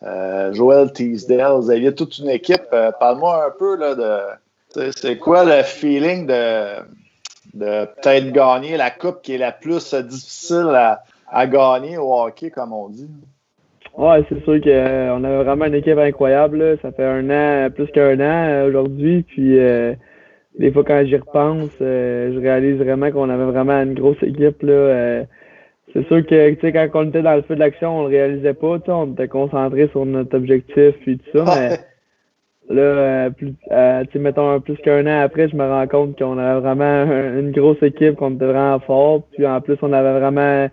euh, 0.03 0.53
Joël 0.53 0.91
Teasdale. 0.91 1.53
Vous 1.53 1.71
aviez 1.71 1.95
toute 1.95 2.19
une 2.19 2.29
équipe. 2.29 2.69
Parle-moi 2.99 3.47
un 3.47 3.51
peu 3.57 3.75
là, 3.75 3.95
de. 3.95 4.91
C'est 4.95 5.17
quoi 5.17 5.43
le 5.43 5.63
feeling 5.63 6.27
de, 6.27 6.75
peut-être 7.53 8.31
gagner 8.31 8.77
la 8.77 8.91
coupe 8.91 9.21
qui 9.21 9.33
est 9.33 9.39
la 9.39 9.51
plus 9.51 9.93
difficile 9.95 10.71
à, 11.27 11.47
gagner 11.47 11.97
au 11.97 12.13
hockey, 12.13 12.51
comme 12.51 12.71
on 12.71 12.87
dit? 12.87 13.09
Ouais, 13.97 14.23
c'est 14.29 14.41
sûr 14.43 14.61
qu'on 14.61 15.23
avait 15.23 15.43
vraiment 15.43 15.65
une 15.65 15.75
équipe 15.75 15.97
incroyable. 15.97 16.77
Ça 16.81 16.91
fait 16.91 17.03
un 17.03 17.29
an, 17.29 17.69
plus 17.71 17.87
qu'un 17.87 18.19
an 18.19 18.67
aujourd'hui. 18.67 19.23
Puis 19.23 19.59
des 20.61 20.71
fois, 20.71 20.83
quand 20.83 21.03
j'y 21.05 21.17
repense, 21.17 21.71
euh, 21.81 22.33
je 22.33 22.39
réalise 22.39 22.77
vraiment 22.77 23.11
qu'on 23.11 23.29
avait 23.29 23.51
vraiment 23.51 23.81
une 23.81 23.95
grosse 23.95 24.21
équipe. 24.21 24.61
Là, 24.61 24.71
euh, 24.71 25.23
c'est 25.91 26.05
sûr 26.07 26.25
que 26.25 26.87
quand 26.87 26.99
on 27.01 27.09
était 27.09 27.23
dans 27.23 27.35
le 27.35 27.41
feu 27.41 27.55
de 27.55 27.59
l'action, 27.59 27.97
on 27.97 28.01
le 28.03 28.09
réalisait 28.09 28.53
pas. 28.53 28.77
On 28.87 29.11
était 29.11 29.27
concentré 29.27 29.87
sur 29.87 30.05
notre 30.05 30.37
objectif 30.37 30.95
et 31.07 31.17
tout 31.17 31.37
ça. 31.37 31.45
Mais 31.57 31.79
là, 32.75 32.81
euh, 32.81 33.29
plus, 33.31 34.19
mettons 34.19 34.61
plus 34.61 34.77
qu'un 34.77 35.07
an 35.07 35.21
après, 35.21 35.49
je 35.49 35.55
me 35.55 35.67
rends 35.67 35.87
compte 35.87 36.17
qu'on 36.19 36.37
avait 36.37 36.59
vraiment 36.59 37.05
une 37.39 37.51
grosse 37.51 37.81
équipe, 37.81 38.15
qu'on 38.15 38.35
était 38.35 38.45
vraiment 38.45 38.79
fort. 38.81 39.23
Puis 39.31 39.47
en 39.47 39.61
plus, 39.61 39.77
on 39.81 39.91
avait 39.91 40.19
vraiment 40.19 40.69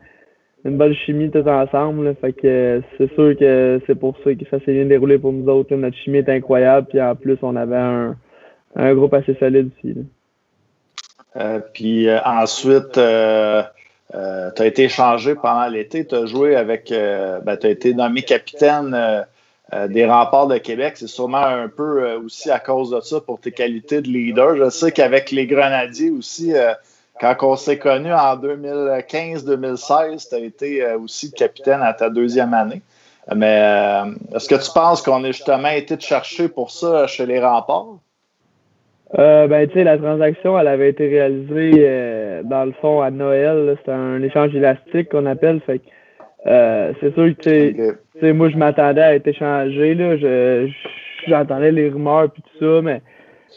une 0.67 0.77
bonne 0.77 0.95
chimie 0.95 1.31
tout 1.31 1.49
ensemble. 1.49 2.15
fait 2.21 2.35
que 2.35 2.83
c'est 2.99 3.11
sûr 3.15 3.35
que 3.39 3.81
c'est 3.87 3.99
pour 3.99 4.19
ça 4.23 4.35
que 4.35 4.45
ça 4.51 4.59
s'est 4.67 4.75
bien 4.75 4.85
déroulé 4.85 5.17
pour 5.17 5.33
nous 5.33 5.49
autres. 5.49 5.75
Notre 5.75 5.97
chimie 5.97 6.19
est 6.19 6.29
incroyable. 6.29 6.89
Puis 6.91 7.01
en 7.01 7.17
plus, 7.17 7.39
on 7.41 7.57
avait 7.57 7.77
un 7.77 8.17
un 8.77 8.95
groupe 8.95 9.15
assez 9.15 9.35
solide 9.35 9.71
aussi. 9.79 9.95
Euh, 11.37 11.61
puis 11.73 12.09
euh, 12.09 12.21
ensuite, 12.25 12.99
euh, 12.99 13.63
tu 14.11 14.63
as 14.63 14.67
été 14.67 14.85
échangé 14.85 15.35
pendant 15.35 15.67
l'été. 15.69 16.07
Tu 16.07 16.15
as 16.15 16.27
joué 16.27 16.57
avec. 16.57 16.91
Ben, 16.91 17.57
tu 17.57 17.67
as 17.67 17.71
été 17.71 17.95
nommé 17.95 18.23
capitaine 18.23 19.27
des 19.89 20.07
remparts 20.07 20.47
de 20.49 20.59
Québec. 20.59 20.95
C'est 20.97 21.09
sûrement 21.09 21.45
un 21.45 21.69
peu 21.69 22.15
aussi 22.15 22.51
à 22.51 22.59
cause 22.59 22.91
de 22.91 23.01
ça 23.01 23.21
pour 23.21 23.39
tes 23.41 23.53
qualités 23.53 24.01
de 24.01 24.09
leader. 24.09 24.57
Je 24.57 24.71
sais 24.71 24.93
qu'avec 24.93 25.31
les 25.31 25.47
Grenadiers 25.47 26.11
aussi, 26.11 26.55
quand 27.21 27.37
on 27.43 27.57
s'est 27.57 27.79
connu 27.79 28.11
en 28.13 28.37
2015-2016, 28.37 30.29
tu 30.31 30.35
as 30.35 30.39
été 30.39 30.95
aussi 30.95 31.31
capitaine 31.33 31.83
à 31.83 31.93
ta 31.93 32.09
deuxième 32.09 32.55
année. 32.55 32.81
Mais 33.35 33.63
est-ce 34.35 34.49
que 34.49 34.55
tu 34.55 34.71
penses 34.73 35.03
qu'on 35.03 35.23
a 35.25 35.33
justement 35.33 35.69
été 35.69 35.99
te 35.99 36.03
chercher 36.03 36.49
pour 36.49 36.71
ça 36.71 37.07
chez 37.07 37.27
les 37.27 37.39
remparts? 37.39 37.99
Euh, 39.17 39.47
ben, 39.47 39.67
tu 39.67 39.75
sais, 39.75 39.85
la 39.85 39.97
transaction, 39.97 40.59
elle 40.59 40.69
avait 40.69 40.91
été 40.91 41.09
réalisée, 41.09 41.73
euh, 41.79 42.43
dans 42.43 42.67
le 42.67 42.73
fond, 42.73 43.01
à 43.01 43.11
Noël. 43.11 43.75
C'était 43.79 43.93
un 43.93 44.23
échange 44.23 44.55
élastique 44.55 45.09
qu'on 45.09 45.27
appelle. 45.27 45.61
Fait 45.61 45.81
euh, 46.47 46.93
c'est 47.01 47.15
sûr 47.15 47.35
que, 47.37 47.43
tu 47.43 48.21
sais, 48.21 48.33
moi, 48.33 48.51
je 48.51 48.57
m'attendais 48.57 49.01
à 49.01 49.15
être 49.15 49.27
échangé, 49.27 49.95
là. 49.95 50.17
Je, 50.19 50.69
j'entendais 51.27 51.73
les 51.73 51.89
rumeurs 51.89 52.31
puis 52.31 52.43
tout 52.43 52.65
ça, 52.65 52.83
mais 52.83 53.01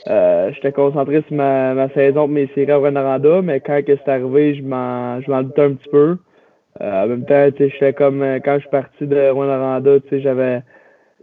euh, 0.08 0.52
j'étais 0.54 0.72
concentré 0.72 1.22
sur 1.28 1.36
ma, 1.36 1.74
ma 1.74 1.90
saison 1.90 2.28
mes 2.28 2.48
séries 2.56 2.72
à 2.72 2.78
Rwanda, 2.78 3.42
mais 3.44 3.60
quand 3.60 3.80
c'est 3.86 4.10
arrivé, 4.10 4.56
je 4.56 4.64
m'en, 4.64 5.22
je 5.22 5.30
m'en 5.30 5.44
doutais 5.44 5.64
un 5.64 5.74
petit 5.74 5.90
peu. 5.90 6.18
en 6.80 7.08
même 7.08 7.26
temps, 7.26 7.52
tu 7.52 7.58
sais, 7.58 7.70
j'étais 7.70 7.94
comme, 7.94 8.26
quand 8.44 8.56
je 8.56 8.62
suis 8.62 8.70
parti 8.70 9.06
de 9.06 9.30
Rwanda, 9.30 10.00
tu 10.00 10.10
sais, 10.10 10.22
j'avais, 10.22 10.62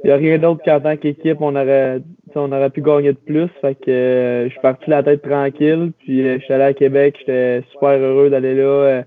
il 0.04 0.08
n'y 0.08 0.12
a 0.12 0.16
rien 0.16 0.38
d'autre 0.38 0.62
qu'en 0.64 0.80
tant 0.80 0.96
qu'équipe, 0.96 1.38
on 1.40 1.56
aurait, 1.56 2.00
on 2.38 2.52
aurait 2.52 2.70
pu 2.70 2.82
gagner 2.82 3.12
de 3.12 3.18
plus. 3.18 3.48
Fait 3.60 3.74
que 3.74 3.90
euh, 3.90 4.44
je 4.44 4.50
suis 4.50 4.60
parti 4.60 4.88
la 4.88 5.02
tête 5.02 5.22
tranquille. 5.22 5.92
Puis 5.98 6.26
euh, 6.26 6.38
je 6.38 6.44
suis 6.44 6.54
allé 6.54 6.64
à 6.64 6.74
Québec. 6.74 7.16
J'étais 7.18 7.62
super 7.72 7.98
heureux 7.98 8.30
d'aller 8.30 8.54
là. 8.54 8.62
Euh, 8.62 9.02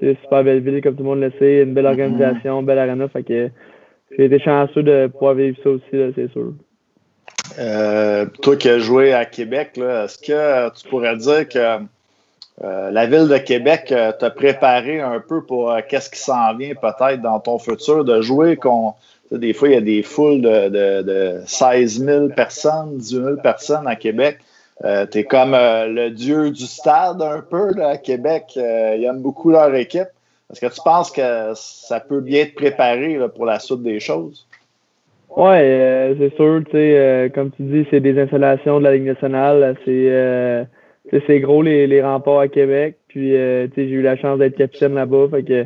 c'est 0.00 0.16
super 0.22 0.44
belle 0.44 0.60
ville, 0.60 0.82
comme 0.82 0.96
tout 0.96 1.02
le 1.02 1.08
monde 1.08 1.20
le 1.20 1.32
sait. 1.38 1.62
Une 1.62 1.74
belle 1.74 1.86
organisation, 1.86 2.60
une 2.60 2.66
belle 2.66 2.78
arena. 2.78 3.08
Fait 3.08 3.22
que 3.22 3.50
j'ai 4.16 4.24
été 4.24 4.38
chanceux 4.40 4.82
de 4.82 5.06
pouvoir 5.06 5.34
vivre 5.34 5.56
ça 5.62 5.70
aussi, 5.70 6.12
c'est 6.14 6.30
sûr. 6.32 6.52
toi 8.42 8.56
qui 8.56 8.68
as 8.68 8.78
joué 8.78 9.12
à 9.12 9.24
Québec, 9.24 9.78
est-ce 9.78 10.18
que 10.18 10.74
tu 10.74 10.88
pourrais 10.88 11.16
dire 11.16 11.48
que 11.48 11.82
la 12.60 13.06
ville 13.06 13.28
de 13.28 13.38
Québec 13.38 13.94
t'a 14.18 14.30
préparé 14.30 15.00
un 15.00 15.20
peu 15.20 15.44
pour 15.44 15.74
qu'est-ce 15.88 16.10
qui 16.10 16.18
s'en 16.18 16.54
vient 16.56 16.74
peut-être 16.74 17.22
dans 17.22 17.40
ton 17.40 17.58
futur 17.58 18.04
de 18.04 18.20
jouer 18.20 18.56
qu'on 18.56 18.94
des 19.30 19.52
fois, 19.52 19.68
il 19.68 19.74
y 19.74 19.76
a 19.76 19.80
des 19.80 20.02
foules 20.02 20.42
de, 20.42 20.68
de, 21.02 21.40
16 21.46 22.04
000 22.04 22.28
personnes, 22.30 22.98
18 22.98 23.24
000 23.24 23.36
personnes 23.36 23.86
à 23.86 23.96
Québec. 23.96 24.38
Euh, 24.84 25.06
tu 25.06 25.18
es 25.18 25.24
comme 25.24 25.54
euh, 25.54 25.86
le 25.86 26.10
dieu 26.10 26.50
du 26.50 26.64
stade 26.64 27.22
un 27.22 27.40
peu 27.40 27.72
à 27.82 27.96
Québec. 27.98 28.54
Euh, 28.56 28.96
ils 28.98 29.04
aiment 29.04 29.22
beaucoup 29.22 29.50
leur 29.50 29.74
équipe. 29.74 30.08
Est-ce 30.50 30.60
que 30.60 30.74
tu 30.74 30.80
penses 30.84 31.10
que 31.10 31.52
ça 31.54 32.00
peut 32.00 32.20
bien 32.20 32.44
te 32.46 32.54
préparer 32.54 33.18
pour 33.34 33.46
la 33.46 33.58
suite 33.58 33.82
des 33.82 34.00
choses? 34.00 34.46
Oui, 35.34 35.56
c'est 35.56 36.34
sûr. 36.36 36.62
comme 37.32 37.50
tu 37.52 37.62
dis, 37.62 37.86
c'est 37.90 38.00
des 38.00 38.20
installations 38.20 38.78
de 38.78 38.84
la 38.84 38.92
Ligue 38.92 39.06
nationale. 39.06 39.76
C'est 39.86 41.40
gros 41.40 41.62
les, 41.62 41.86
les 41.86 42.02
remparts 42.02 42.40
à 42.40 42.48
Québec. 42.48 42.96
Puis 43.08 43.30
j'ai 43.30 43.70
eu 43.76 44.02
la 44.02 44.16
chance 44.18 44.38
d'être 44.38 44.58
capitaine 44.58 44.94
là-bas. 44.94 45.28
Fait 45.30 45.42
que 45.42 45.64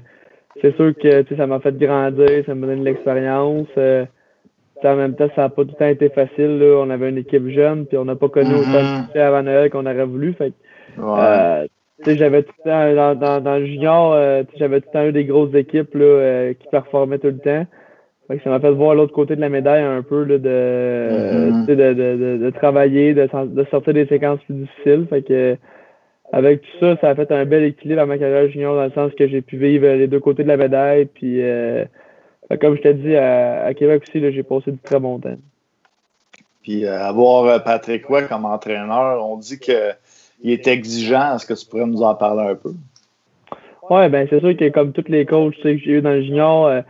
c'est 0.61 0.75
sûr 0.77 0.95
que 0.97 1.25
ça 1.37 1.47
m'a 1.47 1.61
fait 1.61 1.77
grandir, 1.77 2.45
ça 2.47 2.55
m'a 2.55 2.67
donné 2.67 2.81
de 2.81 2.85
l'expérience. 2.85 3.69
Euh, 3.77 4.05
en 4.85 4.97
même 4.97 5.15
temps, 5.15 5.29
ça 5.35 5.43
n'a 5.43 5.49
pas 5.49 5.65
tout 5.65 5.71
le 5.73 5.79
temps 5.79 5.89
été 5.89 6.09
facile. 6.11 6.59
Là. 6.59 6.83
On 6.85 6.91
avait 6.91 7.09
une 7.09 7.19
équipe 7.19 7.49
jeune, 7.49 7.87
puis 7.87 7.97
on 7.97 8.05
n'a 8.05 8.17
pas 8.17 8.29
connu 8.29 8.55
autant 8.55 8.71
de 8.71 8.77
mm-hmm. 8.77 9.05
succès 9.05 9.21
avant 9.21 9.43
Noël 9.43 9.71
qu'on 9.71 9.87
aurait 9.87 10.05
voulu. 10.05 10.35
Fait 10.35 10.53
euh, 10.99 11.67
j'avais 12.07 12.43
tout 12.43 12.53
le 12.65 12.71
temps, 12.71 12.95
dans, 12.95 13.19
dans, 13.19 13.41
dans 13.41 13.57
le 13.57 13.67
junior, 13.67 14.13
euh, 14.13 14.43
j'avais 14.57 14.81
tout 14.81 14.89
le 14.93 14.99
temps 14.99 15.07
eu 15.07 15.13
des 15.13 15.25
grosses 15.25 15.55
équipes 15.55 15.95
là, 15.95 16.05
euh, 16.05 16.55
qui 16.55 16.67
performaient 16.71 17.19
tout 17.19 17.29
le 17.29 17.39
temps. 17.39 17.67
Fait 18.29 18.39
que 18.39 18.43
ça 18.43 18.51
m'a 18.51 18.61
fait 18.61 18.71
voir 18.71 18.95
l'autre 18.95 19.13
côté 19.13 19.37
de 19.37 19.41
la 19.41 19.49
médaille 19.49 19.83
un 19.83 20.03
peu 20.03 20.25
là, 20.25 20.39
de, 20.39 20.49
mm-hmm. 20.49 21.67
de, 21.67 21.75
de, 21.75 21.93
de, 21.95 22.45
de, 22.45 22.51
travailler, 22.51 23.15
de, 23.15 23.29
de 23.47 23.65
sortir 23.71 23.95
des 23.95 24.07
séquences 24.07 24.41
plus 24.45 24.55
difficiles. 24.55 25.07
Fait 25.09 25.23
que 25.23 25.57
avec 26.37 26.61
tout 26.61 26.79
ça, 26.81 26.97
ça 27.01 27.09
a 27.09 27.15
fait 27.15 27.33
un 27.33 27.47
bel 27.47 27.65
équilibre 27.65 28.03
à 28.03 28.07
ma 28.07 28.19
carrière 28.19 28.47
junior 28.51 28.77
dans 28.77 28.85
le 28.85 28.91
sens 28.91 29.11
que 29.19 29.27
j'ai 29.27 29.41
pu 29.41 29.57
vivre 29.57 29.87
les 29.87 30.07
deux 30.07 30.21
côtés 30.21 30.43
de 30.43 30.49
la 30.49 30.59
médaille. 30.59 31.07
Puis, 31.07 31.41
euh, 31.41 31.87
comme 32.61 32.77
je 32.77 32.83
t'ai 32.83 32.93
dit, 32.93 33.17
à, 33.17 33.73
Québec 33.73 34.03
aussi, 34.07 34.21
j'ai 34.21 34.43
passé 34.43 34.71
du 34.71 34.77
très 34.77 35.01
bon 35.01 35.19
temps. 35.19 35.39
Puis, 36.63 36.85
euh, 36.85 37.01
avoir 37.01 37.45
euh, 37.45 37.59
Patrick 37.59 38.05
Roy 38.05 38.25
comme 38.25 38.45
entraîneur, 38.45 39.27
on 39.27 39.39
dit 39.39 39.59
qu'il 39.59 39.97
est 40.45 40.67
exigeant. 40.67 41.37
Est-ce 41.37 41.47
que 41.47 41.55
tu 41.55 41.65
pourrais 41.65 41.87
nous 41.87 42.03
en 42.03 42.15
parler 42.15 42.51
un 42.51 42.55
peu? 42.55 42.75
Oui, 43.89 44.07
ben 44.11 44.27
c'est 44.29 44.41
sûr 44.41 44.55
que 44.55 44.69
comme 44.69 44.93
tous 44.93 45.09
les 45.09 45.25
coachs 45.25 45.57
que 45.63 45.79
j'ai 45.79 45.93
eu 45.93 46.03
dans 46.03 46.11
le 46.11 46.23
junior, 46.23 46.83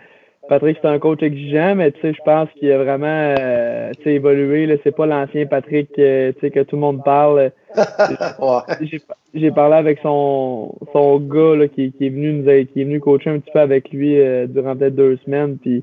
Patrick, 0.48 0.78
c'est 0.80 0.88
un 0.88 0.98
coach 0.98 1.22
exigeant, 1.22 1.74
mais 1.74 1.90
tu 1.90 2.00
sais, 2.00 2.12
je 2.12 2.22
pense 2.24 2.48
qu'il 2.52 2.70
a 2.70 2.78
vraiment 2.78 3.34
euh, 3.38 3.92
évolué. 4.04 4.78
C'est 4.84 4.94
pas 4.94 5.06
l'ancien 5.06 5.46
Patrick 5.46 5.90
euh, 5.98 6.32
que 6.40 6.62
tout 6.62 6.76
le 6.76 6.80
monde 6.80 7.02
parle. 7.04 7.50
J'ai 9.34 9.50
parlé 9.50 9.74
avec 9.74 9.98
son, 10.02 10.76
son 10.92 11.18
gars 11.18 11.56
là, 11.56 11.68
qui, 11.68 11.92
qui, 11.92 12.06
est 12.06 12.10
venu 12.10 12.32
nous 12.32 12.44
qui 12.44 12.80
est 12.80 12.84
venu 12.84 13.00
coacher 13.00 13.30
un 13.30 13.38
petit 13.40 13.50
peu 13.52 13.58
avec 13.58 13.90
lui 13.90 14.20
euh, 14.20 14.46
durant 14.46 14.76
peut-être 14.76 14.94
deux 14.94 15.18
semaines. 15.24 15.58
Puis 15.58 15.82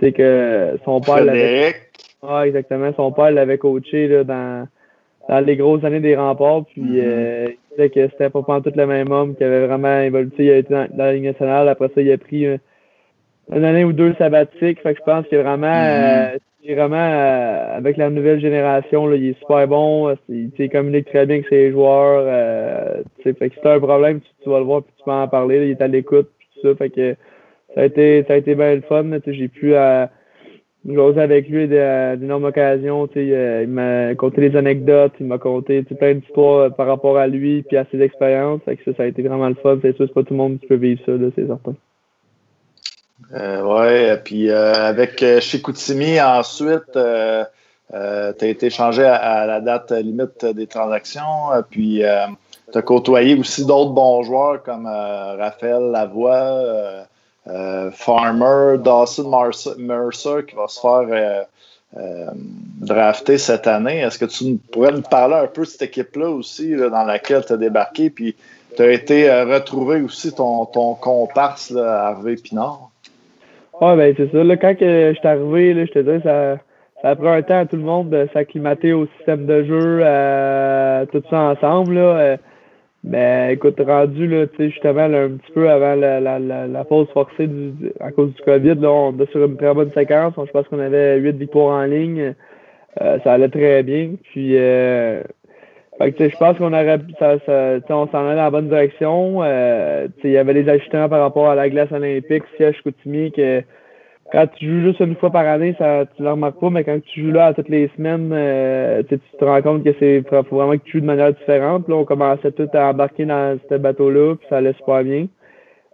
c'est 0.00 0.12
que 0.12 0.78
son 0.84 1.00
père 1.00 1.24
l'avait. 1.24 1.74
Ouais, 2.22 2.48
exactement. 2.48 2.92
Son 2.96 3.12
père 3.12 3.30
l'avait 3.30 3.58
coaché 3.58 4.08
là, 4.08 4.24
dans, 4.24 4.66
dans 5.28 5.40
les 5.40 5.56
grosses 5.56 5.84
années 5.84 6.00
des 6.00 6.16
remparts. 6.16 6.64
Puis 6.66 7.00
euh, 7.00 7.48
il 7.48 7.76
disait 7.76 7.90
que 7.90 8.08
c'était 8.12 8.30
pas 8.30 8.42
tout 8.60 8.72
le 8.74 8.86
même 8.86 9.12
homme, 9.12 9.36
qui 9.36 9.44
avait 9.44 9.66
vraiment 9.66 10.00
évolué. 10.00 10.30
Il 10.38 10.50
a 10.50 10.56
été 10.56 10.72
dans, 10.72 10.88
dans 10.90 11.04
la 11.04 11.12
Ligue 11.12 11.24
nationale. 11.24 11.68
Après 11.68 11.88
ça, 11.94 12.00
il 12.00 12.10
a 12.10 12.16
pris 12.16 12.46
une 13.52 13.64
année 13.64 13.84
ou 13.84 13.92
deux 13.92 14.14
sabbatiques. 14.14 14.80
Fait 14.82 14.94
que 14.94 15.00
je 15.00 15.04
pense 15.04 15.26
qu'il 15.26 15.38
est 15.38 15.42
vraiment, 15.42 15.66
mm-hmm. 15.66 16.34
euh, 16.34 16.74
vraiment 16.74 16.96
euh, 16.96 17.76
avec 17.76 17.96
la 17.96 18.10
nouvelle 18.10 18.40
génération, 18.40 19.06
là, 19.06 19.16
il 19.16 19.30
est 19.30 19.38
super 19.38 19.66
bon. 19.66 20.14
Il, 20.28 20.70
communique 20.70 21.06
très 21.06 21.26
bien 21.26 21.36
avec 21.36 21.48
ses 21.48 21.70
joueurs. 21.70 22.24
Euh, 22.26 23.02
fait 23.22 23.34
que 23.34 23.54
si 23.54 23.60
t'as 23.62 23.76
un 23.76 23.80
problème, 23.80 24.20
tu, 24.42 24.50
vas 24.50 24.58
le 24.58 24.64
voir 24.64 24.82
puis 24.82 24.92
tu 24.96 25.04
peux 25.04 25.10
en 25.10 25.28
parler. 25.28 25.64
il 25.64 25.70
est 25.70 25.82
à 25.82 25.88
l'écoute 25.88 26.30
tout 26.54 26.68
ça. 26.68 26.74
Fait 26.76 26.90
que 26.90 27.16
ça 27.74 27.82
a 27.82 27.84
été 27.84 28.24
ça 28.26 28.34
a 28.34 28.36
été 28.36 28.54
bien 28.54 28.74
le 28.74 28.82
fun. 28.82 29.04
J'ai 29.26 29.48
pu 29.48 29.74
euh, 29.74 30.06
jouer 30.86 31.18
avec 31.18 31.48
lui 31.48 31.68
d'énormes 31.68 32.44
occasions. 32.44 33.08
il 33.14 33.66
m'a 33.68 34.14
conté 34.14 34.48
des 34.48 34.56
anecdotes, 34.56 35.12
il 35.20 35.26
m'a 35.26 35.38
conté 35.38 35.82
plein 35.82 36.14
d'histoires 36.14 36.74
par 36.74 36.86
rapport 36.86 37.16
à 37.16 37.26
lui 37.26 37.62
puis 37.62 37.76
à 37.76 37.86
ses 37.90 38.00
expériences. 38.00 38.62
Fait 38.64 38.76
que 38.76 38.84
ça, 38.84 38.96
ça 38.96 39.02
a 39.04 39.06
été 39.06 39.22
vraiment 39.22 39.48
le 39.48 39.54
fun. 39.56 39.78
C'est 39.82 39.96
sûr, 39.96 40.06
c'est 40.06 40.14
pas 40.14 40.22
tout 40.22 40.34
le 40.34 40.38
monde 40.38 40.58
qui 40.60 40.66
peut 40.66 40.76
vivre 40.76 41.00
ça, 41.06 41.12
c'est 41.34 41.46
certain. 41.46 41.74
Euh, 43.32 43.62
oui, 43.62 44.20
puis 44.24 44.50
euh, 44.50 44.88
avec 44.88 45.22
euh, 45.22 45.40
Chicoutimi, 45.40 46.20
ensuite, 46.20 46.96
euh, 46.96 47.44
tu 47.92 48.44
as 48.44 48.48
été 48.48 48.70
changé 48.70 49.04
à, 49.04 49.46
la 49.46 49.60
date 49.60 49.92
limite 49.92 50.44
des 50.44 50.66
transactions, 50.66 51.50
puis 51.70 52.02
tu 52.72 52.78
as 52.78 52.82
côtoyé 52.82 53.36
aussi 53.36 53.66
d'autres 53.66 53.90
bons 53.90 54.22
joueurs 54.22 54.62
comme 54.62 54.86
Raphaël 54.86 55.90
Lavoie, 55.90 57.06
Farmer, 57.92 58.78
Dawson 58.78 59.28
Mercer 59.78 60.46
qui 60.46 60.54
va 60.54 60.68
se 60.68 60.80
faire 60.80 61.46
drafter 62.80 63.38
cette 63.38 63.66
année. 63.66 63.98
Est-ce 63.98 64.20
que 64.20 64.26
tu 64.26 64.58
pourrais 64.70 64.92
nous 64.92 65.02
parler 65.02 65.34
un 65.34 65.48
peu 65.48 65.62
de 65.62 65.66
cette 65.66 65.82
équipe-là 65.82 66.30
aussi, 66.30 66.76
dans 66.76 67.04
laquelle 67.04 67.44
tu 67.44 67.54
as 67.54 67.56
débarqué, 67.56 68.08
puis 68.08 68.36
tu 68.76 68.82
as 68.82 68.92
été 68.92 69.28
retrouvé 69.42 70.00
aussi 70.00 70.32
ton, 70.32 70.64
ton 70.66 70.94
comparse, 70.94 71.70
là, 71.70 72.06
Harvey 72.06 72.36
Pinard? 72.36 72.89
Ouais, 73.80 73.96
ben 73.96 74.14
c'est 74.16 74.30
ça. 74.30 74.44
Là, 74.44 74.56
quand 74.56 74.74
que 74.76 75.12
je 75.12 75.18
suis 75.18 75.28
arrivé, 75.28 75.74
là, 75.74 75.84
je 75.86 75.92
te 75.92 75.98
dis, 76.00 76.22
ça, 76.22 76.58
ça 77.02 77.16
prend 77.16 77.32
un 77.32 77.42
temps 77.42 77.60
à 77.60 77.66
tout 77.66 77.76
le 77.76 77.82
monde 77.82 78.10
de 78.10 78.28
s'acclimater 78.32 78.92
au 78.92 79.06
système 79.16 79.46
de 79.46 79.64
jeu, 79.64 80.02
à 80.04 81.06
tout 81.10 81.22
ça 81.30 81.40
ensemble. 81.40 81.94
Là. 81.94 82.18
Euh, 82.18 82.36
ben 83.02 83.50
écoute, 83.50 83.80
rendu 83.80 84.26
là, 84.26 84.44
justement, 84.58 85.08
là, 85.08 85.22
un 85.22 85.30
petit 85.30 85.52
peu 85.52 85.70
avant 85.70 85.94
la, 85.94 86.20
la, 86.20 86.38
la, 86.38 86.84
pause 86.84 87.08
forcée 87.14 87.46
du, 87.46 87.72
à 88.00 88.12
cause 88.12 88.34
du 88.34 88.42
COVID, 88.42 88.74
là, 88.74 88.90
on 88.90 89.12
était 89.12 89.30
sur 89.32 89.42
une 89.46 89.56
très 89.56 89.72
bonne 89.72 89.90
séquence. 89.92 90.34
Je 90.36 90.50
pense 90.50 90.68
qu'on 90.68 90.80
avait 90.80 91.16
huit 91.16 91.36
victoires 91.36 91.80
en 91.80 91.84
ligne. 91.84 92.34
Euh, 93.00 93.18
ça 93.24 93.32
allait 93.32 93.48
très 93.48 93.82
bien. 93.82 94.10
Puis 94.24 94.56
euh, 94.58 95.22
fait 96.00 96.12
que, 96.12 96.28
je 96.30 96.36
pense 96.38 96.56
qu'on 96.56 96.72
aurait 96.72 96.98
ça, 97.18 97.38
ça 97.46 97.80
on 97.90 98.08
s'en 98.08 98.26
allait 98.26 98.36
dans 98.36 98.44
la 98.44 98.50
bonne 98.50 98.68
direction. 98.68 99.42
Euh, 99.42 100.08
il 100.24 100.30
y 100.30 100.38
avait 100.38 100.54
des 100.54 100.66
ajustements 100.66 101.10
par 101.10 101.20
rapport 101.20 101.50
à 101.50 101.54
la 101.54 101.68
glace 101.68 101.92
olympique, 101.92 102.44
siège 102.56 102.80
Coutimi, 102.82 103.30
que 103.32 103.62
quand 104.32 104.46
tu 104.56 104.64
joues 104.64 104.88
juste 104.88 105.00
une 105.00 105.14
fois 105.16 105.30
par 105.30 105.46
année, 105.46 105.74
ça 105.78 106.06
tu 106.16 106.22
le 106.22 106.30
remarques 106.30 106.58
pas, 106.58 106.70
mais 106.70 106.84
quand 106.84 106.98
tu 107.04 107.20
joues 107.20 107.32
là 107.32 107.46
à 107.46 107.54
toutes 107.54 107.68
les 107.68 107.90
semaines, 107.98 108.30
euh, 108.32 109.02
tu 109.10 109.18
te 109.18 109.44
rends 109.44 109.60
compte 109.60 109.84
que 109.84 109.94
c'est 109.98 110.22
faut 110.26 110.56
vraiment 110.56 110.78
que 110.78 110.84
tu 110.84 110.92
joues 110.92 111.00
de 111.00 111.06
manière 111.06 111.34
différente. 111.34 111.86
Là, 111.86 111.96
on 111.96 112.04
commençait 112.06 112.52
tout 112.52 112.68
à 112.72 112.88
embarquer 112.88 113.26
dans 113.26 113.58
ce 113.68 113.74
bateau-là, 113.74 114.36
puis 114.36 114.46
ça 114.48 114.56
allait 114.56 114.72
super 114.74 115.04
bien. 115.04 115.26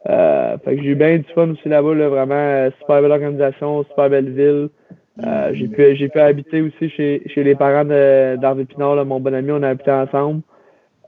Euh, 0.09 0.57
fait 0.65 0.77
que 0.77 0.83
j'ai 0.85 0.91
eu 0.91 0.95
bien 0.95 1.17
du 1.19 1.27
fun 1.35 1.51
aussi 1.51 1.69
là-bas, 1.69 1.95
là, 1.95 2.09
vraiment 2.09 2.71
super 2.79 3.03
belle 3.03 3.11
organisation, 3.11 3.83
super 3.83 4.09
belle 4.09 4.31
ville. 4.31 4.69
Euh, 5.25 5.51
j'ai 5.55 5.69
pu 5.69 5.97
j'ai 5.97 6.09
pu 6.09 6.21
habiter 6.21 6.61
aussi 6.61 6.91
chez, 6.91 7.23
chez 7.27 7.43
les 7.43 7.55
parents 7.55 7.85
d'Harvey 7.85 8.65
Pinard, 8.65 9.05
mon 9.07 9.19
bon 9.19 9.35
ami, 9.35 9.51
on 9.51 9.63
a 9.63 9.71
habité 9.71 9.91
ensemble. 9.91 10.43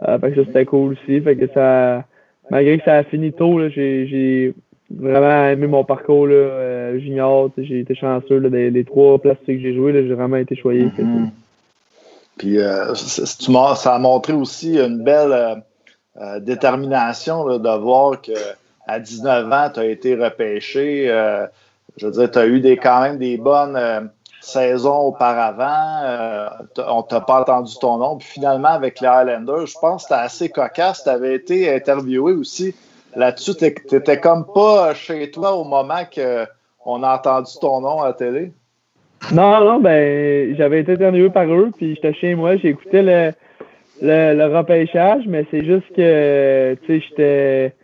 Euh, 0.06 0.18
fait 0.18 0.30
que 0.30 0.36
ça 0.36 0.46
c'était 0.46 0.64
cool 0.64 0.92
aussi. 0.92 1.20
Fait 1.20 1.36
que 1.36 1.46
ça 1.52 2.04
malgré 2.50 2.78
que 2.78 2.84
ça 2.84 2.96
a 2.96 3.04
fini 3.04 3.32
tôt, 3.32 3.68
j'ai 3.68 4.54
vraiment 4.90 5.48
aimé 5.48 5.66
mon 5.66 5.84
parcours 5.84 6.26
là, 6.26 6.98
junior. 6.98 7.50
J'ai 7.58 7.80
été 7.80 7.94
chanceux 7.94 8.40
des, 8.40 8.84
trois 8.84 9.18
places 9.18 9.36
que 9.46 9.58
j'ai 9.58 9.74
joué. 9.74 9.92
J'ai 9.92 10.14
vraiment 10.14 10.36
été 10.36 10.56
choyé. 10.56 10.86
Mm-hmm. 10.86 11.28
Puis 12.38 12.58
ça 13.76 13.94
a 13.94 13.98
montré 13.98 14.32
aussi 14.32 14.78
une 14.78 15.04
belle 15.04 15.62
détermination 16.40 17.58
de 17.58 17.80
voir 17.82 18.22
que 18.22 18.32
à 18.86 19.00
19 19.00 19.52
ans, 19.52 19.68
tu 19.74 19.80
as 19.80 19.84
été 19.84 20.14
repêché. 20.14 21.10
Je 21.98 22.06
veux 22.06 22.12
dire, 22.12 22.30
tu 22.30 22.38
as 22.38 22.46
eu 22.46 22.60
des, 22.60 22.76
quand 22.76 23.02
même 23.02 23.18
des 23.18 23.36
bonnes 23.36 24.10
saison 24.40 24.96
auparavant, 24.98 26.02
euh, 26.04 26.48
on 26.88 27.02
t'a 27.02 27.20
pas 27.20 27.40
entendu 27.40 27.74
ton 27.80 27.98
nom. 27.98 28.16
Puis 28.16 28.28
finalement, 28.28 28.68
avec 28.68 29.00
les 29.00 29.06
Highlanders, 29.06 29.66
je 29.66 29.78
pense 29.80 30.04
que 30.04 30.08
c'était 30.08 30.20
assez 30.20 30.48
cocasse. 30.48 31.04
Tu 31.04 31.10
avais 31.10 31.34
été 31.34 31.74
interviewé 31.74 32.32
aussi 32.32 32.74
là-dessus. 33.14 33.54
Tu 33.56 33.74
n'étais 33.92 34.20
comme 34.20 34.46
pas 34.52 34.94
chez 34.94 35.30
toi 35.30 35.54
au 35.54 35.64
moment 35.64 36.02
qu'on 36.12 37.02
a 37.02 37.14
entendu 37.14 37.52
ton 37.60 37.80
nom 37.80 38.02
à 38.02 38.08
la 38.08 38.12
télé? 38.14 38.52
Non, 39.32 39.64
non, 39.64 39.80
ben, 39.80 40.54
j'avais 40.56 40.80
été 40.80 40.92
interviewé 40.92 41.28
par 41.28 41.52
eux, 41.52 41.70
puis 41.76 41.96
j'étais 41.96 42.14
chez 42.14 42.36
moi, 42.36 42.56
j'écoutais 42.56 43.02
le, 43.02 43.32
le, 44.00 44.56
repêchage, 44.56 45.24
mais 45.26 45.44
c'est 45.50 45.64
juste 45.64 45.92
que, 45.94 46.76
tu 46.82 47.00
sais, 47.00 47.06
j'étais. 47.08 47.74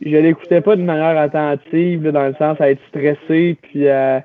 Je 0.00 0.16
l'écoutais 0.16 0.60
pas 0.60 0.76
de 0.76 0.82
manière 0.82 1.18
attentive, 1.18 2.08
dans 2.10 2.26
le 2.26 2.34
sens 2.34 2.60
à 2.60 2.70
être 2.70 2.80
stressé, 2.88 3.56
puis 3.62 3.88
à 3.88 4.24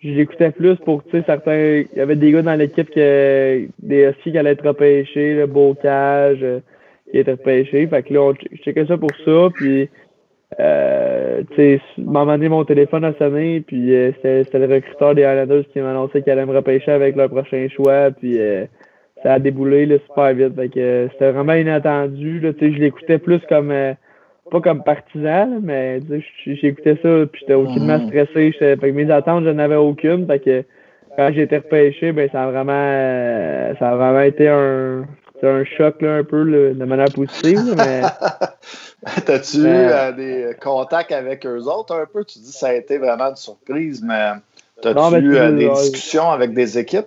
je 0.00 0.10
l'écoutais 0.10 0.52
plus 0.52 0.76
pour, 0.76 1.02
tu 1.04 1.10
sais, 1.10 1.24
certains. 1.26 1.82
Il 1.92 1.98
y 1.98 2.00
avait 2.00 2.14
des 2.14 2.30
gars 2.30 2.42
dans 2.42 2.54
l'équipe 2.54 2.88
que 2.88 3.66
des 3.82 4.04
Huskies 4.04 4.30
qui 4.30 4.38
allaient 4.38 4.52
être 4.52 4.66
repêchés, 4.66 5.34
le 5.34 5.46
Bocage, 5.46 6.38
euh, 6.42 6.60
qui 7.10 7.18
était 7.18 7.32
repêché. 7.32 7.86
Fait 7.88 8.02
que 8.04 8.14
là, 8.14 8.22
on, 8.22 8.34
je 8.34 8.84
ça 8.86 8.96
pour 8.96 9.10
ça, 9.24 9.48
puis 9.54 9.88
euh, 10.60 11.42
tu 11.50 11.56
sais, 11.56 11.80
m'a 11.98 12.24
donné 12.24 12.48
mon 12.48 12.64
téléphone 12.64 13.04
a 13.04 13.12
sonné, 13.14 13.60
puis 13.60 13.94
euh, 13.94 14.12
c'était 14.22 14.58
le 14.58 14.74
recruteur 14.74 15.14
des 15.14 15.22
Islanders 15.22 15.64
qui 15.72 15.80
m'a 15.80 15.90
annoncé 15.90 16.22
qu'il 16.22 16.32
allait 16.32 16.46
me 16.46 16.54
repêcher 16.54 16.90
avec 16.90 17.16
leur 17.16 17.28
prochain 17.28 17.68
choix, 17.68 18.10
puis 18.10 18.40
euh, 18.40 18.64
ça 19.22 19.34
a 19.34 19.38
déboulé 19.38 19.84
là, 19.86 19.96
super 20.06 20.32
vite. 20.32 20.54
Fait 20.56 20.68
que 20.68 21.08
c'était 21.12 21.32
vraiment 21.32 21.52
inattendu. 21.54 22.40
Là, 22.40 22.52
tu 22.52 22.60
sais, 22.60 22.72
je 22.72 22.78
l'écoutais 22.78 23.18
plus 23.18 23.40
comme 23.48 23.72
pas 24.50 24.60
comme 24.60 24.82
partisan, 24.82 25.60
mais 25.62 26.00
j'écoutais 26.44 26.98
ça, 27.02 27.26
puis 27.30 27.40
j'étais 27.40 27.54
aucunement 27.54 27.98
mm. 27.98 28.08
stressé. 28.08 28.52
Fait 28.58 28.76
que 28.76 28.86
mes 28.90 29.10
attentes, 29.10 29.44
je 29.44 29.50
n'en 29.50 29.58
avais 29.58 29.76
aucune. 29.76 30.26
Fait 30.26 30.38
que 30.38 30.64
quand 31.16 31.30
j'ai 31.34 31.42
été 31.42 31.56
repêché, 31.58 32.12
ben 32.12 32.28
ça 32.30 32.44
a 32.44 32.50
vraiment 32.50 33.74
ça 33.78 33.90
a 33.90 33.96
vraiment 33.96 34.20
été 34.20 34.48
un, 34.48 35.04
un 35.42 35.64
choc 35.64 36.00
là, 36.02 36.16
un 36.16 36.24
peu 36.24 36.44
de 36.44 36.84
manière 36.84 37.12
positive. 37.12 37.74
mais 37.76 38.02
T'as-tu 39.26 39.58
eu 39.58 39.66
euh, 39.66 40.12
des 40.12 40.56
contacts 40.60 41.12
avec 41.12 41.46
eux 41.46 41.62
autres 41.62 41.94
un 41.94 42.06
peu? 42.06 42.24
Tu 42.24 42.40
dis 42.40 42.50
que 42.50 42.56
ça 42.56 42.68
a 42.68 42.74
été 42.74 42.98
vraiment 42.98 43.30
une 43.30 43.36
surprise, 43.36 44.02
mais 44.02 44.32
t'as-tu 44.82 45.24
eu 45.24 45.36
euh, 45.36 45.52
des 45.52 45.68
discussions 45.68 46.30
avec 46.30 46.52
des 46.52 46.78
équipes? 46.78 47.06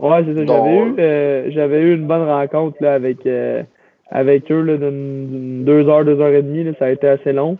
Ouais, 0.00 0.24
c'est 0.24 0.34
ça. 0.34 0.46
J'avais 0.46 0.76
eu, 0.76 0.94
euh, 0.98 1.50
j'avais 1.50 1.80
eu 1.80 1.94
une 1.94 2.06
bonne 2.06 2.26
rencontre 2.26 2.76
là, 2.80 2.94
avec 2.94 3.18
avec 4.10 4.50
eux 4.50 4.76
d'une 4.76 5.64
deux 5.64 5.88
heures, 5.88 6.04
deux 6.04 6.20
heures 6.20 6.34
et 6.34 6.42
demie. 6.42 6.64
Là, 6.64 6.72
ça 6.78 6.86
a 6.86 6.90
été 6.90 7.08
assez 7.08 7.32
long. 7.32 7.58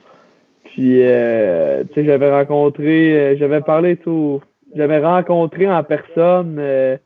Puis, 0.64 1.03
euh, 1.03 1.82
tu 1.88 1.94
sais, 1.94 2.05
j'avais 2.05 2.30
rencontré, 2.30 3.18
euh, 3.18 3.36
j'avais 3.36 3.61
parlé 3.61 3.96
tout, 3.96 4.40
j'avais 4.76 4.98
rencontré 4.98 5.68
en 5.68 5.82
personne 5.82 6.57
euh, 6.59 6.96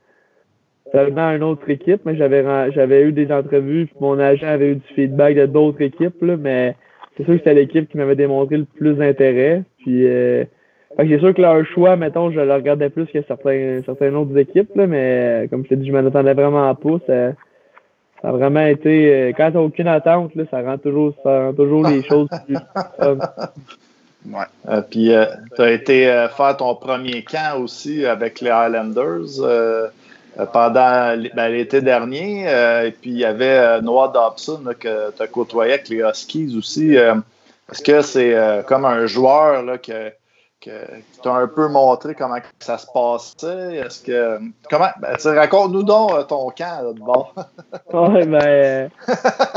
seulement 0.92 1.30
une 1.30 1.42
autre 1.42 1.68
équipe, 1.70 2.02
mais 2.04 2.16
j'avais 2.16 2.44
j'avais 2.72 3.02
eu 3.02 3.12
des 3.12 3.32
entrevues, 3.32 3.86
puis 3.86 3.96
mon 4.00 4.18
agent 4.18 4.46
avait 4.46 4.72
eu 4.72 4.74
du 4.76 4.94
feedback 4.94 5.36
de 5.36 5.46
d'autres 5.46 5.80
équipes, 5.80 6.20
là, 6.22 6.36
mais 6.36 6.76
c'est 7.16 7.24
sûr 7.24 7.34
que 7.34 7.38
c'était 7.38 7.54
l'équipe 7.54 7.88
qui 7.88 7.96
m'avait 7.96 8.16
démontré 8.16 8.58
le 8.58 8.64
plus 8.64 8.94
d'intérêt. 8.94 9.62
Puis, 9.78 10.06
euh, 10.06 10.44
c'est 10.98 11.18
sûr 11.18 11.34
que 11.34 11.42
leur 11.42 11.64
choix, 11.66 11.96
mettons, 11.96 12.30
je 12.30 12.40
le 12.40 12.52
regardais 12.52 12.90
plus 12.90 13.06
que 13.06 13.22
certains, 13.22 13.80
certaines 13.84 14.14
autres 14.14 14.36
équipes, 14.36 14.74
là, 14.76 14.86
mais 14.86 15.46
comme 15.50 15.64
je 15.64 15.70
t'ai 15.70 15.76
dit, 15.76 15.86
je 15.86 15.92
m'en 15.92 16.06
attendais 16.06 16.34
vraiment 16.34 16.74
pas. 16.74 16.98
Ça, 17.06 17.32
ça 18.24 18.30
a 18.30 18.32
vraiment 18.32 18.64
été. 18.64 19.12
Euh, 19.12 19.32
quand 19.36 19.50
t'as 19.52 19.58
aucune 19.58 19.86
attente, 19.86 20.34
là, 20.34 20.44
ça 20.50 20.62
rend 20.62 20.78
toujours, 20.78 21.12
ça 21.22 21.46
rend 21.46 21.52
toujours 21.52 21.86
les 21.86 22.02
choses 22.08 22.28
plus. 22.46 22.56
Ouais. 24.26 24.46
Euh, 24.70 24.80
puis, 24.80 25.12
euh, 25.12 25.26
tu 25.54 25.60
as 25.60 25.70
été 25.72 26.26
faire 26.34 26.56
ton 26.56 26.74
premier 26.74 27.22
camp 27.22 27.60
aussi 27.60 28.06
avec 28.06 28.40
les 28.40 28.48
Highlanders 28.48 29.90
pendant 30.54 31.14
ben, 31.36 31.48
l'été 31.48 31.82
dernier. 31.82 32.44
et 32.86 32.90
puis, 32.92 33.10
il 33.10 33.18
y 33.18 33.26
avait 33.26 33.82
Noah 33.82 34.08
Dobson 34.08 34.62
que 34.80 35.10
tu 35.14 35.22
as 35.22 35.26
côtoyé 35.26 35.74
avec 35.74 35.90
les 35.90 35.98
Huskies 35.98 36.56
aussi. 36.56 36.94
Est-ce 36.94 37.82
que 37.82 38.00
c'est 38.00 38.34
comme 38.66 38.86
un 38.86 39.04
joueur 39.04 39.62
là, 39.62 39.76
que 39.76 40.10
qui 40.64 41.20
t'a 41.22 41.34
un 41.34 41.46
peu 41.46 41.68
montré 41.68 42.14
comment 42.14 42.38
ça 42.58 42.78
se 42.78 42.86
passait. 42.92 43.76
Est-ce 43.76 44.02
que. 44.02 44.38
Comment. 44.70 44.88
Ben, 45.00 45.16
raconte-nous 45.24 45.82
donc 45.82 46.12
euh, 46.12 46.22
ton 46.24 46.48
camp 46.50 46.82
là, 46.82 46.92
de 46.92 47.00
bord. 47.00 47.34
ouais, 47.92 48.26
ben. 48.26 48.42
Euh, 48.42 48.88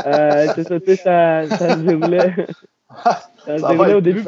euh, 0.06 0.48
c'est 0.56 0.68
ça, 0.68 0.80
tu 0.80 0.86
sais, 0.88 0.96
ça, 0.98 1.46
ça 1.48 1.70
se 1.70 1.80
déroulait. 1.80 2.34
ça 3.04 3.58
se 3.58 3.68
déroulait 3.68 3.94
au 3.94 4.02
début. 4.02 4.24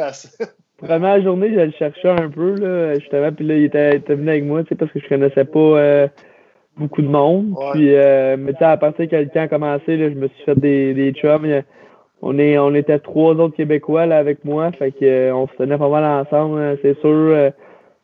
Première 0.77 1.21
journée, 1.21 1.53
je 1.53 1.59
le 1.59 1.71
cherchais 1.71 2.09
un 2.09 2.29
peu, 2.29 2.55
là, 2.55 2.95
justement, 2.95 3.33
puis 3.33 3.45
là, 3.45 3.55
il 3.55 3.65
était, 3.65 3.97
était 3.97 4.15
venu 4.15 4.29
avec 4.29 4.45
moi, 4.45 4.63
tu 4.63 4.69
sais, 4.69 4.75
parce 4.75 4.89
que 4.93 4.99
je 5.01 5.09
connaissais 5.09 5.43
pas 5.43 6.07
beaucoup 6.77 7.01
de 7.01 7.07
monde. 7.09 7.53
Puis, 7.73 7.93
mais 7.93 8.53
tu 8.53 8.59
sais, 8.59 8.65
à 8.65 8.77
partir 8.77 9.09
que 9.09 9.15
le 9.17 9.25
camp 9.25 9.41
a 9.41 9.47
commencé, 9.49 9.97
là, 9.97 10.09
je 10.09 10.15
me 10.15 10.29
suis 10.29 10.43
fait 10.45 10.57
des, 10.57 10.93
des 10.93 11.11
chums 11.11 11.45
on 12.21 12.37
est 12.37 12.57
on 12.57 12.73
était 12.75 12.99
trois 12.99 13.33
autres 13.35 13.55
Québécois 13.55 14.05
là 14.05 14.17
avec 14.17 14.43
moi, 14.43 14.71
fait 14.71 14.91
que 14.91 15.05
euh, 15.05 15.35
on 15.35 15.47
se 15.47 15.53
tenait 15.57 15.77
pas 15.77 15.89
mal 15.89 16.03
ensemble, 16.03 16.59
hein, 16.59 16.75
c'est 16.81 16.99
sûr. 16.99 17.09
Euh, 17.09 17.49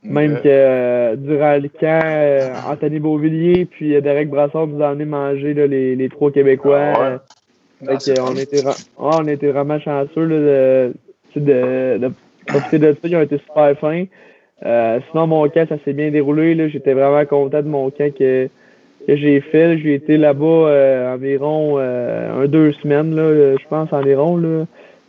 même 0.04 0.36
que 0.36 0.42
euh, 0.46 1.16
durant 1.16 1.58
le 1.58 1.68
camp, 1.68 2.72
Anthony 2.72 3.00
Beauvillier 3.00 3.66
puis 3.66 4.00
Derek 4.04 4.30
Brassard 4.30 4.68
nous 4.68 4.84
a 4.84 4.90
amené 4.90 5.06
manger 5.06 5.56
là, 5.56 5.66
les, 5.66 5.96
les 5.96 6.10
trois 6.10 6.30
Québécois. 6.32 6.78
Ah 6.96 7.20
fait 7.84 8.14
que, 8.14 8.22
on, 8.22 8.36
était, 8.36 8.62
on 9.00 9.28
était 9.28 9.50
vraiment 9.50 9.80
chanceux 9.80 10.26
là, 10.26 10.38
de, 10.38 10.94
de, 11.38 11.98
de, 11.98 12.12
profiter 12.46 12.78
de 12.78 12.94
ça. 12.94 13.00
Ils 13.04 13.16
ont 13.16 13.22
été 13.22 13.40
super 13.40 13.76
fins. 13.80 14.06
sinon, 15.10 15.26
mon 15.26 15.50
camp, 15.50 15.68
ça 15.68 15.78
s'est 15.84 15.94
bien 15.94 16.12
déroulé. 16.12 16.70
J'étais 16.70 16.94
vraiment 16.94 17.26
content 17.26 17.64
de 17.64 17.68
mon 17.68 17.90
camp 17.90 18.14
que 18.16 18.48
que 19.08 19.16
j'ai 19.16 19.42
fait. 19.42 19.78
J'ai 19.78 19.96
été 19.96 20.18
là-bas 20.18 20.46
euh, 20.46 21.14
environ 21.14 21.76
euh, 21.78 22.44
un 22.44 22.48
deux 22.48 22.72
semaines, 22.74 23.16
là, 23.16 23.56
je 23.58 23.68
pense 23.68 23.92
environ. 23.94 24.38
Là. 24.38 24.66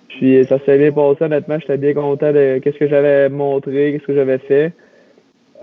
Puis 0.09 0.45
ça 0.45 0.59
s'est 0.65 0.79
bien 0.79 0.93
passé, 0.93 1.25
honnêtement, 1.25 1.59
j'étais 1.59 1.77
bien 1.77 1.95
content 1.95 2.33
de 2.33 2.59
qu'est-ce 2.59 2.79
que 2.79 2.89
j'avais 2.89 3.29
montré, 3.29 3.93
qu'est-ce 3.93 4.07
que 4.07 4.15
j'avais 4.15 4.39
fait. 4.39 4.73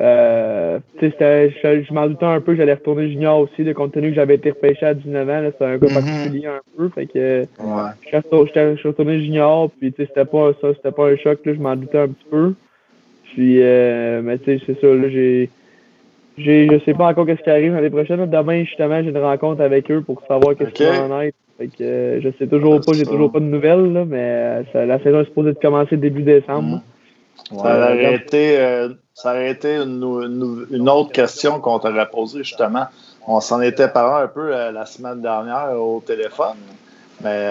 Euh, 0.02 0.80
je, 1.02 1.08
je 1.08 1.94
m'en 1.94 2.08
doutais 2.08 2.26
un 2.26 2.42
peu 2.42 2.54
que 2.54 2.58
j'allais 2.58 2.74
retourner 2.74 3.10
junior 3.10 3.40
aussi, 3.40 3.64
de 3.64 3.74
compte 3.74 3.94
tenu 3.94 4.10
que 4.10 4.16
j'avais 4.16 4.36
été 4.36 4.50
repêché 4.50 4.86
à 4.86 4.94
19 4.94 5.30
ans. 5.30 5.50
C'était 5.52 5.66
un 5.66 5.78
cas 5.78 5.86
mm-hmm. 5.86 5.94
particulier 5.94 6.48
un 6.48 6.62
peu. 6.76 6.90
Fait 6.90 7.06
que 7.06 7.46
je 8.12 8.76
suis 8.78 8.88
retourné 8.88 9.20
junior, 9.20 9.70
puis 9.80 9.94
c'était 9.98 10.26
pas 10.26 10.52
ça, 10.62 10.74
c'était 10.74 10.92
pas 10.92 11.10
un 11.10 11.16
choc, 11.16 11.46
là, 11.46 11.54
je 11.54 11.60
m'en 11.60 11.76
doutais 11.76 12.00
un 12.00 12.08
petit 12.08 12.26
peu. 12.30 12.54
Puis 13.26 13.58
euh, 13.62 14.22
mais 14.24 14.38
tu 14.40 14.58
sais, 14.58 14.64
c'est 14.66 14.82
ça, 14.82 14.88
là, 14.88 15.10
j'ai 15.10 15.50
j'ai, 16.38 16.68
je 16.68 16.84
sais 16.84 16.94
pas 16.94 17.08
encore 17.08 17.26
qu'est-ce 17.26 17.44
qui 17.44 17.50
arrive 17.50 17.76
l'année 17.76 17.90
prochaine. 17.90 18.26
Demain, 18.30 18.64
justement, 18.64 19.02
j'ai 19.04 19.10
une 19.10 19.18
rencontre 19.18 19.62
avec 19.62 19.90
eux 19.92 20.02
pour 20.02 20.22
savoir 20.28 20.56
qu'est-ce 20.56 20.72
qui 20.72 20.84
va 20.84 21.04
en 21.04 21.22
être. 21.22 21.36
Fait 21.58 21.68
que, 21.68 21.84
euh, 21.84 22.22
je 22.22 22.30
sais 22.40 22.48
toujours 22.48 22.82
pas, 22.82 22.94
j'ai 22.94 23.06
toujours 23.06 23.32
pas 23.32 23.40
de 23.40 23.46
nouvelles, 23.46 23.94
là, 23.94 24.06
mais 24.06 24.64
euh, 24.76 24.86
la 24.86 24.98
saison 25.04 25.22
est 25.22 25.26
supposée 25.26 25.54
de 25.54 25.60
commencer 25.60 25.98
début 25.98 26.24
décembre. 26.24 26.82
Mm. 27.52 27.58
ça, 27.58 27.92
aurait 27.92 28.16
été, 28.16 28.58
euh, 28.58 28.90
ça 29.14 29.32
aurait 29.32 29.52
été 29.52 29.76
une, 29.76 30.66
une, 30.72 30.90
autre 30.90 31.12
question 31.12 31.60
qu'on 31.60 31.78
t'aurait 31.78 32.10
posée, 32.10 32.40
justement. 32.40 32.86
On 33.28 33.40
s'en 33.40 33.62
était 33.62 33.88
parlé 33.88 34.24
un 34.24 34.28
peu 34.28 34.50
la 34.50 34.86
semaine 34.86 35.22
dernière 35.22 35.80
au 35.80 36.04
téléphone. 36.06 36.58
Mais 37.24 37.48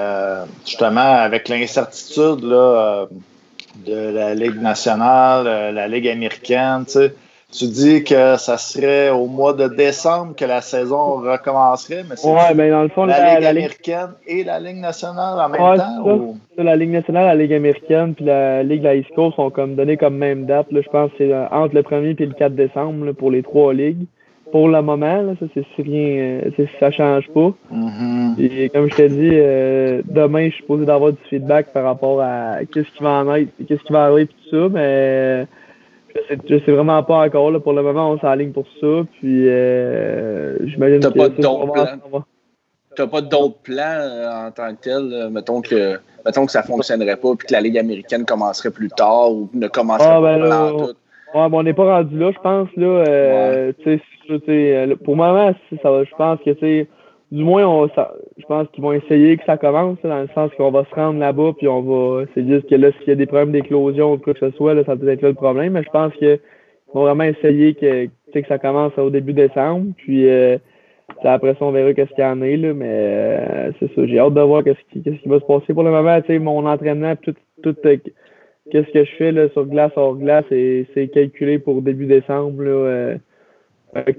justement, 0.66 1.01
avec 1.01 1.49
l'incertitude 1.49 2.45
là, 2.45 3.07
de 3.87 4.11
la 4.11 4.35
Ligue 4.35 4.61
nationale, 4.61 5.72
la 5.72 5.89
Ligue 5.89 6.09
américaine, 6.09 6.85
tu 6.85 6.93
sais, 6.93 7.14
tu 7.53 7.66
dis 7.66 8.03
que 8.03 8.36
ça 8.38 8.57
serait 8.57 9.11
au 9.11 9.26
mois 9.26 9.53
de 9.53 9.68
décembre 9.68 10.34
que 10.34 10.44
la 10.44 10.62
saison 10.62 11.16
recommencerait, 11.16 12.03
mais 12.09 12.16
c'est 12.16 12.28
ouais, 12.28 12.55
ben 12.55 12.70
dans 12.70 12.82
le 12.82 12.88
fond, 12.88 13.05
la, 13.05 13.34
Ligue 13.34 13.46
américaine 13.46 14.11
et 14.26 14.42
la 14.42 14.59
Ligue 14.59 14.78
nationale 14.78 15.38
en 15.38 15.48
même 15.50 15.78
temps? 15.78 16.34
La 16.57 16.76
Ligue 16.76 16.90
nationale, 16.90 17.26
la 17.26 17.34
Ligue 17.34 17.53
américaine 17.53 18.14
puis 18.14 18.24
la 18.24 18.62
Ligue 18.62 18.80
de 18.80 18.84
la 18.84 18.94
East 18.94 19.11
Coast 19.14 19.36
sont 19.36 19.50
comme 19.50 19.74
données 19.74 19.98
comme 19.98 20.16
même 20.16 20.46
date. 20.46 20.66
je 20.70 20.88
pense 20.88 21.11
que 21.12 21.16
c'est 21.18 21.32
euh, 21.32 21.46
entre 21.50 21.74
le 21.74 21.82
1er 21.82 22.22
et 22.22 22.26
le 22.26 22.32
4 22.32 22.55
décembre 22.55 23.12
pour 23.12 23.30
les 23.30 23.42
trois 23.42 23.74
ligues. 23.74 24.07
Pour 24.50 24.68
le 24.68 24.82
moment, 24.82 25.22
là, 25.22 25.32
ça 25.40 25.46
c'est 25.55 25.82
rien, 25.82 26.40
euh, 26.59 26.66
ça 26.78 26.90
change 26.90 27.28
pas. 27.28 27.55
Mm-hmm. 27.72 28.38
Et 28.38 28.68
comme 28.68 28.90
je 28.90 28.96
t'ai 28.96 29.09
dit, 29.09 29.30
euh, 29.32 30.03
demain 30.05 30.46
je 30.46 30.50
suis 30.50 30.61
supposé 30.62 30.84
d'avoir 30.86 31.12
du 31.12 31.18
feedback 31.28 31.72
par 31.72 31.84
rapport 31.84 32.20
à 32.20 32.59
qu'est-ce 32.72 32.90
qui 32.96 33.03
va 33.03 33.11
en 33.11 33.34
être, 33.34 33.48
qu'est-ce 33.66 33.82
qui 33.82 33.92
va 33.92 34.05
arriver 34.05 34.22
et 34.22 34.26
tout 34.26 34.50
ça, 34.50 34.68
mais 34.70 35.46
je 36.49 36.59
sais, 36.59 36.73
vraiment 36.73 37.03
pas 37.03 37.27
encore. 37.27 37.51
Là. 37.51 37.61
Pour 37.61 37.73
le 37.73 37.83
moment, 37.83 38.11
on 38.11 38.19
s'aligne 38.19 38.53
pour 38.53 38.67
ça. 38.81 39.03
Puis, 39.19 39.49
euh, 39.49 40.57
j'imagine 40.67 41.01
T'as 41.01 41.11
pas 41.11 41.29
de 41.29 41.41
ton 41.41 41.69
plan? 41.69 41.87
n'as 42.99 43.07
pas 43.07 43.21
d'autres 43.23 43.59
plans 43.63 44.47
en 44.47 44.51
tant 44.51 44.75
que 44.75 44.83
tel. 44.83 45.31
mettons 45.31 45.63
que 45.63 45.99
mettons 46.27 46.45
que 46.45 46.53
ça 46.53 46.63
fonctionnerait 46.63 47.17
pas 47.17 47.35
puis 47.37 47.47
que 47.47 47.53
la 47.53 47.61
Ligue 47.61 47.79
américaine 47.79 48.25
commencerait 48.27 48.71
plus 48.71 48.89
tard 48.89 49.33
ou 49.33 49.49
ne 49.55 49.67
commencerait 49.67 50.11
ah, 50.11 50.21
pas 50.21 50.39
ben, 50.39 50.71
tout. 50.71 50.95
Ouais, 51.35 51.49
on 51.51 51.63
n'est 51.63 51.73
pas 51.73 51.85
rendu 51.85 52.19
là, 52.19 52.31
je 52.31 52.39
pense. 52.41 52.69
Là, 52.77 52.87
euh, 52.87 53.73
euh 53.87 54.97
pour 55.03 55.15
le 55.15 55.17
moment, 55.17 55.55
ça, 55.83 56.05
je 56.05 56.15
pense 56.17 56.39
que 56.45 56.87
du 57.33 57.45
moins, 57.45 57.66
on, 57.66 57.89
je 57.89 58.45
pense 58.47 58.68
qu'ils 58.68 58.83
vont 58.83 58.93
essayer 58.93 59.39
que 59.39 59.45
ça 59.47 59.57
commence, 59.57 59.97
dans 60.05 60.20
le 60.20 60.28
sens 60.35 60.51
qu'on 60.59 60.70
va 60.70 60.85
se 60.85 60.95
rendre 60.95 61.18
là-bas, 61.18 61.53
puis 61.57 61.66
on 61.66 61.80
va. 61.80 62.24
C'est 62.35 62.47
juste 62.47 62.68
que 62.68 62.74
là, 62.74 62.91
s'il 62.99 63.09
y 63.09 63.12
a 63.12 63.14
des 63.14 63.24
problèmes 63.24 63.53
d'éclosion 63.53 64.12
ou 64.12 64.18
quoi 64.18 64.35
que 64.35 64.41
ce 64.41 64.55
soit, 64.55 64.74
là, 64.74 64.85
ça 64.85 64.97
peut 64.97 65.09
être 65.09 65.22
là 65.22 65.30
le 65.30 65.35
problème. 65.35 65.72
Mais 65.72 65.83
je 65.83 65.89
pense 65.89 66.12
qu'ils 66.16 66.39
vont 66.93 67.05
vraiment 67.05 67.24
essayer 67.24 67.72
que, 67.72 68.05
que 68.07 68.47
ça 68.47 68.59
commence 68.59 68.97
au 68.99 69.09
début 69.09 69.33
décembre. 69.33 69.93
Puis 69.97 70.28
euh, 70.28 70.59
après 71.24 71.55
ça, 71.55 71.64
on 71.64 71.72
verra 71.72 71.95
qu'est-ce 71.95 72.11
qu'il 72.11 72.22
y 72.22 72.26
en 72.26 72.43
a, 72.43 72.57
là, 72.57 72.74
mais 72.74 72.87
euh, 72.87 73.72
c'est 73.80 73.95
ça. 73.95 74.07
J'ai 74.07 74.18
hâte 74.18 74.35
de 74.35 74.41
voir 74.43 74.62
qu'est-ce 74.62 74.93
qui, 74.93 75.03
qui 75.03 75.28
va 75.28 75.41
se 75.41 75.47
passer. 75.47 75.72
Pour 75.72 75.85
le 75.85 75.91
moment, 75.91 76.20
tu 76.20 76.26
sais, 76.26 76.39
mon 76.39 76.66
entraînement, 76.66 77.16
tout, 77.16 77.35
tout 77.62 77.76
euh, 77.87 77.97
qu'est-ce 78.70 78.93
que 78.93 79.05
je 79.05 79.16
fais 79.16 79.33
là, 79.33 79.49
sur 79.55 79.64
glace, 79.64 79.93
hors 79.97 80.16
glace, 80.16 80.45
c'est 80.51 81.11
calculé 81.14 81.59
pour 81.59 81.80
début 81.80 82.05
décembre. 82.05 82.62
Là, 82.62 82.70
euh, 82.70 83.16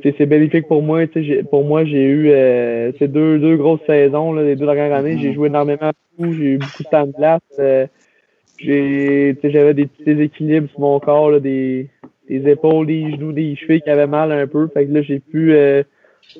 c'est 0.03 0.25
bénéfique 0.25 0.67
pour 0.67 0.83
moi. 0.83 1.05
Pour 1.49 1.63
moi, 1.63 1.85
j'ai 1.85 2.03
eu 2.03 2.29
euh, 2.29 2.91
deux, 3.01 3.39
deux 3.39 3.57
grosses 3.57 3.81
saisons, 3.87 4.33
là, 4.33 4.43
les 4.43 4.55
deux 4.55 4.65
dernières 4.65 4.93
années. 4.93 5.17
J'ai 5.19 5.33
joué 5.33 5.47
énormément 5.47 5.91
j'ai 6.19 6.25
eu 6.27 6.57
beaucoup 6.57 6.83
de 6.83 6.89
temps 6.89 7.07
de 7.07 7.11
glace. 7.11 7.41
Euh, 7.59 7.87
j'avais 8.59 9.73
des 9.73 9.87
petits 9.87 10.03
déséquilibres 10.05 10.69
sur 10.69 10.79
mon 10.79 10.99
corps, 10.99 11.31
là, 11.31 11.39
des, 11.39 11.89
des 12.29 12.49
épaules, 12.49 12.87
des 12.87 13.11
genoux, 13.11 13.31
des 13.31 13.55
chevilles 13.55 13.81
qui 13.81 13.89
avaient 13.89 14.07
mal 14.07 14.31
un 14.31 14.47
peu. 14.47 14.67
Fait 14.67 14.85
que 14.85 14.93
là, 14.93 15.01
j'ai 15.01 15.19
pu 15.19 15.53
euh, 15.53 15.83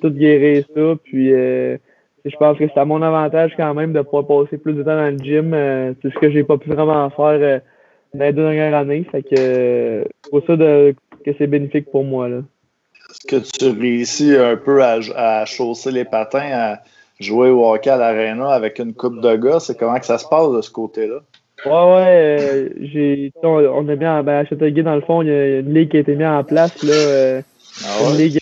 tout 0.01 0.11
guérir 0.11 0.65
ça. 0.75 0.95
Puis 1.03 1.34
euh, 1.34 1.77
je 2.25 2.36
pense 2.38 2.57
que 2.57 2.65
c'est 2.67 2.79
à 2.79 2.86
mon 2.86 3.01
avantage 3.01 3.53
quand 3.57 3.73
même 3.73 3.93
de 3.93 4.01
pouvoir 4.01 4.27
passer 4.27 4.57
plus 4.57 4.73
de 4.73 4.84
temps 4.84 4.95
dans 4.95 5.11
le 5.11 5.17
gym. 5.17 5.53
Euh, 5.53 5.93
c'est 6.01 6.13
ce 6.13 6.19
que 6.19 6.29
j'ai 6.29 6.43
pas 6.43 6.57
pu 6.57 6.69
vraiment 6.69 7.09
faire 7.09 7.25
euh, 7.25 7.59
dans 8.13 8.25
les 8.25 8.34
deux 8.34 8.43
dernières 8.43 8.75
années. 8.75 9.05
Fait 9.11 9.23
que 9.23 10.05
pour 10.29 10.45
ça 10.45 10.55
de, 10.55 10.95
que 11.25 11.31
c'est 11.38 11.47
bénéfique 11.47 11.89
pour 11.91 12.03
moi. 12.03 12.29
Là. 12.29 12.41
Est-ce 13.14 13.28
que 13.28 13.74
tu 13.74 13.80
réussis 13.80 14.36
un 14.36 14.55
peu 14.55 14.84
à, 14.84 14.97
à, 15.16 15.45
chausser 15.45 15.91
les 15.91 16.03
patins, 16.03 16.49
à 16.51 16.80
jouer 17.20 17.49
au 17.49 17.72
hockey 17.72 17.91
à 17.91 17.97
l'aréna 17.97 18.49
avec 18.49 18.80
une 18.80 18.93
coupe 18.93 19.22
de 19.22 19.36
gars? 19.36 19.59
C'est 19.59 19.78
comment 19.78 19.99
que 19.99 20.05
ça 20.05 20.18
se 20.18 20.28
passe 20.28 20.51
de 20.51 20.61
ce 20.61 20.72
côté-là? 20.72 21.20
Ouais, 21.66 21.72
ouais, 21.72 22.72
j'ai, 22.82 23.32
on, 23.43 23.88
est 23.88 23.95
bien, 23.95 24.24
ben, 24.24 24.39
à 24.39 24.45
Châteauguay, 24.45 24.82
dans 24.82 24.95
le 24.95 25.01
fond, 25.01 25.22
il 25.22 25.28
y 25.28 25.32
a 25.32 25.59
une 25.59 25.74
ligue 25.74 25.91
qui 25.91 25.97
a 25.97 25.99
été 25.99 26.16
mise 26.16 26.26
en 26.26 26.43
place, 26.43 26.84
là, 26.84 27.41
ah 27.86 28.09
une, 28.09 28.18
ligue, 28.18 28.39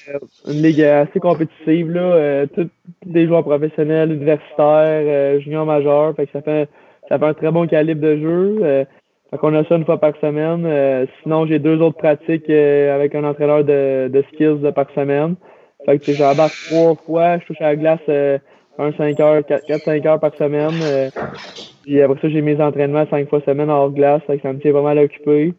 une 0.48 0.62
ligue 0.62 0.82
assez 0.82 1.20
compétitive, 1.20 1.92
là. 1.92 2.02
Euh, 2.02 2.46
tous 2.48 2.68
des 3.06 3.28
joueurs 3.28 3.44
professionnels, 3.44 4.12
universitaires, 4.12 5.04
euh, 5.06 5.40
juniors 5.40 5.66
majeurs. 5.66 6.16
Fait 6.16 6.26
que 6.26 6.32
ça 6.34 6.42
fait 6.42 6.68
ça 7.08 7.20
fait 7.20 7.26
un 7.26 7.34
très 7.34 7.52
bon 7.52 7.68
calibre 7.68 8.02
de 8.02 8.18
jeu. 8.18 8.86
Euh, 9.34 9.38
fait 9.38 9.38
qu'on 9.38 9.56
a 9.56 9.64
ça 9.66 9.76
une 9.76 9.86
fois 9.86 10.00
par 10.00 10.16
semaine. 10.18 10.66
Euh, 10.66 11.06
sinon, 11.22 11.46
j'ai 11.46 11.60
deux 11.60 11.82
autres 11.82 11.98
pratiques 11.98 12.50
avec 12.50 13.16
un 13.16 13.24
entraîneur 13.24 13.64
de, 13.64 14.10
de 14.10 14.24
skills 14.34 14.72
par 14.74 14.90
semaine. 14.92 15.36
Fait 15.86 15.98
que 16.00 16.12
j'embarque 16.12 16.54
trois 16.70 16.96
fois, 16.96 17.40
je 17.40 17.46
touche 17.46 17.62
à 17.62 17.74
la 17.74 17.76
glace 17.76 18.40
un 18.78 18.92
5 18.94 19.20
heures, 19.20 19.42
4-5 19.42 20.08
heures 20.08 20.20
par 20.20 20.36
semaine. 20.36 20.74
puis 21.84 22.02
après 22.02 22.22
ça, 22.22 22.30
j'ai 22.30 22.42
mes 22.42 22.62
entraînements 22.62 23.06
cinq 23.10 23.30
fois 23.30 23.42
semaine 23.42 23.70
hors 23.70 23.92
glace. 23.92 24.22
Fait 24.28 24.38
que 24.38 24.44
ça 24.44 24.54
me 24.54 24.60
tient 24.60 24.74
pas 24.74 24.84
mal 24.84 25.00
occupé. 25.00 25.54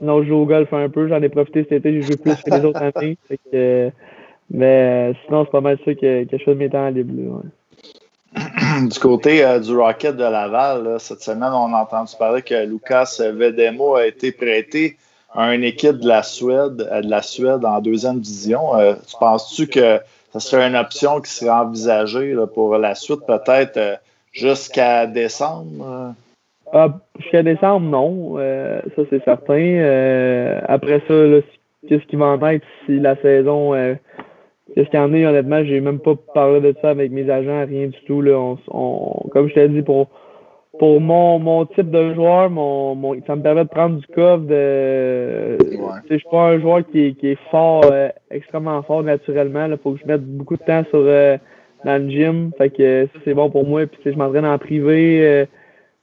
Non, 0.00 0.22
je 0.22 0.28
joue 0.28 0.36
au 0.36 0.46
golf 0.46 0.72
un 0.72 0.88
peu. 0.88 1.08
J'en 1.08 1.22
ai 1.22 1.28
profité 1.28 1.62
cet 1.62 1.72
été. 1.72 1.92
J'ai 1.94 2.02
joué 2.02 2.16
plus 2.16 2.40
que 2.42 2.50
les 2.50 2.64
autres 2.64 2.82
années. 2.82 3.16
mais 4.50 5.12
sinon, 5.24 5.44
c'est 5.44 5.50
pas 5.50 5.60
mal 5.60 5.78
ça 5.84 5.94
que, 5.94 6.24
que 6.24 6.38
je 6.38 6.44
fais 6.44 6.54
de 6.54 6.58
mes 6.58 6.70
temps 6.70 6.88
libre. 6.90 7.42
Du 8.88 8.98
côté 8.98 9.44
euh, 9.44 9.58
du 9.58 9.74
Rocket 9.76 10.16
de 10.16 10.22
Laval, 10.22 11.00
cette 11.00 11.20
semaine, 11.20 11.52
on 11.52 11.72
a 11.74 11.78
entendu 11.78 12.12
parler 12.18 12.42
que 12.42 12.66
Lucas 12.66 13.18
Vedemo 13.20 13.94
a 13.96 14.06
été 14.06 14.32
prêté 14.32 14.96
à 15.34 15.54
une 15.54 15.64
équipe 15.64 15.98
de 15.98 16.08
la 16.08 16.22
Suède, 16.22 16.76
de 16.76 17.08
la 17.08 17.22
Suède 17.22 17.64
en 17.64 17.80
deuxième 17.80 18.20
division. 18.20 18.76
Euh, 18.76 18.94
tu 19.06 19.16
penses-tu 19.18 19.66
que 19.66 20.00
ce 20.32 20.38
serait 20.40 20.68
une 20.68 20.76
option 20.76 21.20
qui 21.20 21.30
serait 21.30 21.50
envisagée 21.50 22.34
pour 22.54 22.76
la 22.76 22.94
suite, 22.94 23.20
peut-être 23.26 23.76
euh, 23.76 23.96
jusqu'à 24.32 25.06
décembre? 25.06 26.14
Ah, 26.72 26.88
jusqu'à 27.18 27.42
décembre, 27.42 27.86
non. 27.88 28.34
Euh, 28.38 28.80
ça, 28.94 29.02
c'est 29.10 29.24
certain. 29.24 29.54
Euh, 29.54 30.60
après 30.68 31.00
ça, 31.08 31.14
qu'est-ce 31.88 32.04
qui 32.06 32.16
va 32.16 32.26
en 32.26 32.46
être 32.46 32.66
si 32.86 32.98
la 32.98 33.16
saison. 33.16 33.74
Euh, 34.70 34.74
qu'est-ce 34.74 34.90
qu'il 34.90 34.98
y 34.98 35.02
en 35.02 35.12
a, 35.12 35.30
honnêtement, 35.30 35.64
j'ai 35.64 35.80
même 35.80 35.98
pas 35.98 36.14
parlé 36.34 36.60
de 36.60 36.74
ça 36.80 36.90
avec 36.90 37.10
mes 37.12 37.28
agents, 37.30 37.66
rien 37.66 37.88
du 37.88 38.00
tout. 38.06 38.20
Là. 38.22 38.56
On, 38.68 39.28
comme 39.30 39.48
je 39.48 39.54
t'ai 39.54 39.68
dit, 39.68 39.82
pour, 39.82 40.08
pour 40.78 41.00
mon, 41.00 41.38
mon 41.38 41.66
type 41.66 41.90
de 41.90 42.14
joueur, 42.14 42.50
mon, 42.50 42.94
mon, 42.94 43.14
ça 43.26 43.36
me 43.36 43.42
permet 43.42 43.64
de 43.64 43.68
prendre 43.68 43.96
du 43.96 44.06
coffre. 44.06 44.44
De, 44.44 45.58
Je 46.10 46.16
suis 46.16 46.28
pas 46.30 46.50
un 46.50 46.60
joueur 46.60 46.86
qui, 46.90 47.14
qui 47.16 47.28
est 47.28 47.38
fort, 47.50 47.84
extrêmement 48.30 48.82
fort 48.82 49.02
naturellement. 49.02 49.66
Il 49.66 49.78
faut 49.78 49.92
que 49.92 50.00
je 50.00 50.06
mette 50.06 50.24
beaucoup 50.24 50.56
de 50.56 50.62
temps 50.62 50.84
sur 50.90 51.02
dans 51.84 52.02
le 52.02 52.10
gym. 52.10 52.50
Fait 52.58 52.70
que 52.70 53.08
c'est 53.24 53.34
bon 53.34 53.50
pour 53.50 53.66
moi. 53.66 53.86
Puis 53.86 54.00
je 54.04 54.16
m'entraîne 54.18 54.46
en 54.46 54.58
privé 54.58 55.46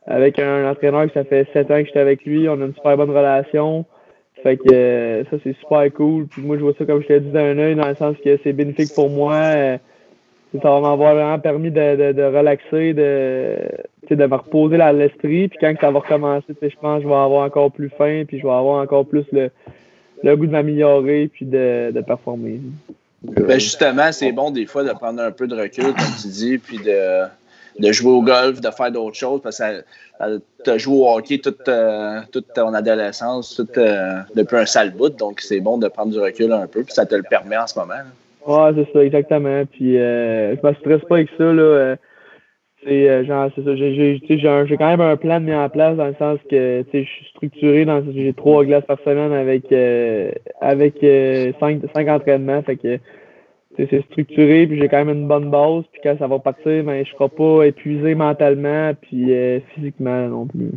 avec 0.08 0.40
un 0.40 0.70
entraîneur 0.70 1.08
qui 1.08 1.14
ça 1.14 1.24
fait 1.24 1.48
sept 1.54 1.72
ans 1.72 1.80
que 1.80 1.86
j'étais 1.86 2.00
avec 2.00 2.26
lui. 2.26 2.48
On 2.50 2.62
a 2.62 2.66
une 2.66 2.76
super 2.76 2.98
bonne 2.98 3.10
relation. 3.10 3.86
Fait 4.46 4.58
que 4.58 4.72
euh, 4.72 5.24
ça, 5.24 5.38
c'est 5.44 5.56
super 5.58 5.92
cool. 5.94 6.28
Puis 6.28 6.44
moi, 6.44 6.56
je 6.58 6.62
vois 6.62 6.74
ça, 6.78 6.86
comme 6.86 7.02
je 7.02 7.08
t'ai 7.08 7.20
dit, 7.20 7.32
d'un 7.32 7.58
œil, 7.58 7.74
dans 7.74 7.88
le 7.88 7.96
sens 7.96 8.16
que 8.24 8.38
c'est 8.44 8.54
bénéfique 8.54 8.94
pour 8.94 9.10
moi. 9.10 9.34
Euh, 9.34 9.78
ça 10.62 10.70
va 10.70 10.82
m'avoir 10.82 11.16
vraiment 11.16 11.40
permis 11.40 11.72
de, 11.72 11.96
de, 11.96 12.12
de 12.12 12.22
relaxer, 12.22 12.94
de, 12.94 13.58
de 14.16 14.26
me 14.28 14.36
reposer 14.36 14.78
l'esprit. 14.78 15.48
Puis 15.48 15.58
quand 15.60 15.74
ça 15.82 15.90
va 15.90 15.98
recommencer, 15.98 16.46
je 16.62 16.68
pense 16.80 16.98
que 16.98 17.04
je 17.06 17.08
vais 17.08 17.16
avoir 17.16 17.44
encore 17.44 17.72
plus 17.72 17.90
faim, 17.90 18.24
puis 18.28 18.38
je 18.38 18.44
vais 18.44 18.54
avoir 18.54 18.84
encore 18.84 19.08
plus 19.08 19.26
le, 19.32 19.50
le 20.22 20.38
goût 20.38 20.46
de 20.46 20.52
m'améliorer, 20.52 21.28
puis 21.34 21.48
de, 21.48 21.90
de 21.90 22.02
performer. 22.02 22.62
Ben 23.24 23.60
justement, 23.60 24.12
c'est 24.12 24.32
bon 24.32 24.52
des 24.52 24.68
fois 24.68 24.84
de 24.84 24.92
prendre 24.92 25.24
un 25.24 25.32
peu 25.32 25.48
de 25.48 25.56
recul, 25.56 25.86
comme 25.86 26.16
tu 26.22 26.28
dis, 26.28 26.60
puis 26.60 26.78
de 26.78 27.24
de 27.80 27.92
jouer 27.92 28.12
au 28.12 28.22
golf, 28.22 28.62
de 28.62 28.70
faire 28.70 28.92
d'autres 28.92 29.16
choses, 29.16 29.42
parce 29.42 29.60
que 29.60 29.84
tu 30.64 30.70
as 30.70 30.78
joué 30.78 30.96
au 30.96 31.10
hockey 31.10 31.40
toute, 31.40 31.68
euh, 31.68 32.22
toute 32.32 32.54
ton 32.54 32.74
adolescence, 32.74 33.56
toute, 33.56 33.78
euh, 33.78 34.20
depuis 34.36 34.58
un 34.58 34.66
sale 34.66 34.92
bout, 34.92 35.10
donc 35.10 35.42
c'est 35.42 35.60
bon 35.60 35.78
de 35.78 35.88
prendre 35.88 36.12
du 36.12 36.20
recul 36.20 36.52
un 36.52 36.68
peu, 36.68 36.84
puis 36.84 36.94
ça 36.94 37.06
te 37.06 37.16
le 37.16 37.24
permet 37.24 37.58
en 37.58 37.68
ce 37.68 37.78
moment. 37.78 37.94
Ouais, 38.48 38.72
c'est 38.76 38.94
ça, 38.94 39.04
exactement. 39.04 39.64
Puis 39.66 39.98
euh, 39.98 40.56
je 40.56 40.68
me 40.68 40.74
stresse 40.76 41.02
pas 41.10 41.16
avec 41.16 41.30
ça, 41.38 41.52
là. 41.52 41.96
c'est 42.86 43.26
genre, 43.26 43.50
c'est 43.56 43.66
ça. 43.66 43.76
J'ai, 43.76 44.22
j'ai, 44.28 44.78
quand 44.78 44.88
même 44.88 45.02
un 45.02 45.18
plan 45.18 45.40
mis 45.40 45.54
en 45.54 45.68
place 45.68 45.98
dans 45.98 46.06
le 46.06 46.16
sens 46.20 46.40
que 46.50 46.86
je 46.94 47.00
suis 47.00 47.26
structuré 47.36 47.86
dans 47.86 48.04
j'ai 48.14 48.34
trois 48.34 48.64
glaces 48.64 48.86
par 48.86 49.00
semaine 49.04 49.34
avec 49.34 49.66
avec 50.62 50.96
cinq, 51.60 51.82
cinq 51.94 52.08
entraînements. 52.08 52.62
Fait 52.62 52.78
que 52.78 53.00
c'est 53.78 54.04
structuré, 54.06 54.68
puis 54.68 54.80
j'ai 54.80 54.88
quand 54.88 55.04
même 55.04 55.18
une 55.18 55.28
bonne 55.28 55.50
base, 55.50 55.84
puis 55.92 56.02
quand 56.04 56.18
ça 56.18 56.28
va 56.28 56.40
partir, 56.40 56.84
ben, 56.84 57.06
je 57.06 57.12
serai 57.12 57.30
pas 57.30 57.64
épuisé 57.64 58.16
mentalement, 58.16 58.94
puis 59.00 59.34
euh, 59.34 59.60
physiquement 59.74 60.28
non 60.28 60.46
plus. 60.46 60.72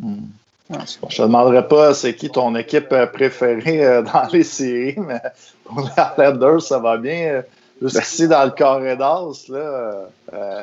Hmm. 0.00 0.26
Je 0.70 1.16
te 1.16 1.22
demanderai 1.22 1.68
pas 1.68 1.92
c'est 1.92 2.14
qui 2.14 2.30
ton 2.30 2.54
équipe 2.56 2.92
euh, 2.92 3.06
préférée 3.06 3.84
euh, 3.84 4.02
dans 4.14 4.28
les 4.32 4.42
séries, 4.42 4.96
mais 4.98 5.20
pour 5.64 5.80
les 5.80 5.90
Highlanders, 5.96 6.62
ça 6.62 6.78
va 6.78 6.96
bien. 6.96 7.42
Jusqu'ici, 7.80 8.28
dans 8.28 8.44
le 8.44 8.52
carré 8.52 8.96
d'as, 8.96 9.48
là. 9.48 10.08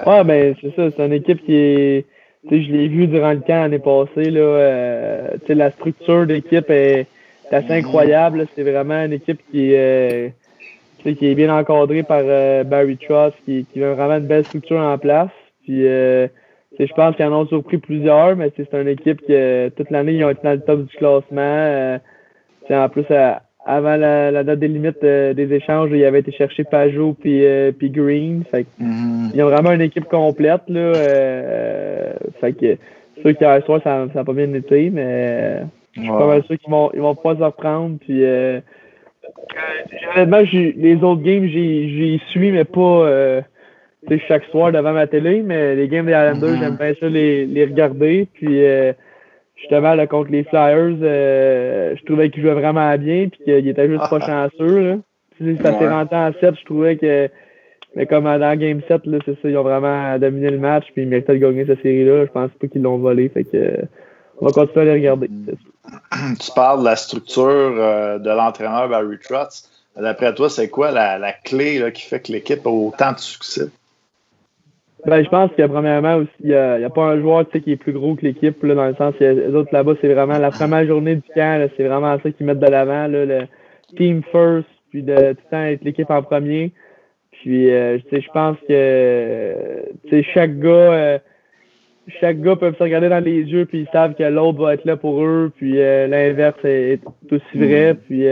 Ouais, 0.05 0.23
ben, 0.23 0.55
c'est 0.61 0.73
ça. 0.75 0.89
C'est 0.95 1.05
une 1.05 1.13
équipe 1.13 1.43
qui 1.45 1.53
est. 1.53 2.05
Tu 2.47 2.55
sais, 2.55 2.63
je 2.63 2.71
l'ai 2.71 2.87
vu 2.87 3.07
durant 3.07 3.33
le 3.33 3.41
camp 3.41 3.63
l'année 3.63 3.79
passée, 3.79 4.31
là. 4.31 5.27
tu 5.41 5.47
sais, 5.47 5.53
la 5.53 5.71
structure 5.71 6.25
d'équipe 6.25 6.69
est, 6.69 7.07
assez 7.51 7.67
hmm. 7.67 7.85
incroyable. 7.85 8.47
C'est 8.55 8.63
vraiment 8.63 9.03
une 9.03 9.11
équipe 9.11 9.41
qui 9.51 9.73
est 9.73 10.33
qui 11.03 11.27
est 11.27 11.35
bien 11.35 11.55
encadré 11.55 12.03
par 12.03 12.21
euh, 12.23 12.63
Barry 12.63 12.97
Truss, 12.97 13.33
qui, 13.45 13.65
qui 13.71 13.83
a 13.83 13.93
vraiment 13.93 14.17
une 14.17 14.27
belle 14.27 14.45
structure 14.45 14.79
en 14.79 14.97
place. 14.97 15.29
Puis, 15.63 15.87
euh, 15.87 16.27
je 16.79 16.93
pense 16.93 17.15
qu'ils 17.15 17.25
en 17.25 17.33
ont 17.33 17.47
surpris 17.47 17.77
plusieurs, 17.77 18.35
mais 18.35 18.51
c'est 18.55 18.73
une 18.73 18.87
équipe 18.87 19.21
qui, 19.21 19.33
euh, 19.33 19.69
toute 19.69 19.89
l'année, 19.89 20.13
ils 20.13 20.23
ont 20.23 20.29
été 20.29 20.41
dans 20.43 20.51
le 20.51 20.61
top 20.61 20.85
du 20.85 20.97
classement. 20.97 21.99
en 22.69 22.89
plus, 22.89 23.05
avant 23.65 23.97
la, 23.97 24.43
date 24.43 24.59
des 24.59 24.67
limites 24.67 25.01
des 25.03 25.53
échanges, 25.53 25.89
ils 25.91 26.05
avaient 26.05 26.19
été 26.19 26.31
chercher 26.31 26.63
Pajot 26.63 27.15
puis, 27.19 27.43
puis 27.77 27.89
Green. 27.89 28.43
Fait 28.49 28.65
mm-hmm. 28.81 29.31
Ils 29.33 29.43
ont 29.43 29.49
vraiment 29.49 29.71
une 29.71 29.81
équipe 29.81 30.05
complète. 30.05 30.61
Là, 30.67 30.93
fait 32.39 32.53
que, 32.53 32.77
sûr 33.21 33.37
qu'hier 33.37 33.63
soir, 33.65 33.81
ça 33.83 34.07
n'a 34.13 34.23
pas 34.23 34.33
bien 34.33 34.53
été, 34.53 34.89
mais 34.89 35.61
je 35.93 36.01
suis 36.01 36.09
pas 36.09 36.27
mal 36.27 36.43
sûr 36.43 36.57
qu'ils 36.57 36.71
vont, 36.71 36.89
ils 36.93 37.01
vont 37.01 37.15
pas 37.15 37.35
se 37.35 37.43
reprendre. 37.43 37.97
Puis, 37.99 38.23
honnêtement, 40.15 40.41
les 40.51 40.95
autres 40.95 41.21
games, 41.21 41.45
j'y 41.45 42.21
suis, 42.29 42.51
mais 42.51 42.65
pas 42.65 42.79
euh, 43.07 43.41
chaque 44.27 44.45
soir 44.45 44.71
devant 44.71 44.93
ma 44.93 45.07
télé. 45.07 45.41
Mais 45.41 45.75
les 45.75 45.87
games 45.87 46.05
des 46.05 46.11
Islanders, 46.11 46.49
mm-hmm. 46.49 46.59
j'aime 46.59 46.75
bien 46.77 46.93
ça 46.99 47.09
les, 47.09 47.45
les 47.45 47.65
regarder. 47.65 48.27
Puis 48.33 48.65
euh, 48.65 48.93
justement, 49.55 49.95
là, 49.95 50.07
contre 50.07 50.31
les 50.31 50.43
Flyers, 50.43 50.97
euh, 51.01 51.95
je 51.97 52.05
trouvais 52.05 52.29
qu'ils 52.29 52.43
jouaient 52.43 52.53
vraiment 52.53 52.97
bien 52.97 53.29
puis 53.29 53.43
qu'ils 53.43 53.67
étaient 53.67 53.87
juste 53.87 54.09
pas 54.09 54.19
chanceux. 54.19 54.81
Là. 54.81 54.97
ça 55.63 55.77
s'est 55.77 55.89
rentré 55.89 56.15
en 56.15 56.31
7, 56.39 56.55
je 56.59 56.65
trouvais 56.65 56.97
que 56.97 57.29
mais 57.95 58.05
comme 58.05 58.25
dans 58.25 58.55
Game 58.55 58.81
7, 58.87 59.01
c'est 59.25 59.41
ça, 59.41 59.49
ils 59.49 59.57
ont 59.57 59.63
vraiment 59.63 60.17
dominé 60.19 60.51
le 60.51 60.59
match, 60.59 60.85
puis 60.93 61.03
ils 61.03 61.07
méritaient 61.07 61.33
de 61.33 61.39
gagner 61.39 61.65
cette 61.65 61.81
série-là. 61.81 62.25
Je 62.25 62.31
pense 62.31 62.51
pas 62.51 62.67
qu'ils 62.67 62.83
l'ont 62.83 62.97
volé. 62.97 63.29
Fait 63.29 63.43
que 63.43 63.79
on 64.39 64.45
va 64.45 64.51
continuer 64.51 64.81
à 64.81 64.85
les 64.85 64.99
regarder. 64.99 65.27
Tu 66.39 66.51
parles 66.55 66.79
de 66.79 66.85
la 66.85 66.95
structure 66.95 67.43
euh, 67.43 68.19
de 68.19 68.29
l'entraîneur 68.29 68.89
Barry 68.89 69.17
Trotz. 69.19 69.69
D'après 69.95 70.33
toi, 70.33 70.49
c'est 70.49 70.69
quoi 70.69 70.91
la, 70.91 71.33
clé 71.43 71.91
qui 71.93 72.03
fait 72.03 72.21
que 72.21 72.31
l'équipe 72.31 72.65
a 72.65 72.69
autant 72.69 73.11
de 73.11 73.19
succès? 73.19 73.67
Ben, 75.05 75.23
je 75.23 75.29
pense 75.29 75.49
que 75.57 75.65
premièrement, 75.65 76.23
il 76.41 76.47
n'y 76.47 76.53
a, 76.53 76.89
pas 76.89 77.03
un 77.03 77.19
joueur 77.19 77.49
qui 77.49 77.71
est 77.71 77.77
plus 77.77 77.93
gros 77.93 78.15
que 78.15 78.21
l'équipe, 78.21 78.65
dans 78.65 78.85
le 78.85 78.95
sens 78.95 79.13
les 79.19 79.53
autres 79.55 79.73
là-bas, 79.73 79.93
c'est 80.01 80.13
vraiment 80.13 80.37
la 80.37 80.51
première 80.51 80.85
journée 80.85 81.15
du 81.15 81.23
camp, 81.33 81.69
c'est 81.75 81.83
vraiment 81.83 82.17
ça 82.21 82.31
qu'ils 82.31 82.45
mettent 82.45 82.59
de 82.59 82.67
l'avant, 82.67 83.07
le 83.07 83.47
team 83.97 84.21
first, 84.31 84.67
puis 84.89 85.03
de 85.03 85.15
tout 85.15 85.41
le 85.45 85.51
temps 85.51 85.63
être 85.63 85.83
l'équipe 85.83 86.09
en 86.09 86.21
premier. 86.21 86.71
Puis, 87.31 87.71
euh, 87.71 87.97
je 88.11 88.31
pense 88.33 88.57
que 88.67 90.21
chaque 90.33 90.59
gars, 90.59 90.69
euh, 90.69 91.19
chaque 92.19 92.41
gars 92.41 92.55
peut 92.55 92.73
se 92.77 92.83
regarder 92.83 93.09
dans 93.09 93.23
les 93.23 93.41
yeux, 93.41 93.65
puis 93.65 93.81
ils 93.81 93.91
savent 93.91 94.15
que 94.15 94.23
l'autre 94.23 94.61
va 94.61 94.73
être 94.73 94.85
là 94.85 94.97
pour 94.97 95.23
eux, 95.23 95.51
puis 95.55 95.81
euh, 95.81 96.07
l'inverse 96.07 96.57
est, 96.63 97.01
aussi 97.31 97.57
vrai. 97.57 97.93
Mm. 97.93 97.97
Puis, 97.97 98.23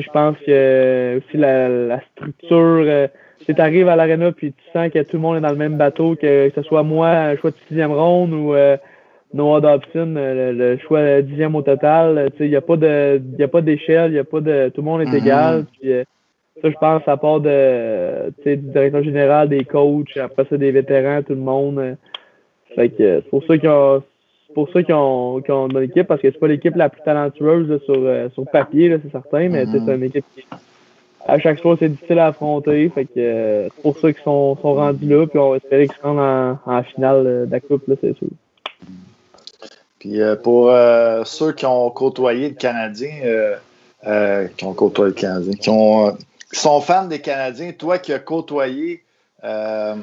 je 0.00 0.10
pense 0.10 0.36
que 0.46 1.18
aussi 1.18 1.36
la, 1.36 1.68
la 1.68 2.00
structure, 2.12 3.08
tu 3.44 3.60
arrives 3.60 3.88
à 3.88 3.96
l'arena, 3.96 4.32
puis 4.32 4.52
tu 4.52 4.62
sens 4.72 4.90
que 4.90 5.02
tout 5.02 5.16
le 5.16 5.18
monde 5.18 5.36
est 5.36 5.40
dans 5.40 5.50
le 5.50 5.56
même 5.56 5.76
bateau, 5.76 6.16
que, 6.16 6.50
ce 6.54 6.62
soit 6.62 6.82
moi, 6.82 7.10
un 7.10 7.36
choix 7.36 7.50
de 7.50 7.56
sixième 7.68 7.92
ronde 7.92 8.32
ou 8.32 8.54
Noah 9.34 9.60
Dobson, 9.60 10.14
le, 10.16 10.78
choix 10.78 11.20
dixième 11.20 11.54
au 11.54 11.62
total. 11.62 12.30
Il 12.40 12.48
n'y 12.48 12.56
a 12.56 12.60
pas 12.62 12.76
de, 12.76 13.20
y 13.38 13.42
a 13.42 13.48
pas 13.48 13.60
d'échelle, 13.60 14.12
il 14.12 14.16
y 14.16 14.18
a 14.18 14.24
pas 14.24 14.40
de, 14.40 14.70
tout 14.70 14.80
le 14.80 14.86
monde 14.86 15.02
est 15.02 15.06
mm-hmm. 15.06 15.22
égal. 15.22 15.64
Puis, 15.78 15.90
ça, 16.60 16.70
je 16.70 16.76
pense, 16.76 17.02
à 17.06 17.16
part 17.16 17.40
de, 17.40 18.32
du 18.44 18.56
directeur 18.56 19.02
général, 19.02 19.48
des 19.48 19.64
coachs, 19.64 20.16
après 20.16 20.46
ça, 20.48 20.56
des 20.56 20.70
vétérans, 20.70 21.22
tout 21.22 21.34
le 21.34 21.40
monde. 21.40 21.96
Euh, 22.72 22.74
fait 22.74 22.88
que 22.90 23.20
c'est 23.20 23.30
pour 23.30 23.44
ça 23.44 23.58
qu'ils 23.58 23.68
ont, 23.68 24.02
pour 24.54 24.68
ça 24.72 24.82
qu'ils 24.82 24.94
ont, 24.94 25.40
qu 25.40 25.52
ont 25.52 25.66
l'équipe, 25.68 26.06
parce 26.06 26.20
que 26.20 26.30
c'est 26.30 26.38
pas 26.38 26.48
l'équipe 26.48 26.74
la 26.76 26.88
plus 26.88 27.02
talentueuse 27.02 27.80
sur, 27.84 27.94
euh, 27.96 28.28
sur 28.30 28.44
papier, 28.50 28.98
c'est 29.02 29.10
certain, 29.10 29.48
mais 29.48 29.64
c'est 29.66 29.78
une 29.78 30.02
équipe 30.04 30.24
qui, 30.34 30.44
à 31.26 31.38
chaque 31.38 31.60
fois, 31.60 31.76
c'est 31.78 31.88
difficile 31.88 32.18
à 32.18 32.26
affronter. 32.28 32.88
Fait 32.88 33.04
que 33.04 33.10
euh, 33.18 33.68
c'est 33.74 33.82
pour 33.82 33.98
ça 33.98 34.12
qu'ils 34.12 34.22
sont, 34.22 34.56
sont 34.60 34.74
rendus 34.74 35.06
là, 35.06 35.26
puis 35.26 35.38
on 35.38 35.50
va 35.50 35.56
espérer 35.56 35.86
qu'ils 35.86 35.96
se 35.96 36.02
rendent 36.02 36.18
en, 36.18 36.58
en 36.70 36.82
finale 36.82 37.24
de 37.24 37.48
la 37.50 37.60
Coupe, 37.60 37.84
c'est 38.00 38.16
sûr. 38.16 38.28
Puis 39.98 40.18
pour 40.42 40.72
ceux 41.24 41.52
qui 41.52 41.64
ont 41.64 41.88
côtoyé 41.90 42.48
le 42.48 42.54
Canadien, 42.56 43.10
qui 44.56 44.64
ont 44.64 44.74
côtoyé 44.74 45.14
le 45.14 45.20
Canadien, 45.20 45.52
qui 45.52 45.70
ont 45.70 46.16
qui 46.52 46.60
sont 46.60 46.80
fans 46.80 47.06
des 47.06 47.20
Canadiens, 47.20 47.72
toi 47.72 47.98
qui 47.98 48.12
as 48.12 48.18
côtoyé 48.18 49.02
euh, 49.42 49.94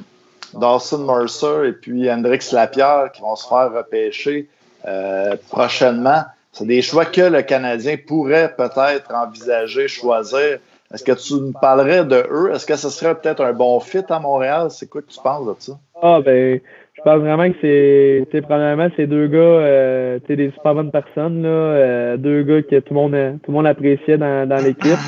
Dawson 0.54 1.06
Mercer 1.06 1.68
et 1.68 1.74
puis 1.74 2.10
Hendrix 2.12 2.50
Lapierre 2.52 3.12
qui 3.14 3.22
vont 3.22 3.36
se 3.36 3.48
faire 3.48 3.72
repêcher 3.74 4.48
euh, 4.88 5.36
prochainement, 5.50 6.24
c'est 6.52 6.66
des 6.66 6.82
choix 6.82 7.06
que 7.06 7.22
le 7.22 7.42
Canadien 7.42 7.96
pourrait 8.08 8.54
peut-être 8.56 9.14
envisager, 9.14 9.88
choisir. 9.88 10.60
Est-ce 10.94 11.04
que 11.04 11.12
tu 11.12 11.34
nous 11.34 11.52
parlerais 11.52 12.04
de 12.04 12.24
eux? 12.32 12.52
Est-ce 12.54 12.66
que 12.66 12.76
ce 12.76 12.90
serait 12.90 13.14
peut-être 13.14 13.44
un 13.44 13.54
bon 13.54 13.80
fit 13.80 14.04
à 14.10 14.20
Montréal? 14.20 14.68
C'est 14.72 14.90
quoi 14.90 15.02
que 15.02 15.08
tu 15.12 15.20
penses 15.24 15.46
de 15.46 15.54
ça? 15.60 15.74
Ah, 16.02 16.20
ben, 16.26 16.60
je 16.96 17.02
pense 17.04 17.20
vraiment 17.20 17.50
que 17.52 18.26
c'est, 18.32 18.42
premièrement, 18.42 18.90
ces 18.96 19.06
deux 19.06 19.28
gars, 19.28 19.38
euh, 19.38 20.20
des 20.28 20.52
super 20.52 20.74
bonnes 20.74 20.92
personnes, 20.92 21.44
là, 21.44 21.50
euh, 21.50 22.18
deux 22.18 22.44
gars 22.44 22.64
que 22.64 22.80
tout 22.80 22.94
le 22.94 23.00
monde, 23.00 23.40
tout 23.44 23.52
le 23.52 23.54
monde 23.54 23.68
appréciait 23.68 24.18
dans, 24.18 24.48
dans 24.48 24.64
l'équipe. 24.64 24.92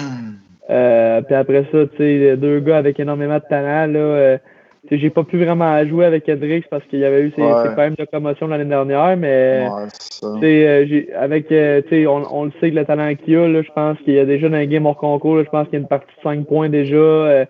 Euh, 0.69 1.21
puis 1.23 1.35
après 1.35 1.65
ça, 1.69 1.79
tu 1.85 1.97
sais, 1.97 2.37
deux 2.37 2.61
gars 2.61 2.77
avec 2.77 2.97
énormément 2.97 3.35
de 3.35 3.43
talent, 3.49 3.91
là. 3.91 4.37
Euh, 4.91 4.97
j'ai 4.97 5.09
pas 5.09 5.23
pu 5.23 5.43
vraiment 5.43 5.83
jouer 5.85 6.05
avec 6.05 6.27
Hendrix 6.29 6.63
parce 6.69 6.83
qu'il 6.85 6.99
y 6.99 7.05
avait 7.05 7.21
eu 7.21 7.31
ses, 7.35 7.41
problèmes 7.41 7.95
de 7.95 8.05
promotion 8.05 8.47
l'année 8.47 8.65
dernière, 8.65 9.15
mais 9.17 9.67
ouais, 10.23 10.47
euh, 10.53 11.03
avec 11.17 11.47
sais 11.49 12.07
on, 12.07 12.23
on, 12.31 12.45
le 12.45 12.51
sait 12.59 12.71
que 12.71 12.75
le 12.75 12.85
talent 12.85 13.13
qu'il 13.15 13.37
a, 13.37 13.47
là, 13.47 13.61
je 13.61 13.71
pense 13.71 13.97
qu'il 13.99 14.13
y 14.13 14.19
a 14.19 14.25
déjà 14.25 14.49
dans 14.49 14.57
un 14.57 14.65
game 14.65 14.85
hors 14.85 14.97
concours, 14.97 15.43
je 15.43 15.49
pense 15.49 15.65
qu'il 15.65 15.73
y 15.73 15.77
a 15.77 15.79
une 15.81 15.87
partie 15.87 16.13
de 16.17 16.21
5 16.23 16.45
points 16.45 16.69
déjà. 16.69 17.45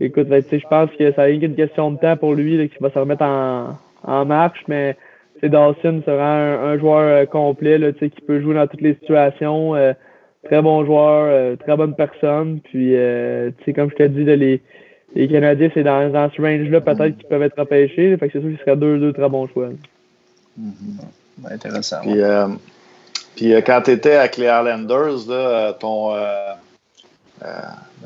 écoute, 0.00 0.28
ben, 0.28 0.42
je 0.50 0.68
pense 0.68 0.90
que 0.98 1.12
ça 1.12 1.22
a 1.22 1.28
une 1.28 1.54
question 1.54 1.90
de 1.92 1.98
temps 1.98 2.16
pour 2.16 2.34
lui 2.34 2.68
qu'il 2.68 2.80
va 2.80 2.90
se 2.90 2.98
remettre 2.98 3.22
en, 3.22 3.76
en 4.04 4.24
marche, 4.24 4.64
mais 4.68 4.96
Dawson 5.42 6.02
sera 6.04 6.36
un, 6.36 6.72
un 6.72 6.78
joueur 6.78 7.28
complet 7.28 7.78
là, 7.78 7.92
qui 7.92 8.10
peut 8.26 8.40
jouer 8.40 8.54
dans 8.54 8.66
toutes 8.66 8.80
les 8.80 8.94
situations 8.94 9.74
très 10.44 10.62
bon 10.62 10.84
joueur, 10.84 11.26
euh, 11.28 11.56
très 11.56 11.76
bonne 11.76 11.94
personne. 11.94 12.60
Puis, 12.60 12.94
euh, 12.94 13.50
tu 13.58 13.64
sais, 13.64 13.72
comme 13.72 13.90
je 13.90 13.96
t'ai 13.96 14.08
dit, 14.08 14.24
les, 14.24 14.62
les 15.22 15.28
Canadiens, 15.28 15.70
c'est 15.74 15.82
dans, 15.82 16.10
dans 16.10 16.30
ce 16.30 16.40
range-là, 16.40 16.80
peut-être 16.80 17.16
qu'ils 17.16 17.28
peuvent 17.28 17.42
être 17.42 17.58
repêchés. 17.58 18.16
Fait 18.16 18.28
que 18.28 18.32
c'est 18.32 18.40
sûr 18.40 18.50
qu'il 18.50 18.58
serait 18.58 18.76
deux, 18.76 18.98
deux 18.98 19.12
très 19.12 19.28
bons 19.28 19.46
choix. 19.48 19.68
Mm-hmm. 20.58 21.52
Intéressant. 21.52 22.00
Puis, 22.02 22.20
euh, 22.20 22.48
puis 23.36 23.52
quand 23.62 23.82
tu 23.84 23.92
étais 23.92 24.14
avec 24.14 24.36
les 24.36 24.46
Islanders, 24.46 25.28
là, 25.28 25.72
ton, 25.74 26.14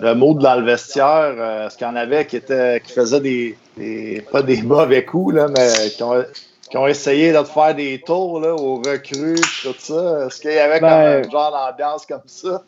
le 0.01 0.15
mot 0.15 0.35
dans 0.35 0.57
le 0.57 0.65
vestiaire, 0.65 1.65
est-ce 1.67 1.77
qu'il 1.77 1.87
y 1.87 1.91
en 1.91 1.97
avait 1.97 2.27
qui, 2.27 2.37
était, 2.37 2.81
qui 2.81 2.93
faisaient 2.93 3.21
des, 3.21 3.57
des, 3.77 4.25
pas 4.31 4.43
des 4.43 4.63
mauvais 4.63 5.05
coups, 5.05 5.35
là, 5.35 5.49
mais 5.49 5.91
qui 5.91 6.03
ont, 6.03 6.23
qui 6.71 6.77
ont 6.77 6.87
essayé 6.87 7.33
de 7.33 7.43
faire 7.43 7.75
des 7.75 8.01
tours 8.01 8.41
là, 8.41 8.55
aux 8.55 8.77
recrues, 8.77 9.41
tout 9.63 9.75
ça? 9.79 10.27
Est-ce 10.27 10.41
qu'il 10.41 10.53
y 10.53 10.59
avait 10.59 10.81
comme 10.81 10.89
ben, 10.89 11.23
un 11.27 11.31
genre 11.31 11.51
d'ambiance 11.51 12.07
comme 12.07 12.21
ça? 12.27 12.63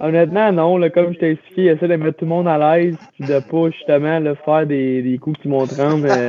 Honnêtement, 0.00 0.52
non. 0.52 0.76
Là, 0.78 0.90
comme 0.90 1.12
je 1.12 1.18
t'ai 1.18 1.30
expliqué, 1.32 1.66
essaie 1.66 1.88
de 1.88 1.96
mettre 1.96 2.18
tout 2.18 2.24
le 2.24 2.30
monde 2.30 2.48
à 2.48 2.58
l'aise 2.58 2.96
et 3.20 3.24
de 3.24 3.40
pas 3.40 3.70
justement 3.70 4.18
là, 4.20 4.34
faire 4.36 4.66
des, 4.66 5.02
des 5.02 5.18
coups 5.18 5.38
qui 5.40 5.48
montrent 5.48 5.74
mais, 5.96 6.28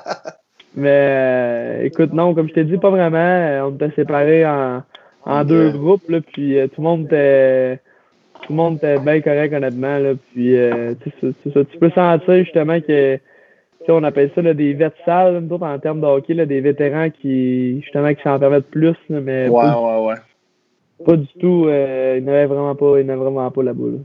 mais 0.76 0.88
euh, 0.88 1.84
écoute, 1.84 2.12
non, 2.12 2.34
comme 2.34 2.48
je 2.48 2.54
t'ai 2.54 2.64
dit, 2.64 2.78
pas 2.78 2.90
vraiment. 2.90 3.18
Euh, 3.18 3.62
on 3.62 3.74
était 3.74 3.90
séparés 3.96 4.46
en, 4.46 4.82
en 5.24 5.44
deux 5.44 5.70
groupes, 5.70 6.08
là, 6.08 6.20
puis 6.20 6.58
euh, 6.58 6.68
tout 6.68 6.80
le 6.80 6.84
monde 6.84 7.06
était 7.06 7.80
tout 8.42 8.52
le 8.52 8.56
monde 8.56 8.76
était 8.76 8.98
bien 8.98 9.20
correct 9.20 9.52
honnêtement. 9.52 9.98
Là, 9.98 10.12
puis 10.32 10.54
ça, 11.20 11.64
tu 11.64 11.78
peux 11.78 11.90
sentir 11.90 12.44
justement 12.44 12.80
que 12.80 13.18
on 13.88 14.04
appelle 14.04 14.30
ça 14.34 14.42
là, 14.42 14.54
des 14.54 14.72
vets 14.72 14.92
sales, 15.04 15.48
en 15.50 15.78
termes 15.78 16.00
de 16.00 16.06
hockey, 16.06 16.34
là, 16.34 16.46
des 16.46 16.60
vétérans 16.60 17.10
qui 17.10 17.80
justement 17.82 18.14
qui 18.14 18.22
s'en 18.22 18.38
permettent 18.38 18.70
plus, 18.70 18.96
mais 19.08 19.48
ouais, 19.48 19.64
ouais, 19.64 20.06
ouais. 20.06 20.14
Pas 21.04 21.16
du 21.16 21.26
tout. 21.38 21.66
Euh, 21.68 22.16
ils 22.18 22.24
n'avaient 22.24 22.46
vraiment 22.46 22.74
pas, 22.74 22.98
ils 22.98 23.06
vraiment 23.06 23.50
pas 23.50 23.62
la 23.62 23.72
boule. 23.72 24.00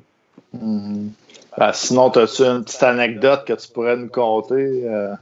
Mm-hmm. 0.56 1.10
Ben, 1.58 1.72
sinon, 1.74 2.10
as-tu 2.10 2.44
une 2.44 2.64
petite 2.64 2.84
anecdote 2.84 3.46
que 3.46 3.54
tu 3.54 3.72
pourrais 3.72 3.98
nous 3.98 4.10
conter? 4.10 4.84
Euh? 4.86 5.14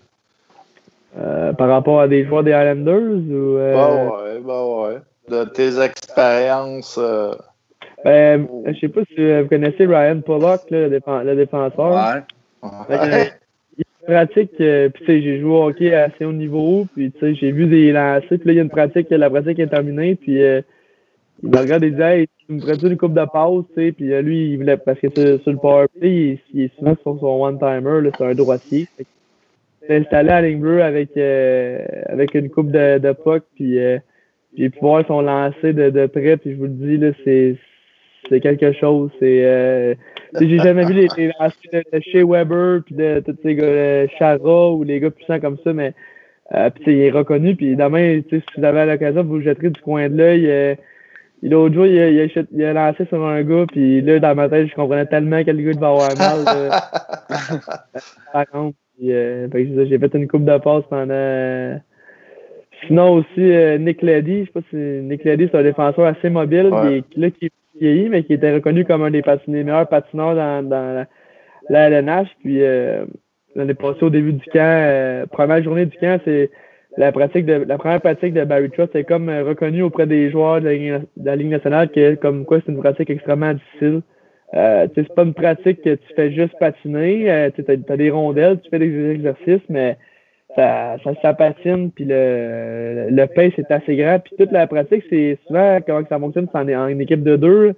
Euh, 1.17 1.53
par 1.53 1.67
rapport 1.67 2.01
à 2.01 2.07
des 2.07 2.25
joueurs 2.25 2.43
des 2.43 2.53
Highlanders 2.53 2.95
ou 2.95 3.57
Ben 3.57 4.07
ouais, 4.07 4.39
ben 4.43 4.63
ouais. 4.63 4.97
De 5.29 5.45
tes 5.49 5.79
expériences. 5.79 6.99
Ben, 8.03 8.47
je 8.65 8.79
sais 8.79 8.87
pas 8.87 9.01
si 9.13 9.41
vous 9.41 9.47
connaissez 9.47 9.85
Ryan 9.85 10.21
Pollock, 10.21 10.61
le, 10.71 10.89
défenseur. 10.89 11.91
Ouais 11.91 13.31
pratique, 14.05 14.51
euh, 14.59 14.89
puis 14.89 15.21
j'ai 15.21 15.39
joué 15.39 15.49
au 15.49 15.63
hockey 15.67 15.93
à 15.93 16.03
assez 16.03 16.25
haut 16.25 16.33
niveau, 16.33 16.87
puis 16.93 17.11
j'ai 17.21 17.51
vu 17.51 17.65
des 17.65 17.91
lancers, 17.91 18.27
puis 18.27 18.41
là, 18.45 18.51
il 18.53 18.55
y 18.55 18.59
a 18.59 18.63
une 18.63 18.69
pratique, 18.69 19.07
la 19.09 19.29
pratique 19.29 19.59
est 19.59 19.67
terminée, 19.67 20.15
puis 20.15 20.41
euh, 20.41 20.61
il 21.41 21.49
me 21.49 21.57
regarde 21.57 21.83
et 21.83 21.91
dit 21.91 22.01
Hey, 22.01 22.27
tu 22.37 22.53
me 22.53 22.59
prêtes 22.59 22.83
une 22.83 22.97
coupe 22.97 23.13
de 23.13 23.25
passe, 23.25 23.65
tu 23.75 23.81
sais, 23.81 23.91
puis 23.91 24.13
euh, 24.13 24.21
lui, 24.21 24.51
il 24.51 24.57
voulait, 24.57 24.77
parce 24.77 24.99
que 24.99 25.09
sur, 25.09 25.51
le 25.51 25.57
powerplay, 25.57 26.39
il, 26.53 26.61
est 26.63 26.77
souvent 26.77 26.95
sur 27.01 27.19
son 27.19 27.43
one-timer, 27.43 28.09
c'est 28.17 28.25
un 28.25 28.35
droitier. 28.35 28.87
Il 28.99 29.87
s'est 29.87 29.97
installé 29.97 30.29
à 30.29 30.41
ligne 30.41 30.59
bleue 30.59 30.83
avec, 30.83 31.17
avec 31.17 32.35
une 32.35 32.49
coupe 32.49 32.71
de, 32.71 32.99
de 32.99 33.11
puck, 33.11 33.43
puis 33.55 33.77
j'ai 34.57 34.69
pu 34.69 34.79
voir 34.79 35.05
son 35.07 35.21
lancer 35.21 35.73
de, 35.73 35.89
de 35.89 36.05
près, 36.05 36.37
puis 36.37 36.51
je 36.51 36.57
vous 36.57 36.65
le 36.65 36.69
dis, 36.69 36.97
là, 36.97 37.11
c'est 37.25 37.57
c'est 38.29 38.39
quelque 38.39 38.71
chose. 38.73 39.11
C'est 39.19 39.45
euh, 39.45 39.95
j'ai 40.39 40.59
jamais 40.59 40.85
vu 40.85 40.93
les, 40.93 41.07
les 41.17 41.27
de, 41.27 41.99
chez 41.99 42.23
Weber 42.23 42.81
puis 42.85 42.95
de 42.95 43.21
tous 43.25 43.35
ces 43.43 43.55
gars 43.55 44.07
Chara 44.17 44.71
ou 44.71 44.83
les 44.83 44.99
gars 44.99 45.11
puissants 45.11 45.39
comme 45.39 45.57
ça, 45.63 45.73
mais 45.73 45.93
euh, 46.53 46.69
puis 46.69 46.93
il 46.93 47.01
est 47.01 47.11
reconnu. 47.11 47.55
Puis 47.55 47.75
demain, 47.75 48.21
si 48.29 48.41
vous 48.57 48.63
avez 48.63 48.85
l'occasion, 48.85 49.23
vous 49.23 49.37
le 49.37 49.43
jetterez 49.43 49.69
du 49.69 49.81
coin 49.81 50.09
de 50.09 50.17
l'œil. 50.17 50.49
Euh, 50.49 50.75
L'autre 51.43 51.75
jour, 51.75 51.85
il 51.85 51.99
a, 51.99 52.09
il, 52.09 52.63
a, 52.63 52.73
lancé 52.73 53.05
sur 53.05 53.23
un 53.25 53.43
gars, 53.43 53.65
puis 53.67 54.01
là, 54.01 54.19
dans 54.19 54.33
ma 54.33 54.47
tête, 54.47 54.67
je 54.67 54.75
comprenais 54.75 55.05
tellement 55.05 55.43
quel 55.43 55.57
gars 55.57 55.73
devait 55.73 55.85
avoir 55.85 56.09
mal. 56.17 56.69
Par 58.31 58.47
contre, 58.47 58.77
euh, 59.03 59.47
j'ai 59.51 59.99
fait 59.99 60.13
une 60.15 60.27
coupe 60.27 60.45
de 60.45 60.57
passe 60.57 60.83
pendant. 60.89 61.81
Sinon 62.87 63.13
aussi, 63.13 63.27
euh, 63.39 63.77
Nick 63.77 64.01
Leddy, 64.01 64.41
je 64.41 64.45
sais 64.45 64.51
pas 64.51 64.61
si 64.69 64.75
Nick 64.75 65.23
Leddy, 65.23 65.49
c'est 65.51 65.57
un 65.57 65.63
défenseur 65.63 66.05
assez 66.05 66.29
mobile, 66.29 66.69
qui, 67.11 67.19
là, 67.19 67.29
qui 67.29 67.49
vieilli, 67.79 68.09
mais 68.09 68.23
qui 68.23 68.33
était 68.33 68.53
reconnu 68.53 68.85
comme 68.85 69.03
un 69.03 69.11
des, 69.11 69.23
meilleurs 69.47 69.87
patineurs 69.87 70.35
dans, 70.35 70.67
dans 70.67 71.05
la, 71.69 71.89
LNH. 71.89 72.27
Puis 72.41 72.63
euh, 72.63 73.05
l'année 73.55 73.73
passée, 73.73 74.03
au 74.03 74.09
début 74.09 74.33
du 74.33 74.45
camp, 74.45 74.59
euh, 74.59 75.25
première 75.27 75.63
journée 75.63 75.85
du 75.85 75.97
camp, 75.97 76.19
c'est 76.25 76.49
la 76.97 77.11
pratique 77.11 77.45
de 77.45 77.53
la 77.53 77.77
première 77.77 78.01
pratique 78.01 78.33
de 78.33 78.43
Barry 78.43 78.69
Trotz 78.69 78.89
c'est 78.93 79.03
comme 79.03 79.29
euh, 79.29 79.43
reconnu 79.43 79.81
auprès 79.81 80.05
des 80.05 80.29
joueurs 80.29 80.61
de 80.61 80.67
la, 81.23 81.35
Ligue 81.35 81.49
nationale 81.49 81.89
que 81.89 82.15
comme 82.15 82.45
quoi 82.45 82.59
c'est 82.59 82.71
une 82.71 82.79
pratique 82.79 83.09
extrêmement 83.09 83.53
difficile. 83.53 84.01
euh, 84.53 84.87
c'est 84.93 85.13
pas 85.13 85.23
une 85.23 85.33
pratique 85.33 85.81
que 85.81 85.95
tu 85.95 86.13
fais 86.15 86.31
juste 86.31 86.53
patiner. 86.59 87.31
Euh, 87.31 87.49
tu 87.49 87.63
as, 87.67 87.97
des 87.97 88.11
rondelles, 88.11 88.59
tu 88.61 88.69
fais 88.69 88.79
des 88.79 89.11
exercices, 89.11 89.67
mais 89.69 89.97
ça, 90.55 90.97
ça, 91.23 91.33
patine, 91.33 91.89
puis 91.89 92.05
le, 92.05 93.07
le 93.09 93.25
pace 93.25 93.53
est 93.57 93.71
assez 93.71 93.95
grand. 93.95 94.19
Puis 94.19 94.35
toute 94.37 94.51
la 94.51 94.67
pratique, 94.67 95.03
c'est 95.09 95.39
souvent 95.47 95.79
comment 95.85 96.05
ça 96.07 96.19
fonctionne, 96.19 96.47
c'est 96.53 96.75
en, 96.75 96.87
équipe 96.99 97.23
de 97.23 97.35
deux, 97.35 97.73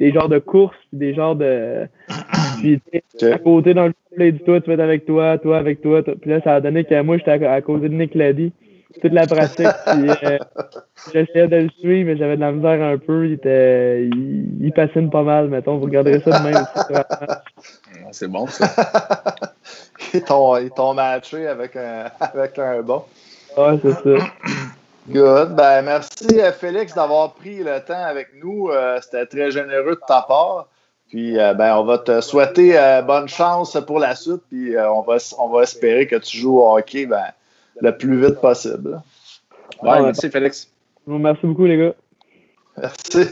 des 0.00 0.12
genres 0.12 0.28
de 0.28 0.40
courses, 0.40 0.76
des 0.92 1.14
genres 1.14 1.36
de. 1.36 1.86
Puis 2.60 2.80
à 3.22 3.38
côté 3.38 3.74
dans 3.74 3.86
le 3.86 3.92
play 4.16 4.32
du 4.32 4.40
toi, 4.40 4.60
tu 4.60 4.68
vas 4.68 4.74
être 4.74 4.80
avec 4.80 5.06
toi, 5.06 5.38
toi 5.38 5.58
avec 5.58 5.80
toi. 5.82 6.02
Puis 6.02 6.30
là, 6.30 6.40
ça 6.42 6.56
a 6.56 6.60
donné 6.60 6.84
que 6.84 7.00
moi, 7.02 7.18
j'étais 7.18 7.46
à, 7.46 7.60
cause 7.60 7.82
de 7.82 7.88
Nick 7.88 8.14
Laddy 8.14 8.52
toute 9.00 9.12
la 9.12 9.26
pratique. 9.26 9.66
Puis, 9.86 10.10
euh, 10.10 10.38
j'essayais 11.12 11.48
de 11.48 11.56
le 11.56 11.68
suivre, 11.80 12.10
mais 12.10 12.16
j'avais 12.16 12.36
de 12.36 12.40
la 12.40 12.52
misère 12.52 12.82
un 12.82 12.98
peu. 12.98 13.26
Il, 13.26 13.32
était, 13.34 14.04
il, 14.04 14.72
patine 14.74 15.10
pas 15.10 15.22
mal, 15.22 15.48
mettons. 15.48 15.76
Vous 15.76 15.84
regarderez 15.84 16.20
ça 16.20 16.38
demain 16.38 16.62
aussi. 16.62 17.02
C'est 18.12 18.28
bon, 18.28 18.46
ça. 18.46 18.66
ils 20.14 20.70
t'ont 20.70 20.94
matché 20.94 21.46
avec 21.46 21.76
un, 21.76 22.06
avec 22.20 22.58
un 22.58 22.82
bon. 22.82 23.04
Ouais, 23.56 23.78
c'est 23.82 23.92
ça. 23.92 24.26
Good. 25.08 25.54
Ben, 25.54 25.82
merci, 25.82 26.40
euh, 26.40 26.52
Félix, 26.52 26.94
d'avoir 26.94 27.34
pris 27.34 27.62
le 27.62 27.80
temps 27.80 28.04
avec 28.04 28.28
nous. 28.42 28.70
Euh, 28.70 28.98
c'était 29.00 29.26
très 29.26 29.50
généreux 29.50 29.94
de 29.94 30.00
ta 30.06 30.24
part. 30.26 30.66
Puis, 31.08 31.34
ben, 31.34 31.76
on 31.76 31.84
va 31.84 31.98
te 31.98 32.20
souhaiter 32.20 32.78
bonne 33.06 33.28
chance 33.28 33.78
pour 33.86 33.98
la 33.98 34.14
suite. 34.14 34.42
Puis, 34.48 34.76
on, 34.78 35.02
va, 35.02 35.16
on 35.38 35.48
va 35.48 35.62
espérer 35.62 36.06
que 36.06 36.16
tu 36.16 36.38
joues 36.38 36.58
au 36.58 36.76
hockey 36.76 37.06
ben, 37.06 37.26
le 37.80 37.96
plus 37.96 38.20
vite 38.20 38.40
possible. 38.40 39.00
Ouais, 39.82 40.02
merci 40.02 40.30
Félix. 40.30 40.70
merci 41.06 41.46
beaucoup 41.46 41.66
les 41.66 41.78
gars. 41.78 41.94
Merci. 42.76 43.24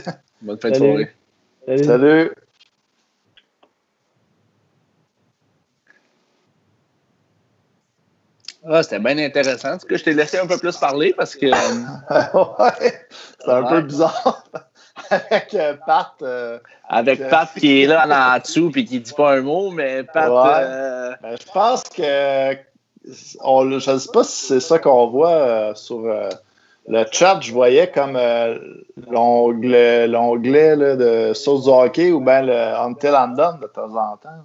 Bonne 0.42 0.58
fin 0.58 0.70
de 0.70 0.74
soirée. 0.74 1.10
Salut. 1.82 2.30
Ah, 8.66 8.82
c'était 8.82 8.98
bien 8.98 9.18
intéressant. 9.18 9.78
ce 9.78 9.84
que 9.84 9.96
je 9.96 10.04
t'ai 10.04 10.14
laissé 10.14 10.38
un 10.38 10.46
peu 10.46 10.56
plus 10.56 10.76
parler 10.78 11.12
parce 11.14 11.34
que. 11.36 11.46
ouais, 12.62 13.06
c'est 13.38 13.50
un 13.50 13.62
peu 13.64 13.82
bizarre. 13.82 14.44
Avec 15.10 15.54
euh, 15.54 15.74
Pat. 15.86 16.12
Euh, 16.22 16.58
Avec 16.88 17.28
Pat 17.28 17.48
qui 17.58 17.82
est 17.82 17.86
là 17.86 18.34
en 18.36 18.38
dessous 18.38 18.70
et 18.76 18.84
qui 18.84 19.00
dit 19.00 19.12
pas 19.12 19.36
un 19.36 19.40
mot, 19.40 19.70
mais 19.70 20.04
Pat. 20.04 20.30
Euh, 20.30 21.12
ben, 21.22 21.36
je 21.40 21.52
pense 21.52 21.82
que 21.84 22.56
je 23.06 23.90
ne 23.90 23.98
sais 23.98 24.12
pas 24.12 24.24
si 24.24 24.46
c'est 24.46 24.60
ça 24.60 24.78
qu'on 24.78 25.08
voit 25.08 25.32
euh, 25.32 25.74
sur 25.74 26.02
le 26.88 27.04
chat. 27.10 27.40
Je 27.40 27.52
voyais 27.52 27.90
comme 27.90 28.18
l'onglet, 29.10 30.08
de 30.08 30.96
de 30.96 31.70
hockey 31.70 32.12
ou 32.12 32.20
bien 32.20 32.42
le 32.42 32.52
Until 32.52 33.10
de 33.10 33.66
temps 33.66 33.94
en 33.96 34.16
temps. 34.16 34.44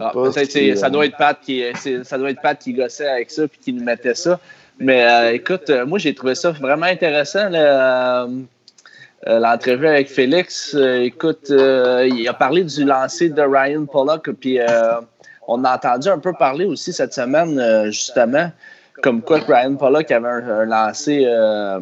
Ah, 0.00 0.10
peut-être 0.12 0.76
ça 0.76 0.90
doit 0.90 1.06
être 1.06 1.16
Pat 1.16 1.38
qui 1.40 1.62
ça 2.02 2.18
doit 2.18 2.30
être 2.30 2.42
Pat 2.42 2.58
qui 2.58 2.72
gossait 2.72 3.08
avec 3.08 3.30
ça 3.30 3.46
puis 3.46 3.60
qui 3.60 3.72
nous 3.72 3.84
mettait 3.84 4.14
ça. 4.14 4.40
Mais 4.78 5.34
écoute, 5.34 5.70
moi 5.86 5.98
j'ai 5.98 6.14
trouvé 6.14 6.34
ça 6.34 6.50
vraiment 6.50 6.86
intéressant. 6.86 7.50
L'entrevue 9.26 9.86
avec 9.86 10.08
Félix. 10.08 10.74
écoute, 10.74 11.50
il 11.50 12.26
a 12.28 12.34
parlé 12.34 12.64
du 12.64 12.84
lancer 12.84 13.28
de 13.28 13.42
Ryan 13.42 13.84
Pollock, 13.86 14.30
puis 14.32 14.58
on 15.50 15.64
a 15.64 15.74
entendu 15.74 16.08
un 16.08 16.18
peu 16.18 16.32
parler 16.32 16.64
aussi 16.64 16.92
cette 16.92 17.12
semaine, 17.12 17.58
euh, 17.58 17.86
justement, 17.86 18.52
comme 19.02 19.20
quoi 19.20 19.40
Ryan 19.40 19.74
Pollock 19.74 20.10
avait 20.12 20.28
un, 20.28 20.64
lancé 20.64 21.24
euh, 21.26 21.80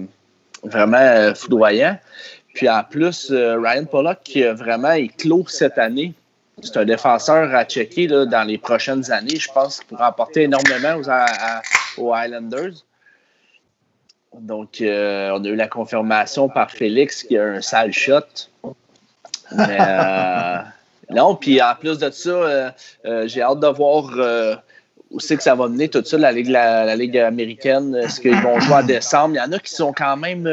vraiment 0.65 0.97
euh, 0.97 1.35
foudroyant. 1.35 1.99
Puis 2.55 2.69
en 2.69 2.83
plus, 2.83 3.31
Ryan 3.31 3.85
Pollock 3.85 4.21
qui 4.25 4.43
vraiment 4.43 4.93
éclos 4.93 5.47
cette 5.49 5.79
année. 5.79 6.15
C'est 6.63 6.77
un 6.79 6.85
défenseur 6.85 7.55
à 7.55 7.65
checker 7.65 8.09
dans 8.09 8.45
les 8.45 8.59
prochaines 8.59 9.13
années, 9.13 9.39
je 9.39 9.49
pense, 9.53 9.81
pour 9.87 10.03
apporter 10.03 10.45
énormément 10.45 10.97
aux, 10.97 12.03
aux 12.03 12.17
Islanders. 12.17 12.73
Donc, 14.41 14.77
on 14.81 14.85
a 15.45 15.49
eu 15.49 15.57
la 15.57 15.69
confirmation 15.69 16.49
par 16.49 16.71
Félix 16.71 17.23
qu'il 17.23 17.37
y 17.37 17.39
a 17.39 17.45
un 17.45 17.61
sale 17.61 17.93
shot. 17.93 18.21
Mais 19.57 19.79
non, 21.11 21.37
puis 21.37 21.61
en 21.63 21.75
plus 21.75 21.99
de 21.99 22.11
ça, 22.11 22.31
euh, 22.31 22.71
euh, 23.07 23.27
j'ai 23.27 23.41
hâte 23.41 23.61
de 23.61 23.67
voir 23.69 24.11
euh, 24.17 24.57
où 25.11 25.21
c'est 25.21 25.37
que 25.37 25.43
ça 25.43 25.55
va 25.55 25.69
mener 25.69 25.89
tout 25.89 26.05
ça, 26.05 26.19
la 26.19 26.33
Ligue, 26.33 26.49
la, 26.49 26.95
Ligue 26.97 27.17
américaine. 27.17 27.95
Est-ce 27.95 28.21
qu'ils 28.21 28.41
vont 28.41 28.61
jouer 28.61 28.75
en 28.75 28.83
décembre? 28.83 29.35
Il 29.35 29.39
y 29.39 29.41
en 29.41 29.53
a 29.53 29.59
qui 29.59 29.73
sont 29.73 29.93
quand 29.93 30.17
même. 30.17 30.49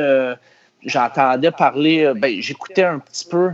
J'entendais 0.86 1.52
parler, 1.52 2.12
ben, 2.16 2.40
j'écoutais 2.42 2.84
un 2.84 3.00
petit 3.00 3.26
peu. 3.26 3.52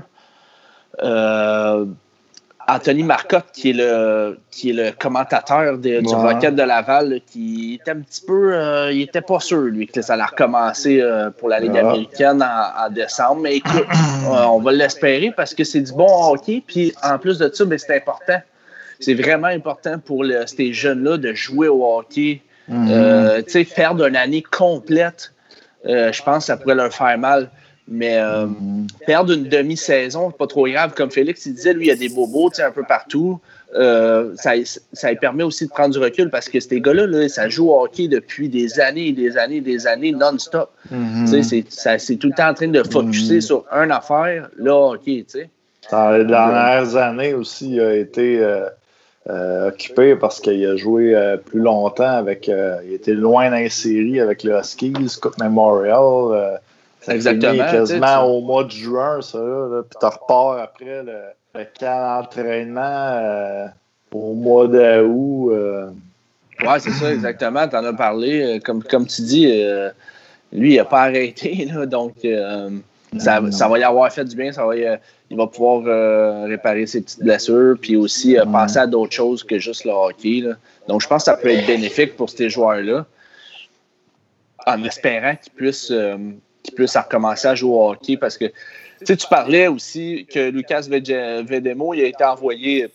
Anthony 2.74 3.04
Marcotte, 3.04 3.48
qui 3.54 3.72
est 3.72 3.74
le, 3.74 4.40
qui 4.50 4.70
est 4.70 4.74
le 4.74 4.92
commentateur 4.98 5.78
du 5.78 6.00
Rocket 6.08 6.56
de 6.56 6.64
Laval, 6.64 7.20
qui 7.28 7.80
était 7.82 7.92
un 7.92 8.00
petit 8.00 8.22
peu. 8.26 8.54
Euh, 8.54 8.94
il 8.94 9.02
était 9.02 9.22
pas 9.22 9.42
sûr, 9.42 9.60
lui, 9.60 9.88
que 9.88 10.02
ça 10.02 10.14
allait 10.14 10.24
recommencer 10.24 11.02
euh, 11.02 11.30
pour 11.32 11.50
la 11.50 11.60
Ligue 11.60 11.78
américaine 11.78 12.42
en, 12.42 12.90
décembre. 12.90 13.42
Mais 13.42 13.58
écoute, 13.58 13.86
euh, 14.26 14.46
on 14.46 14.60
va 14.60 14.72
l'espérer 14.72 15.34
parce 15.36 15.54
que 15.54 15.66
c'est 15.66 15.82
du 15.82 15.92
bon 15.92 16.08
hockey. 16.32 16.64
Puis 16.66 16.94
en 17.04 17.18
plus 17.18 17.38
de 17.40 17.50
ça, 17.54 17.66
ben, 17.66 17.78
c'est 17.78 17.96
important. 17.96 18.42
C'est 19.02 19.16
vraiment 19.16 19.48
important 19.48 20.00
pour 20.00 20.24
ces 20.46 20.72
jeunes-là 20.72 21.18
de 21.18 21.34
jouer 21.34 21.68
au 21.68 21.98
hockey. 21.98 22.42
Mm-hmm. 22.70 23.44
tu 23.44 23.52
sais, 23.52 23.64
faire 23.66 23.96
d'une 23.96 24.16
année 24.16 24.44
complète, 24.44 25.34
je 25.84 26.24
pense 26.24 26.38
que 26.38 26.44
ça 26.46 26.58
pourrait 26.58 26.76
leur 26.76 26.94
faire 26.94 27.18
mal. 27.18 27.50
Mais 27.88 28.18
euh, 28.18 28.48
perdre 29.06 29.34
une 29.34 29.50
demi-saison, 29.50 30.32
pas 30.32 30.48
trop 30.48 30.68
grave. 30.68 30.94
Comme 30.96 31.12
Félix 31.12 31.46
il 31.46 31.56
disait, 31.56 31.74
lui, 31.74 31.86
il 31.86 31.88
y 31.90 31.92
a 31.92 31.96
des 31.96 32.10
bobos 32.10 32.52
un 32.60 32.72
peu 32.72 32.84
partout. 32.84 33.40
Euh, 33.74 34.34
ça, 34.36 34.52
ça 34.94 35.14
permet 35.16 35.44
aussi 35.44 35.66
de 35.66 35.72
prendre 35.72 35.94
du 35.94 36.00
recul 36.00 36.30
parce 36.30 36.50
que 36.50 36.60
ces 36.60 36.82
gars-là, 36.82 37.28
ça 37.30 37.50
joue 37.50 37.70
au 37.70 37.84
hockey 37.84 38.08
depuis 38.08 38.50
des 38.50 38.80
années 38.80 39.08
et 39.08 39.12
des 39.14 39.38
années 39.38 39.58
et 39.58 39.62
des 39.62 39.88
années 39.88 40.12
non-stop. 40.12 40.72
Mm-hmm. 40.94 41.98
C'est 41.98 42.16
tout 42.18 42.28
le 42.28 42.34
temps 42.34 42.50
en 42.50 42.54
train 42.54 42.68
de 42.68 42.84
focuser 42.84 43.40
mm-hmm. 43.40 43.42
sur 43.42 43.66
une 43.72 43.92
affaire, 43.92 44.50
là, 44.58 44.76
hockey. 44.76 45.26
Dans 45.92 46.12
les 46.12 46.26
dernières 46.26 46.96
années 46.96 47.34
aussi, 47.34 47.74
il 47.74 47.82
a 47.82 47.94
été 47.96 48.40
euh, 49.28 49.68
occupé 49.68 50.16
parce 50.16 50.40
qu'il 50.40 50.66
a 50.66 50.76
joué 50.76 51.16
plus 51.46 51.60
longtemps 51.60 52.04
avec. 52.04 52.48
il 52.48 52.94
était 52.94 53.14
loin 53.14 53.50
dans 53.50 53.58
les 53.58 53.70
séries 53.70 54.20
avec 54.20 54.44
le 54.44 54.58
Huskies, 54.60 55.18
Cup 55.22 55.34
Memorial. 55.40 56.60
Ça 57.02 57.16
Exactement. 57.16 57.58
quasiment 57.58 58.24
au 58.24 58.42
mois 58.42 58.64
de 58.64 58.72
juin, 58.72 59.22
ça. 59.22 59.40
Là, 59.40 59.82
puis 59.90 59.98
tu 60.00 60.06
repars 60.06 60.60
après 60.60 61.04
le, 61.04 61.18
le 61.56 61.66
camp 61.80 62.22
d'entraînement 62.22 62.82
euh, 62.84 63.68
au 64.12 64.34
mois 64.34 64.68
d'août. 64.68 65.52
Euh. 65.52 65.90
Ouais, 66.62 66.80
c'est 66.80 66.92
ça, 66.92 67.12
exactement. 67.12 67.68
Tu 67.68 67.76
en 67.76 67.86
as 67.86 67.94
parlé. 67.94 68.42
Euh, 68.42 68.60
comme, 68.60 68.84
comme 68.84 69.08
tu 69.08 69.22
dis, 69.24 69.46
lui, 70.52 70.74
il 70.74 70.78
n'a 70.78 70.86
pas 70.86 71.04
arrêté. 71.04 71.66
Là, 71.74 71.86
donc, 71.86 72.14
ça, 73.18 73.42
ça, 73.52 73.68
va 73.68 73.80
y 73.80 73.84
avoir 73.84 74.12
fait 74.12 74.26
du 74.26 74.36
bien. 74.36 74.52
Ça 74.52 74.66
va 74.66 74.76
il 74.78 75.38
va 75.38 75.48
pouvoir 75.48 75.84
réparer 76.46 76.86
ses 76.86 77.02
petites 77.02 77.24
blessures. 77.24 77.78
Puis 77.82 77.96
aussi 77.96 78.38
penser 78.52 78.78
à 78.78 78.88
d'autres 78.88 79.14
choses 79.14 79.44
que 79.44 79.58
juste 79.60 79.86
le 79.86 79.92
hockey. 79.92 80.42
Là. 80.42 80.54
Donc, 80.88 81.02
je 81.02 81.08
pense 81.08 81.24
que 81.24 81.32
ça 81.32 81.38
peut 81.38 81.50
être 81.50 81.66
bénéfique 81.66 82.16
pour 82.16 82.30
ces 82.30 82.50
joueurs-là. 82.50 83.06
En 84.68 84.84
espérant 84.84 85.36
qu'ils 85.36 85.54
puissent 85.54 85.92
qui 86.64 86.72
puisse 86.72 86.96
recommencer 86.96 87.48
à 87.48 87.56
jouer 87.56 87.72
au 87.72 87.92
hockey 87.92 88.18
parce 88.18 88.38
que 88.38 88.46
tu 89.06 89.28
parlais 89.30 89.68
aussi 89.68 90.28
que 90.32 90.50
Lucas 90.50 90.88
Vedemo 90.90 91.94
il 91.94 92.02
a 92.02 92.06
été 92.06 92.24
envoyé 92.24 92.92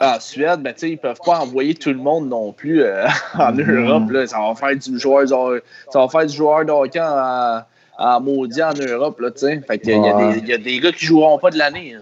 en 0.00 0.20
Suède, 0.20 0.60
ben, 0.60 0.74
ils 0.82 0.92
ne 0.92 0.96
peuvent 0.96 1.20
pas 1.24 1.40
envoyer 1.40 1.74
tout 1.74 1.90
le 1.90 1.96
monde 1.96 2.28
non 2.28 2.52
plus 2.52 2.82
euh, 2.82 3.06
en 3.34 3.52
mm-hmm. 3.52 3.70
Europe. 3.70 4.10
Là. 4.10 4.26
Ça 4.26 4.38
va 4.38 4.54
faire 4.54 4.76
du 4.76 4.98
joueur, 4.98 5.28
ça 5.28 6.00
va 6.00 6.08
faire 6.08 6.26
du 6.26 6.36
joueur 6.36 6.64
de 6.64 6.70
hockey 6.70 7.00
en, 7.00 7.62
en 7.98 8.20
maudit 8.20 8.62
en 8.62 8.74
Europe. 8.74 9.20
Là, 9.20 9.30
fait 9.36 9.80
il, 9.84 9.90
y 9.90 10.08
a 10.08 10.32
des, 10.32 10.38
il 10.38 10.48
y 10.48 10.52
a 10.52 10.58
des 10.58 10.78
gars 10.78 10.92
qui 10.92 11.04
ne 11.04 11.08
joueront 11.08 11.38
pas 11.38 11.50
de 11.50 11.58
l'année. 11.58 11.96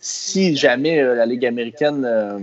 Si 0.00 0.56
jamais 0.56 1.00
euh, 1.00 1.14
la 1.14 1.26
Ligue 1.26 1.44
américaine 1.44 2.00
ne 2.00 2.06
euh, 2.06 2.38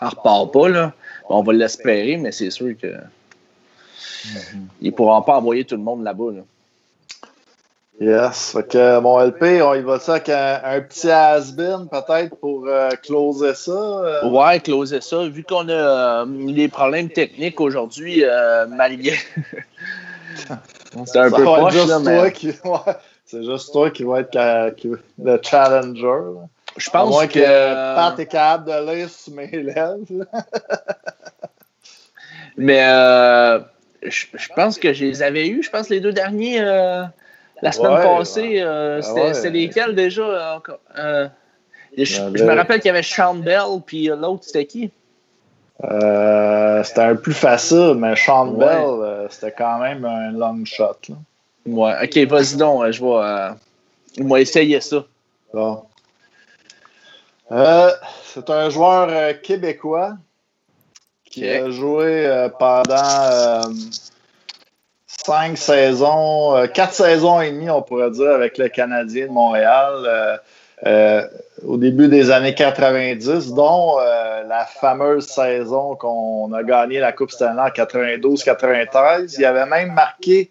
repart 0.00 0.52
pas, 0.52 0.68
là, 0.68 0.92
on 1.28 1.42
va 1.42 1.52
l'espérer, 1.52 2.16
mais 2.16 2.32
c'est 2.32 2.50
sûr 2.50 2.74
que 2.80 2.88
Mhm. 4.26 4.68
Ils 4.80 4.90
ne 4.90 4.94
pourront 4.94 5.22
pas 5.22 5.36
envoyer 5.36 5.64
tout 5.64 5.76
le 5.76 5.82
monde 5.82 6.02
là-bas. 6.04 6.42
Yes. 8.00 8.52
Fait 8.52 8.66
que 8.66 8.98
mon 9.00 9.20
LP, 9.20 9.60
on 9.62 9.74
y 9.74 9.82
va 9.82 10.00
ça 10.00 10.14
avec 10.14 10.30
un, 10.30 10.80
petit 10.80 11.10
has-been 11.10 11.86
peut-être 11.86 12.34
pour 12.36 12.66
euh, 12.66 12.88
closer 13.02 13.52
ça. 13.54 13.72
Euh? 13.72 14.30
Ouais, 14.30 14.58
closer 14.60 15.02
ça. 15.02 15.28
Vu 15.28 15.44
qu'on 15.44 15.68
a 15.68 15.72
euh, 15.72 16.24
des 16.26 16.68
problèmes 16.68 17.10
techniques 17.10 17.60
aujourd'hui, 17.60 18.24
malgré. 18.70 19.16
c'est 21.04 21.18
un 21.18 21.30
peu 21.30 21.42
proche, 21.42 21.86
là, 21.86 21.98
mais... 21.98 22.32
qui... 22.32 22.52
C'est 23.26 23.44
juste 23.44 23.70
toi 23.70 23.90
qui 23.92 24.02
va 24.02 24.20
être 24.20 24.74
le 25.22 25.40
challenger. 25.40 26.48
Je 26.76 26.90
pense 26.90 27.10
moins 27.10 27.28
que, 27.28 27.34
que 27.34 27.94
Pat 27.94 28.18
est 28.18 28.26
capable 28.26 28.64
de 28.64 28.92
lire 28.92 29.08
sur 29.08 29.32
mes 29.34 29.46
lèvres. 29.46 30.26
mais 32.56 32.82
je, 34.02 34.48
pense 34.54 34.78
que 34.78 34.92
je 34.92 35.04
les 35.04 35.22
avais 35.22 35.48
eus, 35.48 35.62
je 35.62 35.70
pense, 35.70 35.88
les 35.88 36.00
deux 36.00 36.12
derniers 36.12 36.60
euh, 36.60 37.02
la 37.62 37.72
semaine 37.72 38.02
passée. 38.02 38.60
Euh, 38.60 39.00
ah 39.02 39.34
c'était 39.34 39.50
lesquels 39.50 39.94
déjà? 39.94 40.60
Euh, 40.98 41.28
Je, 41.96 42.22
me 42.22 42.54
rappelle 42.54 42.80
qu'il 42.80 42.88
y 42.88 42.90
avait 42.90 43.02
Sean 43.02 43.34
Bell, 43.34 43.80
puis 43.84 44.06
l'autre, 44.06 44.44
c'était 44.44 44.66
qui? 44.66 44.90
C'était 45.82 47.00
un 47.00 47.16
plus 47.16 47.34
facile, 47.34 47.94
mais 47.96 48.16
Sean 48.16 48.46
Bell, 48.46 49.26
c'était 49.30 49.52
quand 49.52 49.78
même 49.78 50.04
un 50.04 50.32
long 50.32 50.64
shot. 50.64 50.96
Là. 51.08 51.16
Ouais, 51.66 51.94
ok, 52.02 52.28
vas-y 52.28 52.56
donc, 52.56 52.90
je 52.90 53.02
vais, 54.24 54.42
essayer 54.42 54.80
ça. 54.80 55.04
Bon. 55.52 55.82
Euh, 57.52 57.90
c'est 58.24 58.48
un 58.48 58.70
joueur 58.70 59.40
québécois 59.42 60.14
qui 61.30 61.48
a 61.48 61.70
joué 61.70 62.48
pendant 62.58 63.62
cinq 65.06 65.56
saisons, 65.56 66.66
quatre 66.74 66.92
saisons 66.92 67.40
et 67.40 67.50
demie, 67.50 67.70
on 67.70 67.82
pourrait 67.82 68.10
dire, 68.10 68.30
avec 68.30 68.58
le 68.58 68.68
Canadien 68.68 69.26
de 69.26 69.32
Montréal. 69.32 70.40
Euh, 70.86 71.26
au 71.66 71.76
début 71.76 72.08
des 72.08 72.30
années 72.30 72.54
90, 72.54 73.52
dont 73.52 73.98
euh, 74.00 74.44
la 74.44 74.64
fameuse 74.64 75.26
saison 75.26 75.94
qu'on 75.94 76.50
a 76.54 76.62
gagné 76.62 77.00
la 77.00 77.12
Coupe 77.12 77.30
Stanley 77.30 77.60
en 77.60 77.68
92-93. 77.68 79.34
Il 79.38 79.44
avait 79.44 79.66
même 79.66 79.92
marqué 79.92 80.50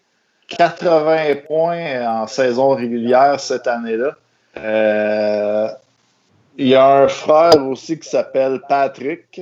80 0.50 1.36
points 1.48 2.08
en 2.08 2.28
saison 2.28 2.76
régulière 2.76 3.40
cette 3.40 3.66
année-là. 3.66 4.16
Euh, 4.58 5.70
il 6.58 6.68
y 6.68 6.76
a 6.76 6.86
un 6.86 7.08
frère 7.08 7.66
aussi 7.68 7.98
qui 7.98 8.08
s'appelle 8.08 8.62
Patrick. 8.70 9.42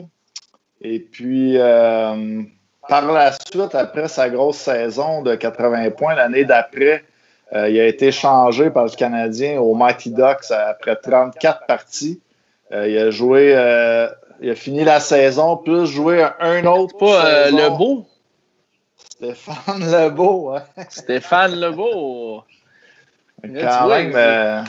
Et 0.81 0.99
puis, 0.99 1.57
par 2.87 3.11
la 3.11 3.31
suite, 3.31 3.75
après 3.75 4.07
sa 4.07 4.29
grosse 4.29 4.57
saison 4.57 5.21
de 5.21 5.35
80 5.35 5.91
points, 5.91 6.15
l'année 6.15 6.45
d'après, 6.45 7.03
euh, 7.53 7.69
il 7.69 7.79
a 7.79 7.85
été 7.85 8.11
changé 8.11 8.69
par 8.69 8.85
le 8.85 8.89
Canadien 8.91 9.59
au 9.59 9.73
Mighty 9.73 10.11
Ducks 10.11 10.51
après 10.51 10.95
34 10.95 11.65
parties. 11.65 12.21
Euh, 12.73 12.87
il 12.87 12.97
a 12.97 13.09
joué, 13.09 13.53
euh, 13.55 14.09
il 14.41 14.49
a 14.49 14.55
fini 14.55 14.83
la 14.83 14.99
saison, 14.99 15.55
plus 15.55 15.85
joué 15.85 16.27
un 16.39 16.65
autre. 16.65 16.97
Pas 16.97 17.49
Lebeau? 17.49 18.05
Stéphane 18.97 19.91
Lebeau, 19.91 20.51
ouais. 20.51 20.85
Stéphane 20.89 21.59
Lebeau. 21.59 22.43
Quand 23.43 23.87
même, 23.87 24.65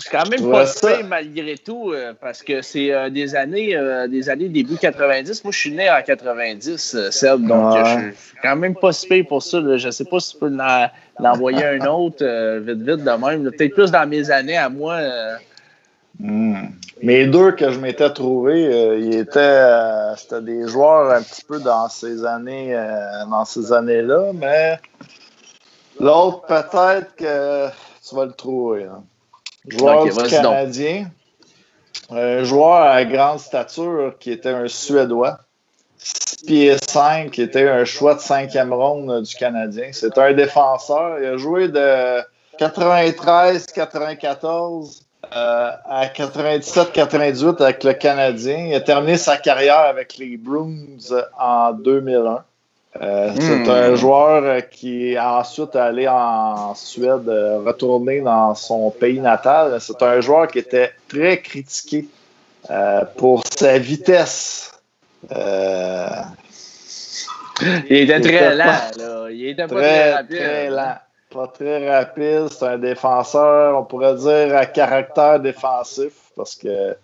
suis 0.00 0.16
quand 0.16 0.28
même 0.28 0.50
pas 0.50 0.66
sûr 0.66 1.04
malgré 1.04 1.56
tout, 1.56 1.92
euh, 1.92 2.12
parce 2.20 2.42
que 2.42 2.62
c'est 2.62 2.92
euh, 2.92 3.10
des 3.10 3.34
années 3.34 3.76
euh, 3.76 4.06
des 4.06 4.28
années 4.28 4.48
début 4.48 4.76
90. 4.76 5.44
Moi, 5.44 5.52
je 5.52 5.58
suis 5.58 5.72
né 5.72 5.90
en 5.90 6.02
90, 6.02 7.10
Seb, 7.10 7.46
donc 7.46 7.76
je 7.78 7.90
suis 7.90 8.36
quand 8.42 8.56
même 8.56 8.74
pas 8.74 8.92
si 8.92 9.22
pour 9.24 9.42
ça. 9.42 9.60
Je 9.60 9.76
Je 9.76 9.90
sais 9.90 10.04
pas 10.04 10.20
si 10.20 10.32
tu 10.32 10.38
peux 10.38 10.56
l'envoyer 11.18 11.64
un 11.64 11.86
autre 11.86 12.24
vite, 12.58 12.78
vite 12.78 13.04
de 13.04 13.26
même. 13.26 13.50
Peut-être 13.50 13.74
plus 13.74 13.90
dans 13.90 14.08
mes 14.08 14.30
années 14.30 14.56
à 14.56 14.68
moi. 14.68 15.00
Hmm. 16.20 16.68
Mes 17.00 17.26
deux 17.26 17.52
que 17.52 17.70
je 17.70 17.78
m'étais 17.78 18.12
trouvé, 18.12 18.62
ils 19.00 19.16
étaient 19.16 19.62
c'était 20.16 20.42
des 20.42 20.68
joueurs 20.68 21.12
un 21.12 21.22
petit 21.22 21.44
peu 21.44 21.60
dans 21.60 21.88
ces 21.88 22.24
années 22.24 22.76
dans 23.30 23.44
ces 23.44 23.72
années-là, 23.72 24.32
mais 24.34 24.78
l'autre 26.00 26.42
peut-être 26.46 27.14
que 27.16 27.68
tu 28.06 28.14
vas 28.14 28.26
le 28.26 28.32
trouver. 28.32 28.86
Joueur 29.70 30.04
du 30.04 30.10
Canadien. 30.28 31.06
Un 32.10 32.44
joueur 32.44 32.82
à 32.82 33.02
grande 33.04 33.38
stature 33.38 34.14
qui 34.18 34.32
était 34.32 34.50
un 34.50 34.68
Suédois. 34.68 35.38
6 35.98 36.46
pieds 36.46 36.76
5, 36.80 37.32
qui 37.32 37.42
était 37.42 37.68
un 37.68 37.84
choix 37.84 38.14
de 38.14 38.20
cinquième 38.20 38.72
ronde 38.72 39.22
du 39.22 39.34
Canadien. 39.34 39.88
C'est 39.92 40.16
un 40.16 40.32
défenseur. 40.32 41.18
Il 41.18 41.26
a 41.26 41.36
joué 41.36 41.68
de 41.68 42.20
93-94 42.58 45.02
euh, 45.34 45.70
à 45.84 46.06
97-98 46.06 47.62
avec 47.62 47.84
le 47.84 47.92
Canadien. 47.94 48.66
Il 48.68 48.74
a 48.74 48.80
terminé 48.80 49.18
sa 49.18 49.36
carrière 49.36 49.80
avec 49.80 50.16
les 50.18 50.36
Bruins 50.36 50.84
en 51.38 51.72
2001. 51.72 52.44
Euh, 52.96 53.32
c'est 53.38 53.66
hmm. 53.66 53.70
un 53.70 53.94
joueur 53.94 54.42
euh, 54.44 54.60
qui 54.60 55.12
est 55.12 55.18
ensuite 55.18 55.76
allé 55.76 56.08
en 56.08 56.74
Suède, 56.74 57.28
euh, 57.28 57.60
retourné 57.64 58.22
dans 58.22 58.54
son 58.54 58.90
pays 58.90 59.20
natal. 59.20 59.78
C'est 59.80 60.02
un 60.02 60.20
joueur 60.20 60.48
qui 60.48 60.58
était 60.58 60.92
très 61.06 61.40
critiqué 61.40 62.08
pour 63.16 63.42
sa 63.56 63.78
vitesse. 63.78 64.72
il 67.90 68.10
était 68.10 68.20
très 68.20 68.56
lent, 68.56 69.26
Il 69.30 69.48
était 69.48 69.66
pas 69.66 69.74
très, 69.76 70.12
rapide. 70.14 70.36
Très 70.36 70.70
lent. 70.70 70.96
Pas 71.30 71.46
très 71.48 71.98
rapide. 71.98 72.48
C'est 72.50 72.66
un 72.66 72.78
défenseur, 72.78 73.78
on 73.78 73.84
pourrait 73.84 74.16
dire, 74.16 74.56
à 74.56 74.64
caractère 74.66 75.40
défensif 75.40 76.12
parce 76.36 76.56
qu'il 76.56 76.96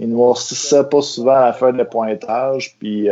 ne 0.00 0.06
noircissait 0.06 0.84
pas 0.84 1.02
souvent 1.02 1.36
à 1.36 1.46
la 1.46 1.52
fin 1.52 1.72
de 1.72 1.82
pointage. 1.82 2.74
Puis 2.78 3.08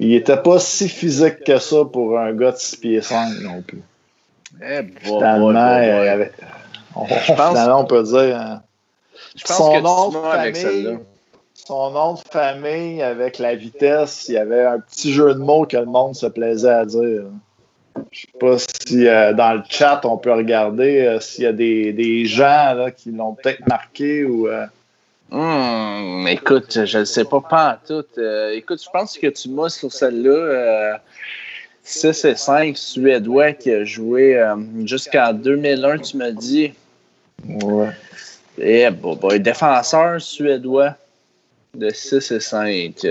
il 0.00 0.14
était 0.14 0.36
pas 0.36 0.58
si 0.58 0.88
physique 0.88 1.44
que 1.44 1.58
ça 1.58 1.84
pour 1.84 2.18
un 2.18 2.32
gars 2.32 2.52
de 2.52 2.56
6 2.56 2.76
pieds 2.78 3.02
5 3.02 3.40
non 3.42 3.62
plus. 3.62 3.82
Eh, 4.62 4.80
finalement, 5.02 5.48
avait, 5.50 6.32
on, 6.96 7.06
finalement, 7.06 7.80
on 7.80 7.84
peut 7.84 8.02
dire. 8.02 8.36
Hein, 8.36 8.62
son 9.44 9.80
nom 9.80 10.08
de 10.08 10.16
famille. 10.16 10.98
Son 11.54 11.90
nom 11.90 12.14
de 12.14 12.20
famille 12.30 13.02
avec 13.02 13.38
la 13.38 13.54
vitesse, 13.54 14.26
il 14.28 14.34
y 14.34 14.38
avait 14.38 14.64
un 14.64 14.80
petit 14.80 15.12
jeu 15.12 15.34
de 15.34 15.38
mots 15.38 15.66
que 15.66 15.76
le 15.76 15.84
monde 15.84 16.14
se 16.14 16.26
plaisait 16.26 16.70
à 16.70 16.86
dire. 16.86 17.24
Je 18.10 18.20
sais 18.20 18.38
pas 18.40 18.56
si 18.58 19.06
euh, 19.06 19.34
dans 19.34 19.52
le 19.52 19.62
chat 19.68 20.00
on 20.04 20.16
peut 20.16 20.32
regarder 20.32 21.00
euh, 21.00 21.20
s'il 21.20 21.44
y 21.44 21.46
a 21.46 21.52
des, 21.52 21.92
des 21.92 22.24
gens 22.24 22.74
là, 22.74 22.90
qui 22.90 23.12
l'ont 23.12 23.34
peut-être 23.34 23.66
marqué 23.68 24.24
ou. 24.24 24.48
Euh, 24.48 24.66
Hum, 25.30 26.26
écoute, 26.26 26.84
je 26.84 26.98
ne 26.98 27.04
sais 27.04 27.24
pas, 27.24 27.40
pas 27.40 27.72
en 27.72 27.86
tout. 27.86 28.06
Euh, 28.18 28.50
écoute, 28.52 28.82
je 28.82 28.90
pense 28.90 29.16
que 29.16 29.28
tu 29.28 29.48
m'as 29.48 29.68
sur 29.68 29.92
celle-là. 29.92 30.30
Euh, 30.30 30.94
6 31.84 32.24
et 32.24 32.36
5 32.36 32.76
Suédois 32.76 33.52
qui 33.52 33.72
a 33.72 33.84
joué 33.84 34.36
euh, 34.36 34.56
jusqu'en 34.84 35.32
2001, 35.32 35.98
tu 35.98 36.16
m'as 36.16 36.30
dit. 36.30 36.72
Ouais. 37.46 37.90
Et 38.58 38.90
bon, 38.90 39.16
bon, 39.16 39.40
défenseur 39.40 40.20
suédois 40.20 40.94
de 41.74 41.90
6 41.90 42.32
et 42.32 42.40
5. 42.40 43.06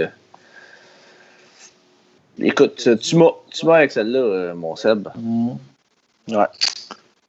Écoute, 2.39 2.89
tu 2.99 3.15
m'as 3.15 3.76
avec 3.76 3.91
celle-là, 3.91 4.20
euh, 4.20 4.53
mon 4.55 4.76
Seb. 4.76 5.07
Mmh. 5.15 5.51
Ouais. 6.30 6.45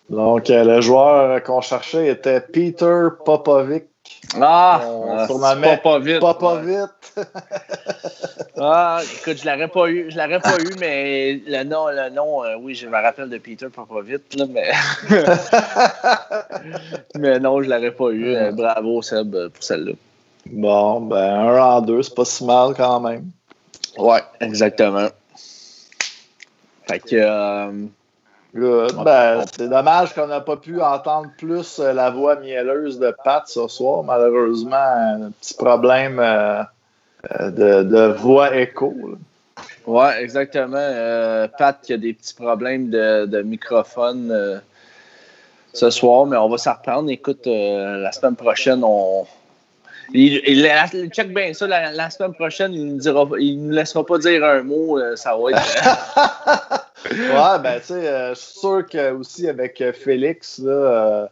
Donc, 0.08 0.48
le 0.48 0.80
joueur 0.80 1.42
qu'on 1.44 1.60
cherchait 1.60 2.08
était 2.08 2.40
Peter 2.40 3.08
Popovic 3.24 3.84
ah, 4.40 4.80
euh, 4.84 5.26
pas, 5.26 5.76
pas 5.78 5.98
vite. 5.98 6.20
Pas, 6.20 6.34
pas 6.34 6.60
vite. 6.60 7.16
ah, 8.58 9.00
écoute, 9.02 9.38
je 9.38 9.48
l'aurais 9.48 9.68
pas 9.68 9.88
eu. 9.88 10.10
Je 10.10 10.16
l'aurais 10.16 10.40
pas 10.40 10.60
eu, 10.60 10.70
mais 10.78 11.40
le 11.46 11.64
nom, 11.64 11.88
le 11.88 12.10
nom, 12.10 12.44
euh, 12.44 12.56
oui, 12.60 12.74
je 12.74 12.86
me 12.86 12.92
rappelle 12.92 13.28
de 13.28 13.38
Peter 13.38 13.68
pas, 13.68 13.86
pas 13.86 14.02
vite, 14.02 14.34
là, 14.36 14.46
mais. 14.48 14.70
mais 17.18 17.40
non, 17.40 17.62
je 17.62 17.68
l'aurais 17.68 17.92
pas 17.92 18.10
eu. 18.10 18.34
Euh, 18.34 18.52
bravo, 18.52 19.02
Seb, 19.02 19.48
pour 19.48 19.64
celle-là. 19.64 19.92
Bon, 20.46 21.00
ben, 21.00 21.18
un 21.18 21.58
en 21.58 21.80
deux, 21.80 22.02
c'est 22.02 22.14
pas 22.14 22.24
si 22.24 22.44
mal 22.44 22.74
quand 22.76 23.00
même. 23.00 23.30
Ouais, 23.98 24.22
exactement. 24.40 25.08
Fait 26.88 27.00
que. 27.00 27.88
Ben, 28.52 29.44
c'est 29.56 29.68
dommage 29.68 30.14
qu'on 30.14 30.26
n'a 30.26 30.40
pas 30.40 30.56
pu 30.56 30.80
entendre 30.80 31.30
plus 31.38 31.78
euh, 31.78 31.92
la 31.92 32.10
voix 32.10 32.36
mielleuse 32.36 32.98
de 32.98 33.14
Pat 33.24 33.46
ce 33.46 33.68
soir. 33.68 34.02
Malheureusement, 34.02 34.76
un 34.76 35.30
petit 35.30 35.54
problème 35.54 36.18
euh, 36.18 36.62
euh, 37.38 37.82
de, 37.82 38.12
voix 38.12 38.56
écho. 38.56 38.94
Oui, 39.86 40.06
exactement. 40.18 41.48
Pat 41.58 41.78
qui 41.80 41.92
a 41.92 41.96
des 41.96 42.12
petits 42.12 42.34
problèmes 42.34 42.90
de, 42.90 43.42
microphone 43.42 44.60
ce 45.72 45.90
soir, 45.90 46.26
mais 46.26 46.36
on 46.36 46.48
va 46.48 46.58
s'en 46.58 46.74
reprendre. 46.74 47.10
Écoute, 47.10 47.46
la 47.46 48.10
semaine 48.12 48.36
prochaine, 48.36 48.82
on, 48.84 49.26
il, 50.12 51.10
check 51.12 51.32
bien 51.32 51.52
ça. 51.52 51.66
La, 51.66 52.10
semaine 52.10 52.34
prochaine, 52.34 52.72
il 52.72 52.96
ne 52.96 53.54
nous 53.56 53.70
laissera 53.70 54.04
pas 54.04 54.18
dire 54.18 54.44
un 54.44 54.62
mot. 54.62 54.98
Euh, 54.98 55.16
ça 55.16 55.36
va 55.36 55.50
être. 55.50 56.84
ouais, 57.12 57.62
ben, 57.62 57.80
tu 57.80 57.86
sais, 57.86 58.08
euh, 58.08 58.34
je 58.34 58.40
suis 58.40 58.58
sûr 58.58 58.86
que 58.86 59.12
aussi 59.12 59.48
avec 59.48 59.80
euh, 59.80 59.92
Félix, 59.92 60.58
là, 60.58 61.28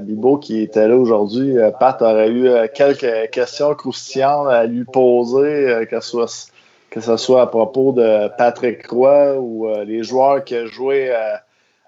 Bibo 0.00 0.38
qui 0.38 0.62
était 0.62 0.86
là 0.86 0.96
aujourd'hui, 0.96 1.56
Pat 1.80 2.00
aurait 2.00 2.30
eu 2.30 2.48
quelques 2.72 3.30
questions 3.30 3.74
croustillantes 3.74 4.48
à 4.48 4.64
lui 4.64 4.84
poser, 4.84 5.86
que, 5.90 5.98
ce 5.98 6.08
soit, 6.08 6.52
que 6.88 7.00
ce 7.00 7.16
soit 7.16 7.42
à 7.42 7.46
propos 7.48 7.90
de 7.90 8.28
Patrick 8.38 8.86
Roy 8.86 9.34
ou 9.34 9.68
les 9.84 10.04
joueurs 10.04 10.44
qui 10.44 10.54
a 10.54 10.66
joué 10.66 11.12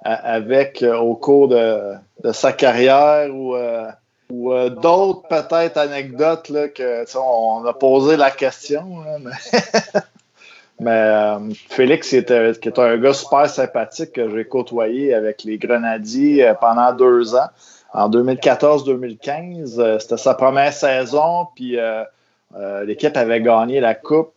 avec 0.02 0.82
au 0.82 1.14
cours 1.14 1.46
de, 1.46 1.94
de, 2.24 2.32
sa 2.32 2.52
carrière 2.52 3.32
ou 3.32 3.54
ou 4.30 4.52
euh, 4.52 4.68
d'autres 4.68 5.22
peut-être 5.28 5.76
anecdotes 5.76 6.48
là, 6.50 6.68
que 6.68 7.04
on 7.18 7.64
a 7.64 7.72
posé 7.72 8.16
la 8.16 8.30
question. 8.30 8.98
mais, 10.80 10.90
euh, 10.90 11.38
Félix 11.70 12.12
était, 12.12 12.52
qui 12.60 12.68
est 12.68 12.78
un 12.78 12.98
gars 12.98 13.14
super 13.14 13.48
sympathique 13.48 14.12
que 14.12 14.28
j'ai 14.30 14.44
côtoyé 14.44 15.14
avec 15.14 15.44
les 15.44 15.58
Grenadiers 15.58 16.46
euh, 16.46 16.54
pendant 16.54 16.92
deux 16.92 17.34
ans. 17.34 17.48
en 17.94 18.10
2014-2015. 18.10 19.98
C'était 19.98 20.16
sa 20.18 20.34
première 20.34 20.72
saison, 20.72 21.46
puis 21.54 21.78
l'équipe 22.84 23.16
avait 23.16 23.40
gagné 23.40 23.80
la 23.80 23.94
Coupe. 23.94 24.32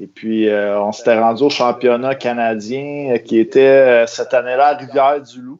Et 0.00 0.06
puis, 0.06 0.48
on 0.50 0.92
s'était 0.92 1.18
rendu 1.18 1.44
au 1.44 1.50
championnat 1.50 2.14
canadien 2.14 3.18
qui 3.24 3.38
était 3.38 4.06
cette 4.06 4.34
année-là 4.34 4.68
à 4.68 4.74
Rivière-du-Loup. 4.74 5.58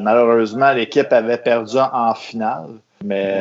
Malheureusement, 0.00 0.72
l'équipe 0.72 1.12
avait 1.12 1.38
perdu 1.38 1.76
en 1.78 2.14
finale. 2.14 2.70
Mais 3.04 3.40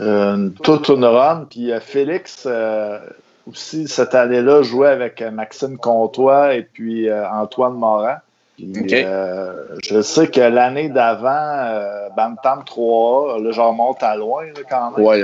euh, 0.00 0.48
tout 0.62 0.92
une 0.92 1.04
run. 1.04 1.46
Puis 1.50 1.72
euh, 1.72 1.80
Félix, 1.80 2.44
euh, 2.46 2.98
aussi, 3.50 3.88
cette 3.88 4.14
année-là, 4.14 4.62
jouait 4.62 4.88
avec 4.88 5.22
Maxime 5.22 5.78
Comtois 5.78 6.54
et 6.54 6.62
puis 6.62 7.10
Antoine 7.12 7.74
Morin. 7.74 8.18
je 8.58 10.02
sais 10.02 10.28
que 10.28 10.40
l'année 10.40 10.88
d'avant, 10.88 12.10
Bantam 12.16 12.62
3A, 12.66 13.42
là, 13.42 13.50
j'en 13.52 13.72
monte 13.72 14.02
à 14.02 14.16
loin 14.16 14.44
quand 14.68 14.90
même. 14.90 15.06
Oui, 15.06 15.22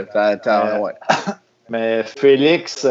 ouais. 0.81 0.93
Mais 1.69 2.03
Félix, 2.03 2.87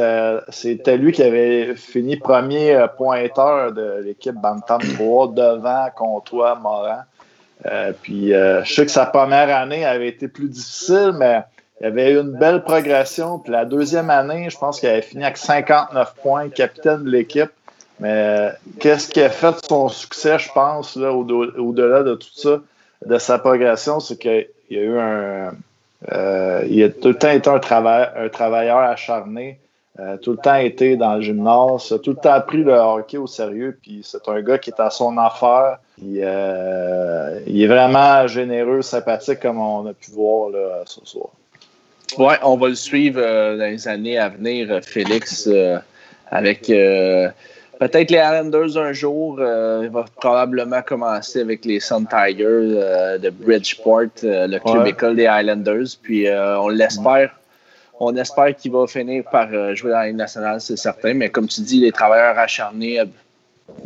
c'était 0.49 0.97
lui 0.97 1.11
qui 1.11 1.21
avait 1.21 1.76
fini 1.76 2.17
premier 2.17 2.86
pointeur 2.97 3.71
de 3.71 4.01
l'équipe 4.03 4.36
Bantam 4.36 4.82
3 4.82 5.28
devant 5.34 5.86
Comtois, 5.95 6.55
Morin. 6.55 7.03
puis 8.01 8.30
je 8.30 8.63
sais 8.65 8.86
que 8.86 8.91
sa 8.91 9.05
première 9.05 9.55
année 9.55 9.86
avait 9.86 10.07
été 10.07 10.28
plus 10.28 10.49
difficile, 10.49 11.13
mais 11.15 11.43
il 11.82 11.88
avait 11.88 12.13
eu 12.13 12.19
une 12.19 12.32
belle 12.32 12.63
progression. 12.63 13.39
Puis 13.39 13.51
la 13.51 13.65
deuxième 13.65 14.09
année, 14.09 14.49
je 14.49 14.57
pense 14.57 14.80
qu'il 14.80 14.89
avait 14.89 15.01
fini 15.01 15.24
avec 15.24 15.38
59 15.38 16.15
points, 16.21 16.49
capitaine 16.49 17.03
de 17.03 17.09
l'équipe. 17.09 17.51
Mais 17.99 18.49
qu'est-ce 18.80 19.07
qui 19.09 19.21
a 19.21 19.30
fait 19.30 19.55
son 19.67 19.88
succès, 19.89 20.39
je 20.39 20.51
pense, 20.51 20.95
là, 20.95 21.11
au-delà 21.11 22.03
de 22.03 22.15
tout 22.15 22.34
ça, 22.34 22.59
de 23.05 23.17
sa 23.17 23.38
progression, 23.38 23.99
c'est 23.99 24.17
qu'il 24.17 24.47
y 24.69 24.78
a 24.78 24.82
eu 24.82 24.97
un. 24.97 25.51
Euh, 26.12 26.64
il 26.70 26.84
a 26.84 26.89
tout 26.89 27.10
le 27.10 27.18
temps 27.18 27.32
été 27.32 27.49
un, 27.49 27.60
travailleur 27.60 28.78
acharné, 28.78 29.60
euh, 29.99 30.18
tout 30.18 30.32
le 30.32 30.38
temps 30.38 30.56
été 30.56 30.97
dans 30.97 31.16
le 31.16 31.22
gymnase, 31.22 31.97
tout 32.04 32.12
le 32.12 32.18
temps 32.18 32.41
pris 32.41 32.64
le 32.64 32.74
hockey 32.74 33.18
au 33.18 33.28
sérieux, 33.28 33.78
puis 33.82 34.01
c'est 34.04 34.28
un 34.28 34.41
gars 34.41 34.58
qui 34.58 34.72
est 34.72 34.80
à 34.80 34.89
son 34.89 35.18
affaire. 35.18 35.78
Euh, 36.04 37.39
il 37.47 37.62
est 37.62 37.68
vraiment 37.68 38.28
généreux, 38.28 38.82
sympathique, 38.82 39.39
comme 39.39 39.60
on 39.60 39.86
a 39.86 39.93
pu 39.93 40.12
voir 40.12 40.51
ce 40.86 41.06
soir. 41.06 41.30
Oui, 42.18 42.36
on 42.43 42.58
va 42.58 42.70
le 42.70 42.76
suivre 42.76 43.20
euh, 43.22 43.58
dans 43.58 43.66
les 43.66 43.88
années 43.88 44.18
à 44.18 44.30
venir, 44.30 44.72
euh, 44.72 44.82
Félix, 44.82 45.47
euh, 45.47 45.80
avec 46.30 46.72
peut-être 47.88 48.12
les 48.12 48.18
Islanders 48.18 48.78
un 48.78 48.94
jour. 48.94 49.40
il 49.40 49.90
va 49.90 50.06
probablement 50.16 50.82
commencer 50.82 51.42
avec 51.42 51.66
les 51.66 51.80
Sun 51.80 52.08
Tigers 52.08 53.20
de 53.20 53.30
Bridgeport, 53.30 54.10
le 54.24 54.58
club 54.60 54.88
école 54.88 55.16
des 55.16 55.30
Islanders. 55.30 55.98
Puis 56.02 56.28
on 56.30 56.70
l'espère. 56.70 57.36
On 58.00 58.16
espère 58.18 58.56
qu'il 58.56 58.72
va 58.72 58.88
finir 58.88 59.24
par 59.32 59.48
jouer 59.76 59.92
dans 59.92 60.00
la 60.00 60.08
Ligue 60.08 60.18
nationale, 60.18 60.60
c'est 60.60 60.76
certain. 60.76 61.14
Mais 61.14 61.30
comme 61.30 61.48
tu 61.48 61.62
dis, 61.62 61.80
les 61.80 61.92
travailleurs 61.92 62.38
acharnés, 62.38 63.00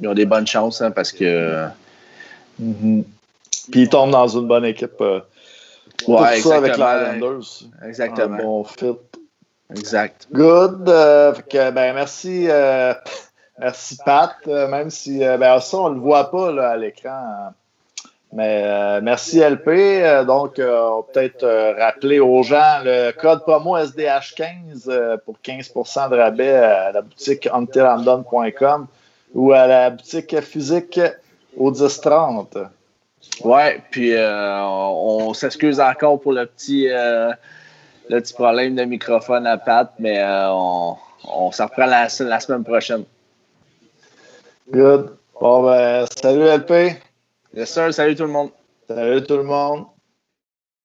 ils 0.02 0.08
ont 0.08 0.14
des 0.14 0.26
bonnes 0.26 0.48
chances 0.48 0.82
hein, 0.82 0.92
parce 0.92 1.12
que. 1.12 1.68
Mm-hmm. 2.62 3.04
Puis 3.70 3.82
ils 3.82 3.90
tombent 3.90 4.12
dans 4.12 4.28
une 4.28 4.48
bonne 4.48 4.66
équipe 4.66 5.04
Ouais, 6.06 6.40
ça 6.40 6.58
avec 6.58 6.72
l'Islanders. 6.78 7.64
Exactement. 7.86 8.36
Un 8.36 8.44
bon 8.44 8.64
fit. 8.64 8.98
Exact. 9.72 10.28
Good. 10.32 10.88
Euh, 10.88 11.34
ben, 11.54 11.94
merci, 11.94 12.46
euh, 12.50 12.94
merci 13.60 13.98
Pat. 14.06 14.36
Euh, 14.48 14.68
même 14.68 14.90
si 14.90 15.20
ben, 15.20 15.60
ça, 15.60 15.78
on 15.78 15.90
ne 15.90 15.96
le 15.96 16.02
voit 16.02 16.30
pas 16.32 16.52
là, 16.52 16.70
à 16.70 16.78
l'écran. 16.78 17.54
Mais 18.34 19.02
merci 19.02 19.40
LP. 19.40 20.26
donc, 20.26 20.56
on 20.60 20.98
va 20.98 21.04
peut-être 21.14 21.48
rappeler 21.80 22.20
aux 22.20 22.44
gens 22.44 22.82
le 22.84 23.12
code 23.12 23.42
promo 23.44 23.78
SDH15 23.78 25.20
pour 25.20 25.38
15% 25.44 26.10
de 26.10 26.18
rabais 26.18 26.56
à 26.56 26.92
la 26.92 27.02
boutique 27.02 27.48
untilandon.com 27.52 28.88
ou 29.34 29.54
à 29.54 29.66
la 29.66 29.90
boutique 29.92 30.42
physique 30.42 31.00
au 31.56 31.72
1030. 31.72 32.58
Ouais, 33.44 33.82
puis 33.92 34.14
euh, 34.14 34.62
on, 34.64 35.34
s'excuse 35.34 35.80
encore 35.80 36.20
pour 36.20 36.34
le 36.34 36.46
petit, 36.46 36.88
euh, 36.90 37.32
le 38.10 38.22
petit 38.22 38.34
problème 38.34 38.76
de 38.76 38.84
microphone 38.84 39.46
à 39.46 39.58
Pat, 39.58 39.92
mais 40.00 40.20
euh, 40.20 40.52
on, 40.52 40.98
on 41.26 41.52
s'en 41.52 41.66
reprend 41.66 41.86
la, 41.86 42.10
semaine 42.10 42.64
prochaine. 42.64 43.04
Good. 44.72 45.18
Bon, 45.40 45.64
ben, 45.64 46.06
salut 46.22 46.44
LP. 46.44 47.00
Yes, 47.54 47.74
sir. 47.74 47.94
Salut 47.94 48.16
tout 48.16 48.24
le 48.24 48.32
monde. 48.32 48.52
Salut 48.88 49.24
tout 49.24 49.38
le 49.38 49.44
monde. 49.44 49.86